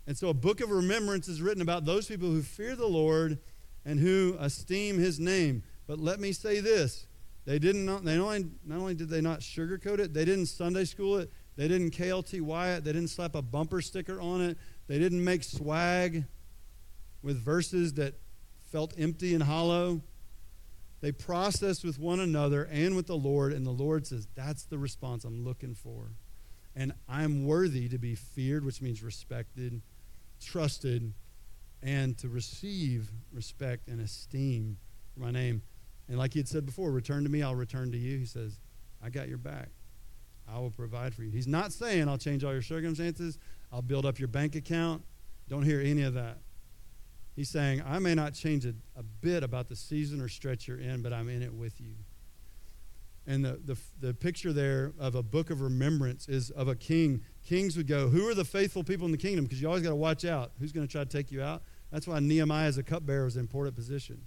And 0.07 0.17
so 0.17 0.29
a 0.29 0.33
book 0.33 0.61
of 0.61 0.71
remembrance 0.71 1.27
is 1.27 1.43
written 1.43 1.61
about 1.61 1.85
those 1.85 2.07
people 2.07 2.27
who 2.29 2.41
fear 2.41 2.75
the 2.75 2.87
Lord 2.87 3.37
and 3.85 3.99
who 3.99 4.35
esteem 4.39 4.97
his 4.97 5.19
name. 5.19 5.61
But 5.85 5.99
let 5.99 6.19
me 6.19 6.31
say 6.31 6.59
this. 6.59 7.05
They 7.45 7.59
didn't 7.59 7.85
not, 7.85 8.03
they 8.03 8.17
only, 8.17 8.49
not 8.65 8.79
only 8.79 8.95
did 8.95 9.09
they 9.09 9.21
not 9.21 9.41
sugarcoat 9.41 9.99
it, 9.99 10.13
they 10.13 10.25
didn't 10.25 10.47
Sunday 10.47 10.85
school 10.85 11.17
it, 11.17 11.31
they 11.55 11.67
didn't 11.67 11.91
KLTY 11.91 12.77
it, 12.77 12.83
they 12.83 12.93
didn't 12.93 13.09
slap 13.09 13.35
a 13.35 13.41
bumper 13.41 13.81
sticker 13.81 14.19
on 14.19 14.41
it, 14.41 14.57
they 14.87 14.97
didn't 14.97 15.23
make 15.23 15.43
swag 15.43 16.23
with 17.21 17.37
verses 17.37 17.93
that 17.93 18.15
felt 18.73 18.93
empty 18.97 19.35
and 19.35 19.43
hollow. 19.43 20.01
They 20.99 21.11
processed 21.11 21.85
with 21.85 21.99
one 21.99 22.19
another 22.19 22.63
and 22.63 22.95
with 22.95 23.05
the 23.05 23.15
Lord, 23.15 23.53
and 23.53 23.65
the 23.65 23.71
Lord 23.71 24.07
says, 24.07 24.27
That's 24.35 24.63
the 24.63 24.79
response 24.79 25.23
I'm 25.23 25.45
looking 25.45 25.75
for. 25.75 26.11
And 26.75 26.91
I'm 27.07 27.45
worthy 27.45 27.87
to 27.89 27.99
be 27.99 28.15
feared, 28.15 28.65
which 28.65 28.81
means 28.81 29.03
respected, 29.03 29.81
trusted, 30.41 31.13
and 31.83 32.17
to 32.17 32.29
receive 32.29 33.11
respect 33.31 33.87
and 33.87 34.01
esteem 34.01 34.77
for 35.13 35.19
my 35.19 35.29
name. 35.29 35.61
And 36.09 36.17
like 36.17 36.33
he 36.33 36.39
had 36.39 36.47
said 36.47 36.65
before, 36.65 36.91
return 36.91 37.23
to 37.23 37.29
me, 37.29 37.43
I'll 37.43 37.53
return 37.53 37.91
to 37.91 37.97
you. 37.97 38.17
He 38.17 38.25
says, 38.25 38.59
I 39.03 39.09
got 39.09 39.29
your 39.29 39.37
back. 39.37 39.69
I 40.51 40.57
will 40.57 40.71
provide 40.71 41.13
for 41.13 41.23
you. 41.23 41.29
He's 41.29 41.47
not 41.47 41.71
saying 41.71 42.09
I'll 42.09 42.17
change 42.17 42.43
all 42.43 42.53
your 42.53 42.63
circumstances, 42.63 43.37
I'll 43.71 43.83
build 43.83 44.05
up 44.05 44.17
your 44.17 44.29
bank 44.29 44.55
account. 44.55 45.03
Don't 45.47 45.63
hear 45.63 45.79
any 45.79 46.01
of 46.01 46.15
that. 46.15 46.39
He's 47.35 47.49
saying, 47.49 47.81
I 47.85 47.99
may 47.99 48.13
not 48.13 48.33
change 48.33 48.65
a, 48.65 48.73
a 48.95 49.03
bit 49.03 49.43
about 49.43 49.67
the 49.67 49.75
season 49.75 50.21
or 50.21 50.27
stretch 50.27 50.67
you're 50.67 50.79
in, 50.79 51.01
but 51.01 51.13
I'm 51.13 51.29
in 51.29 51.41
it 51.41 51.53
with 51.53 51.81
you. 51.81 51.95
And 53.25 53.43
the, 53.43 53.59
the, 53.63 53.77
the 53.99 54.13
picture 54.13 54.51
there 54.51 54.91
of 54.99 55.15
a 55.15 55.23
book 55.23 55.49
of 55.49 55.61
remembrance 55.61 56.27
is 56.27 56.49
of 56.51 56.67
a 56.67 56.75
king. 56.75 57.23
Kings 57.43 57.77
would 57.77 57.87
go, 57.87 58.09
Who 58.09 58.27
are 58.27 58.33
the 58.33 58.45
faithful 58.45 58.83
people 58.83 59.05
in 59.05 59.11
the 59.11 59.17
kingdom? 59.17 59.45
Because 59.45 59.61
you 59.61 59.67
always 59.67 59.81
got 59.81 59.89
to 59.89 59.95
watch 59.95 60.25
out. 60.25 60.51
Who's 60.59 60.73
going 60.73 60.85
to 60.85 60.91
try 60.91 61.03
to 61.03 61.09
take 61.09 61.31
you 61.31 61.41
out? 61.41 61.63
That's 61.91 62.07
why 62.07 62.19
Nehemiah 62.19 62.67
as 62.67 62.77
a 62.77 62.83
cupbearer 62.83 63.25
is 63.25 63.35
an 63.35 63.41
important 63.41 63.75
position. 63.75 64.21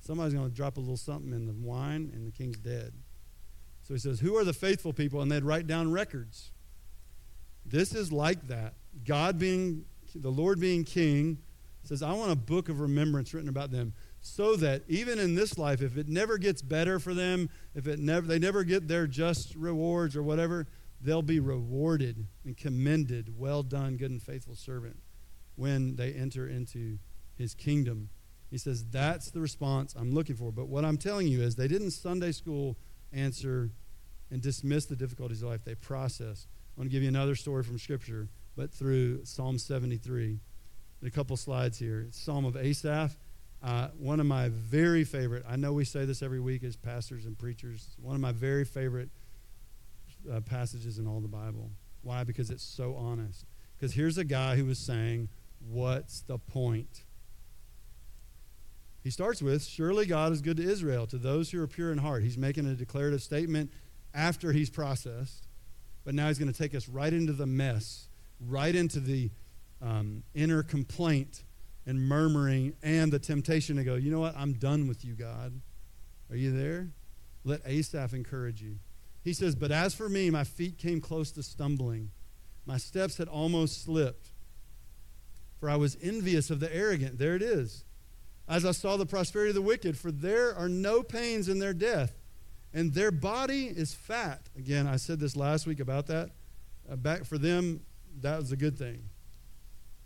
Somebody's 0.00 0.34
going 0.34 0.48
to 0.48 0.54
drop 0.54 0.76
a 0.76 0.80
little 0.80 0.96
something 0.96 1.32
in 1.32 1.46
the 1.46 1.52
wine, 1.52 2.10
and 2.12 2.26
the 2.26 2.32
king's 2.32 2.58
dead. 2.58 2.92
So 3.82 3.94
he 3.94 4.00
says, 4.00 4.20
Who 4.20 4.36
are 4.36 4.44
the 4.44 4.52
faithful 4.52 4.92
people? 4.92 5.22
And 5.22 5.30
they'd 5.30 5.44
write 5.44 5.66
down 5.66 5.90
records. 5.90 6.50
This 7.64 7.94
is 7.94 8.12
like 8.12 8.48
that. 8.48 8.74
God 9.04 9.38
being, 9.38 9.84
the 10.14 10.30
Lord 10.30 10.60
being 10.60 10.84
king, 10.84 11.38
says, 11.82 12.02
I 12.02 12.12
want 12.12 12.30
a 12.30 12.36
book 12.36 12.68
of 12.68 12.80
remembrance 12.80 13.34
written 13.34 13.48
about 13.48 13.70
them 13.70 13.92
so 14.20 14.54
that 14.56 14.82
even 14.88 15.18
in 15.18 15.34
this 15.34 15.58
life, 15.58 15.82
if 15.82 15.96
it 15.96 16.08
never 16.08 16.38
gets 16.38 16.62
better 16.62 16.98
for 16.98 17.12
them, 17.12 17.50
if 17.74 17.86
it 17.86 17.98
never, 17.98 18.26
they 18.26 18.38
never 18.38 18.62
get 18.62 18.86
their 18.86 19.06
just 19.06 19.54
rewards 19.56 20.16
or 20.16 20.22
whatever, 20.22 20.68
they'll 21.00 21.22
be 21.22 21.40
rewarded 21.40 22.26
and 22.44 22.56
commended. 22.56 23.36
Well 23.36 23.62
done, 23.62 23.96
good 23.96 24.12
and 24.12 24.22
faithful 24.22 24.54
servant, 24.54 24.96
when 25.56 25.96
they 25.96 26.12
enter 26.12 26.48
into 26.48 26.98
his 27.34 27.54
kingdom. 27.54 28.10
He 28.48 28.58
says, 28.58 28.84
That's 28.84 29.30
the 29.30 29.40
response 29.40 29.94
I'm 29.98 30.12
looking 30.12 30.36
for. 30.36 30.52
But 30.52 30.68
what 30.68 30.84
I'm 30.84 30.98
telling 30.98 31.26
you 31.26 31.42
is 31.42 31.56
they 31.56 31.68
didn't 31.68 31.90
Sunday 31.90 32.32
school 32.32 32.76
answer 33.12 33.70
and 34.30 34.40
dismiss 34.40 34.86
the 34.86 34.96
difficulties 34.96 35.42
of 35.42 35.48
life, 35.48 35.64
they 35.64 35.74
processed. 35.74 36.46
I 36.76 36.80
want 36.80 36.90
to 36.90 36.92
give 36.92 37.02
you 37.02 37.08
another 37.08 37.34
story 37.34 37.62
from 37.62 37.78
Scripture, 37.78 38.28
but 38.56 38.72
through 38.72 39.24
Psalm 39.24 39.58
73 39.58 40.38
a 41.04 41.10
couple 41.10 41.36
slides 41.36 41.78
here. 41.78 42.04
It's 42.08 42.20
Psalm 42.20 42.44
of 42.44 42.56
Asaph. 42.56 43.16
Uh, 43.62 43.88
one 43.98 44.20
of 44.20 44.26
my 44.26 44.48
very 44.48 45.04
favorite, 45.04 45.44
I 45.48 45.56
know 45.56 45.72
we 45.72 45.84
say 45.84 46.04
this 46.04 46.22
every 46.22 46.40
week 46.40 46.64
as 46.64 46.76
pastors 46.76 47.26
and 47.26 47.38
preachers, 47.38 47.88
one 48.00 48.14
of 48.14 48.20
my 48.20 48.32
very 48.32 48.64
favorite 48.64 49.08
uh, 50.30 50.40
passages 50.40 50.98
in 50.98 51.06
all 51.06 51.20
the 51.20 51.28
Bible. 51.28 51.70
Why? 52.02 52.24
Because 52.24 52.50
it's 52.50 52.62
so 52.62 52.96
honest. 52.96 53.44
Because 53.76 53.94
here's 53.94 54.18
a 54.18 54.24
guy 54.24 54.56
who 54.56 54.64
was 54.64 54.78
saying, 54.78 55.28
What's 55.70 56.22
the 56.22 56.38
point? 56.38 57.04
He 59.04 59.10
starts 59.10 59.40
with, 59.40 59.64
Surely 59.64 60.06
God 60.06 60.32
is 60.32 60.40
good 60.40 60.56
to 60.56 60.62
Israel, 60.62 61.06
to 61.08 61.18
those 61.18 61.50
who 61.50 61.62
are 61.62 61.68
pure 61.68 61.92
in 61.92 61.98
heart. 61.98 62.24
He's 62.24 62.38
making 62.38 62.66
a 62.66 62.74
declarative 62.74 63.22
statement 63.22 63.70
after 64.12 64.52
he's 64.52 64.70
processed. 64.70 65.46
But 66.04 66.14
now 66.14 66.26
he's 66.26 66.38
going 66.38 66.52
to 66.52 66.58
take 66.58 66.74
us 66.74 66.88
right 66.88 67.12
into 67.12 67.32
the 67.32 67.46
mess, 67.46 68.08
right 68.40 68.74
into 68.74 68.98
the 68.98 69.30
um, 69.82 70.22
inner 70.34 70.62
complaint 70.62 71.44
and 71.86 72.00
murmuring 72.00 72.74
and 72.82 73.12
the 73.12 73.18
temptation 73.18 73.76
to 73.76 73.84
go, 73.84 73.96
you 73.96 74.10
know 74.10 74.20
what? 74.20 74.36
I'm 74.36 74.52
done 74.52 74.86
with 74.86 75.04
you, 75.04 75.14
God. 75.14 75.60
Are 76.30 76.36
you 76.36 76.56
there? 76.56 76.88
Let 77.44 77.60
Asaph 77.66 78.14
encourage 78.14 78.62
you. 78.62 78.76
He 79.22 79.32
says, 79.32 79.54
But 79.54 79.72
as 79.72 79.94
for 79.94 80.08
me, 80.08 80.30
my 80.30 80.44
feet 80.44 80.78
came 80.78 81.00
close 81.00 81.32
to 81.32 81.42
stumbling. 81.42 82.10
My 82.64 82.76
steps 82.76 83.18
had 83.18 83.28
almost 83.28 83.84
slipped. 83.84 84.30
For 85.58 85.68
I 85.68 85.76
was 85.76 85.96
envious 86.02 86.50
of 86.50 86.60
the 86.60 86.74
arrogant. 86.74 87.18
There 87.18 87.36
it 87.36 87.42
is. 87.42 87.84
As 88.48 88.64
I 88.64 88.72
saw 88.72 88.96
the 88.96 89.06
prosperity 89.06 89.50
of 89.50 89.54
the 89.54 89.62
wicked, 89.62 89.96
for 89.96 90.10
there 90.10 90.54
are 90.54 90.68
no 90.68 91.02
pains 91.02 91.48
in 91.48 91.58
their 91.58 91.72
death, 91.72 92.12
and 92.74 92.92
their 92.92 93.10
body 93.10 93.66
is 93.66 93.94
fat. 93.94 94.48
Again, 94.56 94.86
I 94.86 94.96
said 94.96 95.20
this 95.20 95.36
last 95.36 95.66
week 95.66 95.78
about 95.78 96.06
that. 96.08 96.30
Uh, 96.90 96.96
back 96.96 97.24
for 97.24 97.38
them, 97.38 97.82
that 98.20 98.38
was 98.38 98.50
a 98.50 98.56
good 98.56 98.76
thing. 98.76 99.04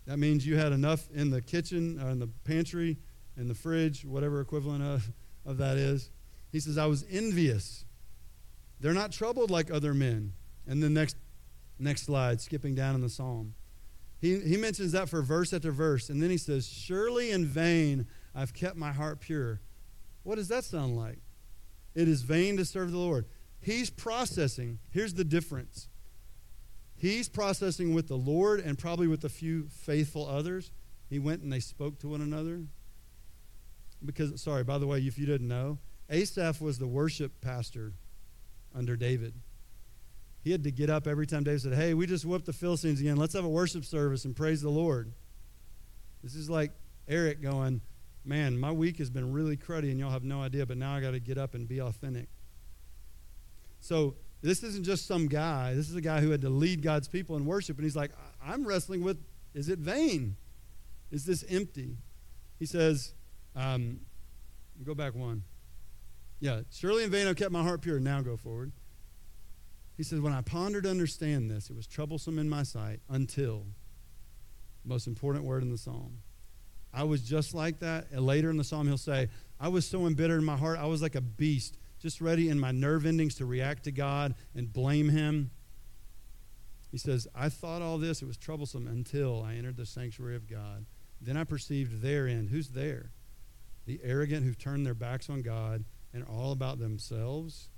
That 0.07 0.19
means 0.19 0.47
you 0.47 0.57
had 0.57 0.73
enough 0.73 1.09
in 1.13 1.31
the 1.31 1.43
kitchen, 1.43 2.01
uh, 2.01 2.09
in 2.09 2.19
the 2.19 2.29
pantry, 2.45 2.97
in 3.37 3.49
the 3.49 3.55
fridge, 3.55 4.05
whatever 4.05 4.41
equivalent 4.41 4.83
of, 4.83 5.11
of 5.45 5.59
that 5.59 5.77
is. 5.77 6.11
He 6.53 6.61
says, 6.61 6.79
I 6.79 6.87
was 6.87 7.05
envious. 7.11 7.85
They're 8.81 8.95
not 8.95 9.13
troubled 9.13 9.51
like 9.51 9.71
other 9.71 9.95
men. 9.95 10.33
And 10.67 10.83
the 10.83 10.89
next, 10.89 11.17
next 11.79 12.03
slide, 12.03 12.41
skipping 12.41 12.75
down 12.75 12.95
in 12.95 13.01
the 13.01 13.09
psalm. 13.09 13.55
He, 14.21 14.39
he 14.41 14.57
mentions 14.57 14.93
that 14.93 15.09
for 15.09 15.23
verse 15.23 15.53
after 15.53 15.73
verse. 15.73 16.09
And 16.09 16.23
then 16.23 16.31
he 16.31 16.39
says, 16.39 16.67
Surely 16.67 17.31
in 17.31 17.45
vain 17.45 18.07
I've 18.35 18.55
kept 18.55 18.77
my 18.77 18.93
heart 18.93 19.21
pure. 19.21 19.61
What 20.23 20.37
does 20.37 20.49
that 20.49 20.65
sound 20.65 20.97
like? 20.97 21.19
It 21.95 22.09
is 22.09 22.23
vain 22.23 22.57
to 22.59 22.65
serve 22.65 22.93
the 22.93 22.99
Lord. 22.99 23.27
he's 23.61 23.91
processing. 23.91 24.79
Here's 24.91 25.15
the 25.15 25.25
difference 25.25 25.89
he's 26.97 27.29
processing 27.29 27.95
with 27.95 28.09
the 28.09 28.17
Lord 28.17 28.61
and 28.61 28.79
probably 28.79 29.07
with 29.07 29.25
a 29.25 29.29
few 29.29 29.69
faithful 29.69 30.27
others. 30.27 30.71
He 31.09 31.19
went 31.19 31.43
and 31.43 31.53
they 31.53 31.61
spoke 31.61 31.99
to 32.01 32.09
one 32.09 32.21
another. 32.21 32.63
Because, 34.05 34.41
sorry, 34.41 34.65
by 34.65 34.79
the 34.79 34.87
way, 34.87 34.99
if 35.01 35.19
you 35.19 35.27
didn't 35.27 35.49
know, 35.49 35.79
Asaph 36.11 36.61
was 36.61 36.79
the 36.79 36.87
worship 36.87 37.41
pastor 37.41 37.93
under 38.75 38.97
David. 38.97 39.35
He 40.43 40.53
had 40.53 40.63
to 40.65 40.71
get 40.71 40.91
up 40.91 41.07
every 41.07 41.27
time 41.27 41.43
David 41.43 41.63
said, 41.63 41.75
Hey, 41.75 41.95
we 41.95 42.07
just 42.07 42.25
whooped 42.25 42.47
the 42.47 42.53
Philistines 42.53 43.01
again. 43.01 43.17
Let's 43.17 43.35
have 43.35 43.45
a 43.45 43.49
worship 43.49 43.85
service 43.85 44.25
and 44.25 44.37
praise 44.37 44.63
the 44.63 44.71
Lord. 44.71 45.13
This 46.23 46.35
is 46.35 46.49
like 46.49 46.71
Eric 47.09 47.43
going, 47.43 47.81
Man, 48.25 48.59
my 48.59 48.71
week 48.71 48.99
has 48.99 49.11
been 49.11 49.33
really 49.33 49.57
cruddy 49.57 49.91
and 49.91 49.99
y'all 49.99 50.11
have 50.11 50.25
no 50.25 50.43
idea, 50.43 50.67
but 50.67 50.77
now 50.77 50.95
I 50.95 51.01
got 51.01 51.13
to 51.13 51.21
get 51.21 51.39
up 51.39 51.55
and 51.55 51.67
be 51.67 51.81
authentic. 51.81 52.29
So 53.81 54.17
this 54.43 54.63
isn't 54.63 54.85
just 54.85 55.07
some 55.07 55.29
guy. 55.29 55.75
This 55.75 55.89
is 55.89 55.97
a 55.97 56.01
guy 56.01 56.21
who 56.21 56.31
had 56.31 56.43
to 56.43 56.51
lead 56.51 56.83
God's 56.83 57.09
people 57.09 57.37
in 57.37 57.47
worship. 57.47 57.77
And 57.77 57.85
he's 57.85 57.97
like, 57.97 58.13
I'm 58.45 58.67
wrestling 58.67 59.03
with 59.03 59.19
is 59.55 59.69
it 59.69 59.79
vain? 59.79 60.37
Is 61.11 61.25
this 61.25 61.45
empty? 61.49 61.97
He 62.59 62.67
says, 62.67 63.15
um, 63.55 64.01
go 64.85 64.95
back 64.95 65.15
one. 65.15 65.45
Yeah, 66.41 66.61
surely 66.71 67.05
in 67.05 67.11
vain 67.11 67.27
I've 67.27 67.37
kept 67.37 67.53
my 67.53 67.63
heart 67.63 67.81
pure. 67.81 67.99
Now 67.99 68.21
go 68.21 68.37
forward. 68.37 68.73
He 69.97 70.03
says, 70.03 70.21
When 70.21 70.33
I 70.33 70.43
pondered 70.43 70.85
to 70.85 70.91
understand 70.91 71.51
this, 71.51 71.71
it 71.71 71.77
was 71.77 71.87
troublesome 71.87 72.39
in 72.39 72.49
my 72.49 72.63
sight 72.63 73.01
until, 73.09 73.65
most 74.85 75.07
important 75.07 75.45
word 75.45 75.63
in 75.63 75.71
the 75.71 75.79
psalm. 75.79 76.19
I 76.93 77.05
was 77.05 77.23
just 77.23 77.55
like 77.55 77.81
that. 77.81 78.07
And 78.11 78.25
later 78.25 78.51
in 78.51 78.57
the 78.57 78.65
psalm, 78.65 78.87
he'll 78.87 78.99
say, 78.99 79.29
I 79.59 79.69
was 79.69 79.87
so 79.87 80.07
embittered 80.07 80.39
in 80.39 80.45
my 80.45 80.57
heart, 80.57 80.79
I 80.79 80.87
was 80.87 81.03
like 81.03 81.15
a 81.15 81.21
beast, 81.21 81.79
just 82.07 82.21
ready 82.21 82.49
in 82.49 82.61
my 82.61 82.71
nerve 82.71 83.05
endings 83.05 83.35
to 83.35 83.45
react 83.45 83.83
to 83.83 83.91
God 83.91 84.37
and 84.55 84.73
blame 84.73 85.09
him. 85.09 85.51
He 86.93 86.99
says, 86.99 87.27
I 87.35 87.49
thought 87.49 87.83
all 87.83 87.99
this, 87.99 88.23
it 88.23 88.27
was 88.27 88.37
troublesome 88.37 88.87
until 88.87 89.43
I 89.43 89.55
entered 89.55 89.77
the 89.77 89.87
sanctuary 89.87 90.37
of 90.37 90.49
God. 90.49 90.87
Then 91.21 91.37
I 91.37 91.43
perceived 91.43 92.03
therein, 92.03 92.47
who's 92.47 92.69
there? 92.69 93.11
The 93.87 93.99
arrogant 94.05 94.45
who've 94.45 94.57
turned 94.57 94.87
their 94.87 94.95
backs 94.95 95.29
on 95.29 95.43
God 95.43 95.85
and 96.15 96.23
are 96.23 96.29
all 96.29 96.53
about 96.53 96.79
themselves 96.79 97.71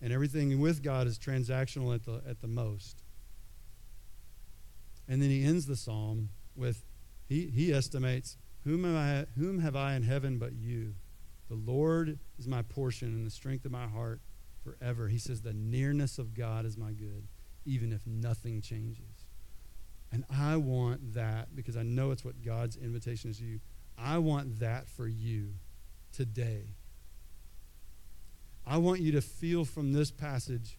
and 0.00 0.14
everything 0.14 0.58
with 0.58 0.82
God 0.82 1.06
is 1.06 1.18
transactional 1.18 1.94
at 1.94 2.06
the, 2.06 2.22
at 2.26 2.40
the 2.40 2.48
most. 2.48 3.02
And 5.06 5.20
then 5.20 5.28
he 5.28 5.44
ends 5.44 5.66
the 5.66 5.76
psalm 5.76 6.30
with, 6.56 6.86
he, 7.28 7.48
he 7.48 7.70
estimates, 7.70 8.38
whom 8.64 8.84
have, 8.84 8.94
I, 8.94 9.26
whom 9.38 9.58
have 9.58 9.76
I 9.76 9.94
in 9.94 10.04
heaven 10.04 10.38
but 10.38 10.54
you? 10.54 10.94
The 11.48 11.54
Lord 11.54 12.18
is 12.38 12.48
my 12.48 12.62
portion 12.62 13.08
and 13.08 13.26
the 13.26 13.30
strength 13.30 13.64
of 13.64 13.72
my 13.72 13.86
heart 13.86 14.20
forever. 14.62 15.08
He 15.08 15.18
says, 15.18 15.42
the 15.42 15.52
nearness 15.52 16.18
of 16.18 16.34
God 16.34 16.64
is 16.64 16.76
my 16.76 16.92
good, 16.92 17.28
even 17.64 17.92
if 17.92 18.06
nothing 18.06 18.60
changes. 18.60 19.26
And 20.10 20.24
I 20.30 20.56
want 20.56 21.14
that 21.14 21.54
because 21.54 21.76
I 21.76 21.82
know 21.82 22.10
it's 22.12 22.24
what 22.24 22.42
God's 22.42 22.76
invitation 22.76 23.30
is 23.30 23.38
to 23.38 23.44
you. 23.44 23.60
I 23.98 24.18
want 24.18 24.60
that 24.60 24.88
for 24.88 25.06
you 25.06 25.54
today. 26.12 26.76
I 28.66 28.78
want 28.78 29.00
you 29.00 29.12
to 29.12 29.20
feel 29.20 29.64
from 29.64 29.92
this 29.92 30.10
passage 30.10 30.78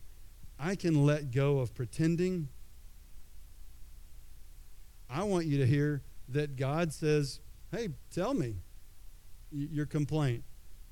I 0.57 0.75
can 0.75 1.05
let 1.05 1.31
go 1.31 1.59
of 1.59 1.75
pretending. 1.75 2.47
I 5.09 5.23
want 5.23 5.45
you 5.45 5.57
to 5.57 5.65
hear 5.65 6.01
that 6.29 6.55
God 6.55 6.93
says, 6.93 7.39
Hey, 7.71 7.89
tell 8.13 8.33
me 8.33 8.55
your 9.51 9.85
complaint. 9.85 10.43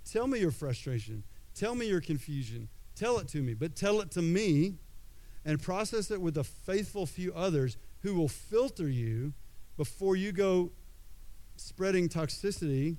Tell 0.09 0.27
me 0.27 0.39
your 0.39 0.51
frustration. 0.51 1.23
Tell 1.55 1.75
me 1.75 1.87
your 1.87 2.01
confusion. 2.01 2.69
Tell 2.95 3.17
it 3.19 3.27
to 3.29 3.41
me, 3.41 3.53
but 3.53 3.75
tell 3.75 4.01
it 4.01 4.11
to 4.11 4.21
me 4.21 4.75
and 5.45 5.61
process 5.61 6.11
it 6.11 6.21
with 6.21 6.37
a 6.37 6.43
faithful 6.43 7.05
few 7.05 7.33
others 7.33 7.77
who 8.01 8.15
will 8.15 8.27
filter 8.27 8.89
you 8.89 9.33
before 9.77 10.15
you 10.15 10.31
go 10.31 10.71
spreading 11.55 12.07
toxicity 12.07 12.97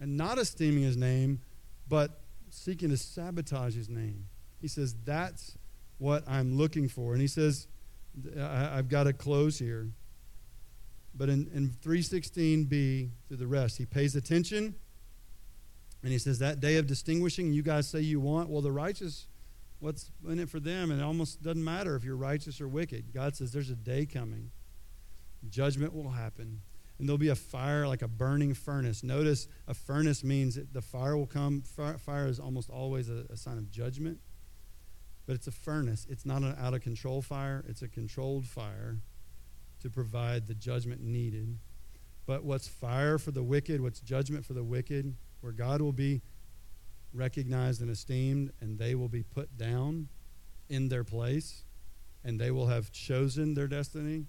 and 0.00 0.16
not 0.16 0.38
esteeming 0.38 0.82
his 0.82 0.96
name, 0.96 1.40
but 1.88 2.20
seeking 2.50 2.90
to 2.90 2.96
sabotage 2.96 3.74
his 3.74 3.88
name. 3.88 4.26
He 4.60 4.68
says, 4.68 4.94
That's 5.04 5.56
what 5.98 6.24
I'm 6.28 6.56
looking 6.56 6.88
for. 6.88 7.12
And 7.12 7.20
he 7.20 7.28
says, 7.28 7.66
I, 8.38 8.76
have 8.76 8.88
got 8.88 9.04
to 9.04 9.12
close 9.12 9.58
here. 9.58 9.88
But 11.14 11.28
in, 11.28 11.48
in 11.54 11.70
316b 11.70 13.10
through 13.28 13.36
the 13.36 13.46
rest, 13.46 13.78
he 13.78 13.86
pays 13.86 14.16
attention 14.16 14.74
and 16.06 16.12
he 16.12 16.18
says, 16.18 16.38
That 16.38 16.60
day 16.60 16.76
of 16.76 16.86
distinguishing, 16.86 17.52
you 17.52 17.64
guys 17.64 17.88
say 17.88 17.98
you 17.98 18.20
want, 18.20 18.48
well, 18.48 18.62
the 18.62 18.70
righteous, 18.70 19.26
what's 19.80 20.12
in 20.24 20.38
it 20.38 20.48
for 20.48 20.60
them? 20.60 20.92
And 20.92 21.00
it 21.00 21.04
almost 21.04 21.42
doesn't 21.42 21.64
matter 21.64 21.96
if 21.96 22.04
you're 22.04 22.14
righteous 22.14 22.60
or 22.60 22.68
wicked. 22.68 23.12
God 23.12 23.34
says, 23.34 23.50
There's 23.50 23.70
a 23.70 23.74
day 23.74 24.06
coming, 24.06 24.52
judgment 25.50 25.92
will 25.92 26.10
happen 26.10 26.60
and 27.00 27.08
there'll 27.08 27.18
be 27.18 27.28
a 27.28 27.34
fire 27.34 27.88
like 27.88 28.02
a 28.02 28.08
burning 28.08 28.54
furnace. 28.54 29.02
Notice 29.02 29.48
a 29.66 29.74
furnace 29.74 30.22
means 30.22 30.58
the 30.72 30.80
fire 30.80 31.16
will 31.16 31.26
come. 31.26 31.62
Fire 31.62 32.28
is 32.28 32.38
almost 32.38 32.70
always 32.70 33.10
a, 33.10 33.24
a 33.28 33.36
sign 33.36 33.58
of 33.58 33.68
judgment, 33.68 34.20
but 35.26 35.34
it's 35.34 35.48
a 35.48 35.52
furnace. 35.52 36.06
It's 36.08 36.24
not 36.24 36.42
an 36.42 36.54
out 36.56 36.72
of 36.72 36.82
control 36.82 37.20
fire, 37.20 37.64
it's 37.66 37.82
a 37.82 37.88
controlled 37.88 38.46
fire 38.46 39.00
to 39.80 39.90
provide 39.90 40.46
the 40.46 40.54
judgment 40.54 41.02
needed. 41.02 41.58
But 42.26 42.44
what's 42.44 42.66
fire 42.66 43.18
for 43.18 43.32
the 43.32 43.42
wicked, 43.42 43.80
what's 43.80 44.00
judgment 44.00 44.46
for 44.46 44.54
the 44.54 44.64
wicked, 44.64 45.16
where 45.40 45.52
God 45.52 45.80
will 45.80 45.92
be 45.92 46.22
recognized 47.12 47.80
and 47.80 47.90
esteemed, 47.90 48.52
and 48.60 48.78
they 48.78 48.94
will 48.94 49.08
be 49.08 49.22
put 49.22 49.56
down 49.56 50.08
in 50.68 50.88
their 50.88 51.04
place, 51.04 51.64
and 52.24 52.40
they 52.40 52.50
will 52.50 52.66
have 52.66 52.90
chosen 52.92 53.54
their 53.54 53.68
destiny 53.68 54.26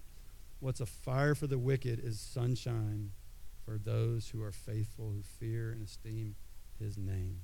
What's 0.59 0.81
a 0.81 0.87
fire 0.87 1.35
for 1.35 1.45
the 1.45 1.59
wicked 1.59 1.99
is 2.03 2.19
sunshine 2.19 3.11
for 3.63 3.77
those 3.77 4.29
who 4.29 4.41
are 4.41 4.51
faithful, 4.51 5.11
who 5.11 5.21
fear 5.21 5.71
and 5.71 5.83
esteem 5.83 6.35
his 6.79 6.97
name. 6.97 7.41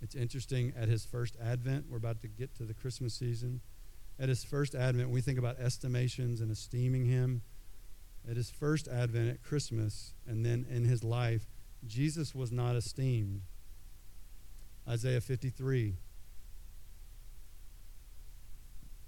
It's 0.00 0.14
interesting 0.14 0.72
at 0.76 0.88
his 0.88 1.04
first 1.04 1.36
advent, 1.42 1.86
we're 1.88 1.96
about 1.96 2.20
to 2.22 2.28
get 2.28 2.54
to 2.56 2.64
the 2.64 2.74
Christmas 2.74 3.14
season. 3.14 3.62
At 4.18 4.28
his 4.28 4.44
first 4.44 4.76
advent, 4.76 5.10
we 5.10 5.22
think 5.22 5.38
about 5.38 5.58
estimations 5.58 6.40
and 6.40 6.52
esteeming 6.52 7.06
him. 7.06 7.42
At 8.28 8.36
his 8.36 8.50
first 8.50 8.86
advent 8.86 9.30
at 9.30 9.42
Christmas, 9.42 10.12
and 10.26 10.46
then 10.46 10.66
in 10.70 10.84
his 10.84 11.02
life, 11.02 11.46
Jesus 11.86 12.34
was 12.34 12.50
not 12.52 12.76
esteemed. 12.76 13.42
Isaiah 14.88 15.20
53. 15.20 15.94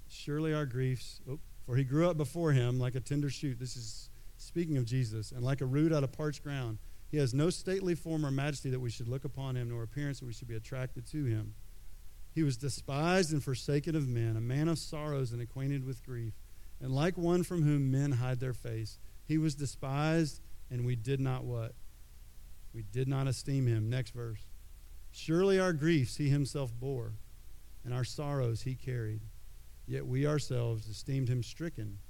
Surely 0.09 0.55
our 0.55 0.67
griefs. 0.67 1.21
Oh, 1.29 1.39
for 1.65 1.77
he 1.77 1.85
grew 1.85 2.09
up 2.09 2.17
before 2.17 2.53
him 2.53 2.79
like 2.79 2.95
a 2.95 3.01
tender 3.01 3.29
shoot. 3.29 3.59
This 3.59 3.77
is 3.77 4.11
speaking 4.39 4.77
of 4.77 4.85
Jesus, 4.85 5.33
and 5.33 5.43
like 5.43 5.61
a 5.61 5.67
root 5.67 5.93
out 5.93 6.05
of 6.05 6.13
parched 6.13 6.43
ground. 6.43 6.79
He 7.09 7.19
has 7.19 7.33
no 7.33 7.51
stately 7.51 7.95
form 7.95 8.27
or 8.27 8.31
majesty 8.31 8.71
that 8.71 8.81
we 8.81 8.91
should 8.91 9.09
look 9.09 9.25
upon 9.25 9.57
him, 9.57 9.69
nor 9.71 9.83
appearance 9.83 10.21
that 10.21 10.27
we 10.27 10.33
should 10.33 10.49
be 10.49 10.57
attracted 10.57 11.07
to 11.09 11.25
him. 11.25 11.55
He 12.35 12.43
was 12.43 12.57
despised 12.57 13.33
and 13.33 13.43
forsaken 13.43 13.97
of 13.97 14.07
men, 14.07 14.37
a 14.37 14.41
man 14.41 14.69
of 14.69 14.79
sorrows 14.79 15.33
and 15.33 15.41
acquainted 15.41 15.87
with 15.87 16.05
grief. 16.05 16.35
And 16.81 16.95
like 16.95 17.17
one 17.17 17.43
from 17.43 17.63
whom 17.63 17.91
men 17.91 18.13
hide 18.13 18.41
their 18.41 18.53
face, 18.53 18.99
he 19.25 19.39
was 19.39 19.55
despised, 19.55 20.41
and 20.71 20.85
we 20.85 20.97
did 20.97 21.21
not 21.21 21.45
what? 21.45 21.73
We 22.77 22.83
did 22.83 23.09
not 23.09 23.27
esteem 23.27 23.67
him. 23.67 23.89
Next 23.89 24.11
verse. 24.11 24.51
Surely 25.11 25.59
our 25.59 25.73
griefs 25.73 26.19
he 26.19 26.29
himself 26.29 26.75
bore, 26.79 27.15
and 27.83 27.95
our 27.95 28.05
sorrows 28.05 28.61
he 28.63 28.75
carried. 28.75 29.23
Yet 29.87 30.07
we 30.07 30.27
ourselves 30.27 30.87
esteemed 30.87 31.31
him 31.31 31.43
stricken, 31.43 32.01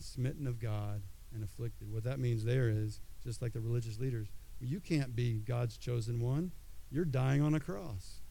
smitten 0.00 0.48
of 0.48 0.58
God, 0.58 1.02
and 1.32 1.44
afflicted. 1.44 1.92
What 1.92 2.02
that 2.02 2.18
means 2.18 2.42
there 2.42 2.68
is, 2.68 2.98
just 3.22 3.40
like 3.40 3.52
the 3.52 3.60
religious 3.60 4.00
leaders, 4.00 4.26
you 4.60 4.80
can't 4.80 5.14
be 5.14 5.38
God's 5.38 5.78
chosen 5.78 6.20
one. 6.20 6.50
You're 6.90 7.04
dying 7.04 7.40
on 7.40 7.54
a 7.54 7.60
cross. 7.60 8.22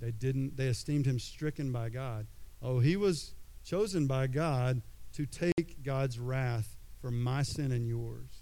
They 0.00 0.10
didn't, 0.10 0.56
they 0.56 0.68
esteemed 0.68 1.04
him 1.04 1.18
stricken 1.18 1.70
by 1.70 1.90
God. 1.90 2.26
Oh, 2.62 2.78
he 2.78 2.96
was 2.96 3.34
chosen 3.62 4.06
by 4.06 4.26
God 4.26 4.80
to 5.12 5.26
take 5.26 5.82
God's 5.82 6.18
wrath 6.18 6.78
for 7.02 7.10
my 7.10 7.42
sin 7.42 7.72
and 7.72 7.86
yours. 7.86 8.37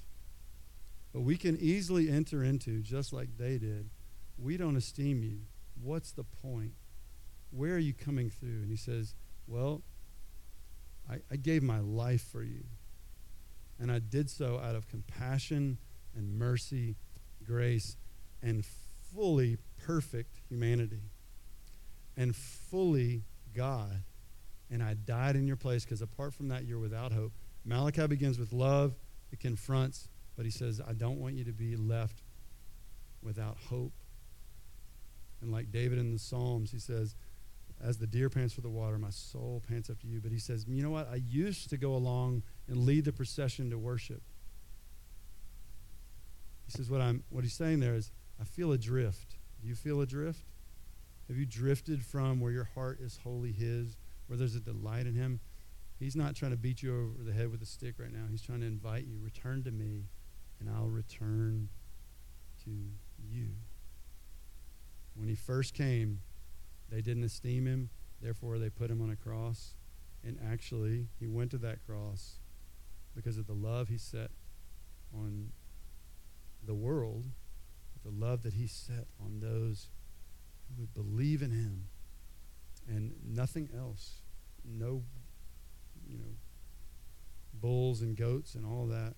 But 1.17 1.23
we 1.23 1.39
can 1.39 1.57
easily 1.59 2.11
enter 2.11 2.45
into, 2.45 2.83
just 2.83 3.11
like 3.11 3.39
they 3.39 3.57
did, 3.57 3.89
we 4.37 4.59
don't 4.59 4.77
esteem 4.77 5.23
you. 5.23 5.39
What's 5.83 6.13
the 6.13 6.25
point? 6.25 6.75
Where 7.51 7.73
are 7.73 7.79
you 7.79 7.95
coming 7.95 8.29
through? 8.29 8.61
And 8.61 8.69
he 8.69 8.77
says, 8.77 9.15
well, 9.47 9.81
I, 11.11 11.21
I 11.31 11.37
gave 11.37 11.63
my 11.63 11.81
life 11.81 12.21
for 12.21 12.43
you. 12.43 12.65
And 13.81 13.91
I 13.91 13.99
did 13.99 14.29
so 14.29 14.61
out 14.63 14.75
of 14.75 14.89
compassion 14.89 15.79
and 16.15 16.39
mercy, 16.39 16.97
grace, 17.43 17.97
and 18.43 18.63
fully 19.15 19.57
perfect 19.87 20.43
humanity. 20.51 21.01
And 22.15 22.37
fully 22.37 23.23
God. 23.55 24.03
And 24.71 24.83
I 24.83 24.93
died 24.93 25.35
in 25.35 25.47
your 25.47 25.57
place 25.57 25.83
because 25.83 26.03
apart 26.03 26.35
from 26.35 26.49
that, 26.49 26.67
you're 26.67 26.79
without 26.79 27.13
hope. 27.13 27.33
Malachi 27.65 28.07
begins 28.07 28.39
with 28.39 28.53
love, 28.53 28.97
it 29.33 29.41
confronts, 29.41 30.09
but 30.37 30.45
he 30.45 30.51
says, 30.51 30.81
I 30.87 30.93
don't 30.93 31.19
want 31.19 31.35
you 31.35 31.45
to 31.45 31.53
be 31.53 31.77
left 31.77 32.23
without 33.23 33.57
hope. 33.69 33.93
And 35.41 35.51
like 35.53 35.71
David 35.71 35.99
in 35.99 36.13
the 36.13 36.19
Psalms, 36.19 36.71
he 36.71 36.79
says, 36.79 37.15
as 37.83 37.99
the 37.99 38.07
deer 38.07 38.31
pants 38.31 38.55
for 38.55 38.63
the 38.63 38.71
water, 38.71 38.99
my 38.99 39.11
soul 39.11 39.63
pants 39.69 39.91
after 39.91 40.07
you. 40.07 40.21
But 40.21 40.33
he 40.33 40.39
says, 40.39 40.65
you 40.67 40.83
know 40.83 40.91
what? 40.91 41.11
I 41.11 41.17
used 41.17 41.69
to 41.71 41.77
go 41.77 41.95
along 41.95 42.43
and 42.69 42.79
lead 42.79 43.05
the 43.05 43.13
procession 43.13 43.71
to 43.71 43.79
worship. 43.79 44.23
He 46.65 46.73
says, 46.73 46.91
what, 46.91 47.01
I'm, 47.01 47.23
what 47.29 47.45
he's 47.45 47.53
saying 47.53 47.81
there 47.81 47.95
is, 47.95 48.11
I 48.41 48.45
feel 48.45 48.73
adrift. 48.73 49.37
Do 49.61 49.69
you 49.69 49.75
feel 49.75 50.01
adrift? 50.01 50.41
Have 51.29 51.37
you 51.37 51.47
drifted 51.47 52.05
from 52.05 52.41
where 52.41 52.53
your 52.53 52.69
heart 52.75 53.01
is 53.01 53.21
wholly 53.23 53.53
his, 53.53 53.97
where 54.27 54.39
there's 54.39 54.55
a 54.55 54.61
delight 54.61 55.07
in 55.07 55.15
him? 55.15 55.41
He's 55.99 56.17
not 56.17 56.35
trying 56.35 56.51
to 56.51 56.57
beat 56.57 56.83
you 56.83 56.95
over 56.95 57.23
the 57.23 57.33
head 57.33 57.51
with 57.51 57.63
a 57.63 57.67
stick 57.67 57.95
right 57.99 58.13
now. 58.13 58.25
He's 58.31 58.43
trying 58.43 58.61
to 58.61 58.67
invite 58.67 59.07
you, 59.07 59.19
return 59.21 59.63
to 59.65 59.71
me, 59.71 60.05
and 60.61 60.69
I'll 60.71 60.89
return 60.89 61.69
to 62.65 62.71
you. 63.31 63.49
When 65.15 65.29
he 65.29 65.35
first 65.35 65.75
came, 65.75 66.21
they 66.91 67.01
didn't 67.01 67.25
esteem 67.25 67.67
him, 67.67 67.91
therefore 68.21 68.59
they 68.59 68.71
put 68.71 68.91
him 68.91 69.01
on 69.03 69.11
a 69.11 69.17
cross. 69.17 69.75
And 70.25 70.39
actually, 70.51 71.07
he 71.21 71.27
went 71.27 71.51
to 71.53 71.59
that 71.59 71.85
cross 71.87 72.37
because 73.15 73.39
of 73.39 73.47
the 73.47 73.55
love 73.55 73.89
he 73.89 73.99
set 73.99 74.31
on 75.15 75.51
the 76.65 76.75
world, 76.75 77.27
the 78.05 78.11
love 78.11 78.43
that 78.43 78.55
he 78.55 78.67
set 78.67 79.07
on 79.21 79.41
those 79.41 79.89
who 80.69 80.81
would 80.81 80.95
believe 80.95 81.43
in 81.43 81.51
him 81.51 81.85
and 82.89 83.13
nothing 83.25 83.69
else. 83.77 84.23
No, 84.65 85.03
you 86.09 86.19
know, 86.19 86.35
bulls 87.55 88.03
and 88.03 88.17
goats 88.17 88.55
and 88.55 88.67
all 88.67 88.87
that, 88.87 89.15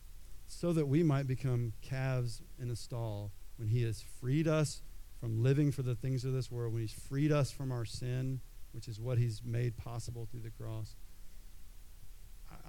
so 0.48 0.72
that 0.72 0.86
we 0.86 1.02
might 1.02 1.26
become 1.26 1.72
calves 1.82 2.42
in 2.60 2.70
a 2.70 2.76
stall 2.76 3.30
when 3.56 3.68
he 3.68 3.82
has 3.82 4.02
freed 4.20 4.48
us 4.48 4.82
from 5.20 5.42
living 5.42 5.72
for 5.72 5.82
the 5.82 5.94
things 5.94 6.24
of 6.24 6.32
this 6.32 6.50
world, 6.50 6.72
when 6.72 6.82
He's 6.82 6.92
freed 6.92 7.32
us 7.32 7.50
from 7.50 7.72
our 7.72 7.84
sin, 7.84 8.40
which 8.72 8.88
is 8.88 9.00
what 9.00 9.18
He's 9.18 9.42
made 9.44 9.76
possible 9.76 10.26
through 10.30 10.40
the 10.40 10.50
cross. 10.50 10.94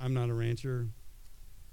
I'm 0.02 0.14
not 0.14 0.30
a 0.30 0.34
rancher, 0.34 0.88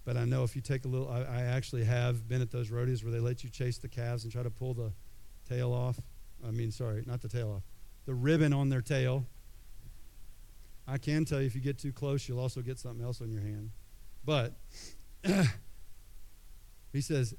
but 0.05 0.17
I 0.17 0.25
know 0.25 0.45
if 0.45 0.55
you 0.55 0.63
take 0.63 0.85
a 0.85 0.89
little, 0.89 1.09
I, 1.09 1.21
I 1.21 1.43
actually 1.43 1.85
have 1.85 2.29
been 2.29 2.43
at 2.43 2.51
those 2.51 2.71
rodeos 2.71 3.03
where 3.03 3.13
they 3.13 3.21
let 3.21 3.43
you 3.43 3.51
chase 3.51 3.79
the 3.79 3.89
calves 3.89 4.25
and 4.25 4.33
try 4.33 4.43
to 4.43 4.51
pull 4.51 4.75
the 4.75 4.93
tail 5.49 5.73
off. 5.73 5.99
I 6.47 6.51
mean, 6.51 6.71
sorry, 6.71 7.03
not 7.07 7.23
the 7.23 7.29
tail 7.29 7.53
off, 7.57 7.63
the 8.05 8.15
ribbon 8.15 8.53
on 8.53 8.69
their 8.69 8.83
tail. 8.83 9.25
I 10.87 10.99
can 10.99 11.25
tell 11.25 11.41
you 11.41 11.47
if 11.47 11.55
you 11.55 11.61
get 11.61 11.79
too 11.79 11.93
close, 11.93 12.29
you'll 12.29 12.39
also 12.39 12.61
get 12.61 12.79
something 12.79 13.05
else 13.05 13.21
on 13.21 13.33
your 13.33 13.43
hand. 13.43 13.71
But 14.25 14.53
he 16.97 17.03
says, 17.03 17.35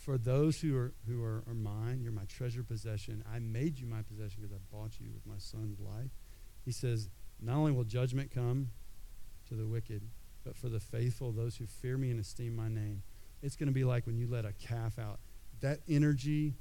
for 0.00 0.16
those 0.16 0.60
who 0.60 0.76
are 0.76 0.92
who 1.06 1.22
are, 1.22 1.44
are 1.46 1.54
mine, 1.54 2.00
you're 2.02 2.12
my 2.12 2.24
treasure 2.24 2.62
possession. 2.62 3.22
I 3.32 3.38
made 3.38 3.78
you 3.78 3.86
my 3.86 4.02
possession 4.02 4.40
because 4.40 4.56
I 4.56 4.60
bought 4.74 4.98
you 4.98 5.10
with 5.12 5.26
my 5.26 5.38
son's 5.38 5.78
life. 5.78 6.10
He 6.64 6.72
says, 6.72 7.08
not 7.40 7.56
only 7.56 7.72
will 7.72 7.84
judgment 7.84 8.30
come 8.34 8.70
to 9.48 9.54
the 9.54 9.66
wicked, 9.66 10.02
but 10.44 10.56
for 10.56 10.68
the 10.68 10.80
faithful, 10.80 11.32
those 11.32 11.56
who 11.56 11.66
fear 11.66 11.98
me 11.98 12.10
and 12.10 12.18
esteem 12.18 12.56
my 12.56 12.68
name. 12.68 13.02
It's 13.42 13.56
going 13.56 13.68
to 13.68 13.72
be 13.72 13.84
like 13.84 14.06
when 14.06 14.16
you 14.16 14.26
let 14.26 14.44
a 14.44 14.52
calf 14.52 14.98
out. 14.98 15.20
That 15.60 15.80
energy, 15.88 16.54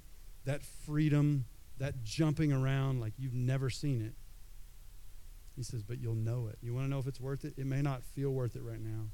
that 0.45 0.61
freedom, 0.85 1.45
that 1.77 2.03
jumping 2.03 2.51
around 2.51 2.99
like 2.99 3.13
you've 3.17 3.33
never 3.33 3.69
seen 3.69 4.01
it. 4.01 4.13
He 5.55 5.63
says, 5.63 5.83
but 5.83 5.99
you'll 5.99 6.15
know 6.15 6.47
it. 6.47 6.57
You 6.61 6.73
want 6.73 6.85
to 6.85 6.89
know 6.89 6.99
if 6.99 7.07
it's 7.07 7.19
worth 7.19 7.43
it? 7.45 7.53
It 7.57 7.65
may 7.65 7.81
not 7.81 8.03
feel 8.03 8.31
worth 8.31 8.55
it 8.55 8.63
right 8.63 8.79
now, 8.81 9.07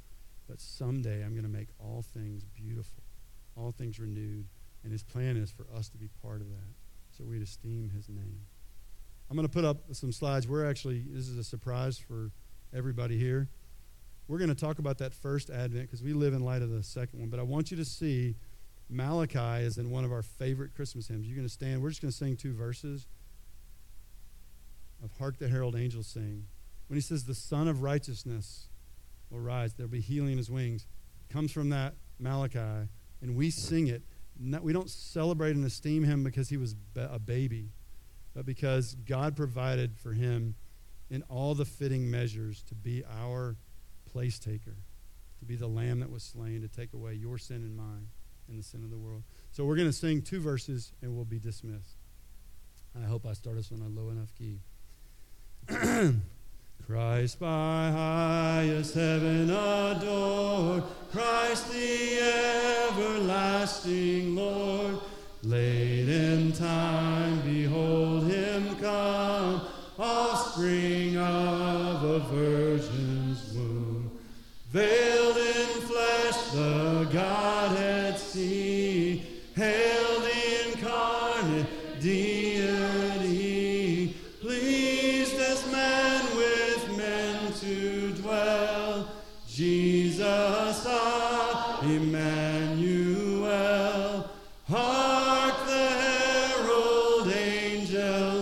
but 0.48 0.60
someday 0.60 1.24
I'm 1.24 1.32
going 1.32 1.44
to 1.44 1.50
make 1.50 1.70
all 1.80 2.04
things 2.14 2.44
beautiful 2.44 3.05
all 3.56 3.72
things 3.72 3.99
renewed. 3.99 4.47
And 4.84 4.91
his 4.91 5.03
plan 5.03 5.38
is 5.38 5.51
for 5.51 5.66
us 5.76 5.89
to 5.89 5.97
be 5.97 6.10
part 6.22 6.41
of 6.41 6.49
that. 6.49 6.74
So 7.12 7.24
we'd 7.24 7.41
esteem 7.41 7.91
his 7.95 8.10
name. 8.10 8.41
I'm 9.30 9.36
going 9.36 9.47
to 9.47 9.53
put 9.53 9.66
up 9.66 9.78
some 9.93 10.12
slides. 10.12 10.47
We're 10.47 10.70
actually, 10.70 11.03
this 11.10 11.28
is 11.28 11.38
a 11.38 11.43
surprise 11.43 11.97
for 11.97 12.32
everybody 12.74 13.18
here. 13.18 13.49
We're 14.28 14.38
going 14.38 14.49
to 14.49 14.56
talk 14.56 14.80
about 14.80 14.99
that 14.99 15.14
first 15.14 15.49
advent 15.49 15.84
because 15.84 16.03
we 16.03 16.14
live 16.14 16.34
in 16.34 16.43
light 16.43 16.62
of 16.62 16.70
the 16.70 16.84
second 16.84 17.20
one. 17.20 17.30
But 17.30 17.39
I 17.39 17.43
want 17.43 17.72
you 17.72 17.78
to 17.78 17.86
see 17.86 18.36
Malachi 18.89 19.64
is 19.64 19.78
in 19.78 19.89
one 19.89 20.03
of 20.03 20.12
our 20.12 20.22
favorite 20.22 20.76
Christmas 20.76 21.08
hymns. 21.08 21.28
You're 21.28 21.36
going 21.36 21.47
to 21.47 21.53
stand. 21.53 21.82
We're 21.82 21.89
just 21.89 22.01
going 22.01 22.12
to 22.12 22.18
sing 22.18 22.36
two 22.36 22.53
verses 22.53 23.08
of 25.03 25.12
Hark 25.18 25.38
the 25.38 25.47
Herald 25.47 25.76
Angels 25.76 26.08
Sing. 26.08 26.45
When 26.88 26.97
he 26.97 27.01
says, 27.01 27.26
The 27.26 27.36
Sun 27.36 27.68
of 27.68 27.82
Righteousness 27.82 28.68
will 29.30 29.39
rise, 29.39 29.74
there'll 29.74 29.91
be 29.91 30.01
healing 30.01 30.34
in 30.34 30.38
his 30.38 30.51
wings, 30.51 30.88
comes 31.30 31.51
from 31.51 31.70
that 31.70 31.95
Malachi 32.20 32.88
and 33.22 33.36
we 33.36 33.49
sing 33.49 33.88
it. 33.88 34.03
we 34.61 34.74
don't 34.74 34.89
celebrate 34.89 35.55
and 35.55 35.66
esteem 35.66 36.03
him 36.03 36.24
because 36.24 36.49
he 36.49 36.57
was 36.57 36.76
a 36.95 37.20
baby, 37.20 37.70
but 38.34 38.45
because 38.45 38.95
God 38.95 39.36
provided 39.36 39.97
for 39.97 40.13
him 40.13 40.55
in 41.09 41.24
all 41.24 41.55
the 41.55 41.66
fitting 41.66 42.09
measures 42.09 42.63
to 42.63 42.76
be 42.76 43.03
our 43.20 43.55
place 44.11 44.39
taker, 44.39 44.78
to 45.39 45.45
be 45.45 45.55
the 45.55 45.68
lamb 45.68 45.99
that 45.99 46.11
was 46.11 46.24
slain 46.24 46.61
to 46.61 46.68
take 46.68 46.93
away 46.93 47.13
your 47.13 47.38
sin 47.38 47.57
and 47.57 47.76
mine 47.76 48.07
and 48.47 48.59
the 48.59 48.63
sin 48.63 48.84
of 48.84 48.89
the 48.89 48.97
world. 48.97 49.24
So 49.51 49.66
we're 49.66 49.76
going 49.76 49.89
to 49.89 49.93
sing 49.93 50.22
two 50.22 50.39
verses 50.39 50.91
and 51.01 51.16
we'll 51.16 51.26
be 51.26 51.39
dismissed. 51.39 51.97
I 53.01 53.05
hope 53.05 53.26
I 53.26 53.34
start 53.34 53.57
us 53.57 53.72
on 53.72 53.82
a 53.82 53.89
low 53.89 54.09
enough 54.09 54.34
key. 54.36 54.59
Christ 56.86 57.40
by 57.40 57.92
highest 57.92 58.94
heaven 58.94 59.50
adored, 59.50 60.84
Christ 61.12 61.72
the 61.72 62.20
everlasting 62.90 64.36
Lord. 64.36 65.00
Late 65.42 66.10
in 66.10 66.52
time, 66.54 67.42
behold 67.42 68.28
him 68.28 68.76
come, 68.78 69.62
offspring 69.98 71.18
of 71.18 72.04
a 72.04 72.20
virgin's 72.20 73.54
womb. 73.54 74.12
Veiled 74.72 75.38
in 75.38 75.82
flesh, 75.82 76.52
the 76.52 76.85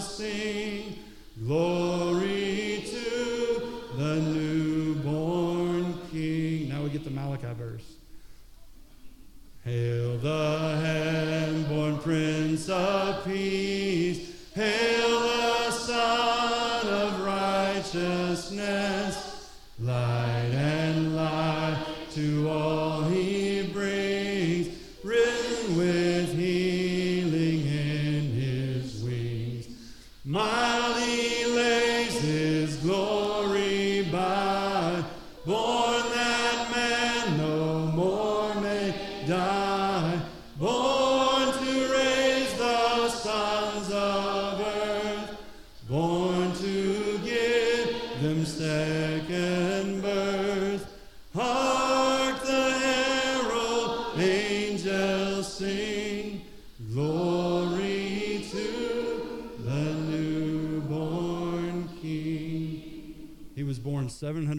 sing, 0.01 0.97
glory 1.45 2.84
to 2.89 3.61
the 3.97 4.16
newborn 4.16 5.97
King. 6.11 6.70
Now 6.70 6.84
we 6.84 6.89
get 6.89 7.03
the 7.03 7.09
Malachi 7.09 7.53
verse. 7.57 7.95
Hail 9.64 10.18
the 10.18 10.78
hand-born 10.84 11.97
Prince 11.99 12.68
of 12.70 13.24
Peace, 13.24 14.51
hail 14.53 15.20
the 15.22 15.72
Sun 15.72 16.88
of 16.88 17.22
Righteousness, 17.22 19.12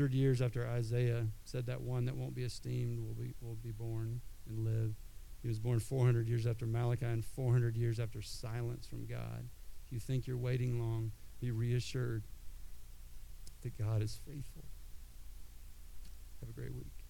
700 0.04 0.14
years 0.14 0.42
after 0.42 0.68
Isaiah 0.68 1.26
said 1.44 1.64
that 1.66 1.80
one 1.80 2.04
that 2.04 2.14
won't 2.14 2.34
be 2.34 2.42
esteemed 2.42 2.98
will 2.98 3.14
be, 3.14 3.34
will 3.40 3.54
be 3.54 3.70
born 3.70 4.20
and 4.46 4.58
live. 4.58 4.94
He 5.40 5.48
was 5.48 5.58
born 5.58 5.80
400 5.80 6.28
years 6.28 6.46
after 6.46 6.66
Malachi 6.66 7.06
and 7.06 7.24
400 7.24 7.74
years 7.74 7.98
after 7.98 8.20
silence 8.20 8.86
from 8.86 9.06
God. 9.06 9.48
If 9.86 9.92
you 9.92 10.00
think 10.00 10.26
you're 10.26 10.36
waiting 10.36 10.78
long, 10.78 11.12
be 11.40 11.50
reassured 11.52 12.24
that 13.62 13.78
God 13.78 14.02
is 14.02 14.20
faithful. 14.26 14.64
Have 16.40 16.50
a 16.50 16.52
great 16.52 16.74
week. 16.74 17.03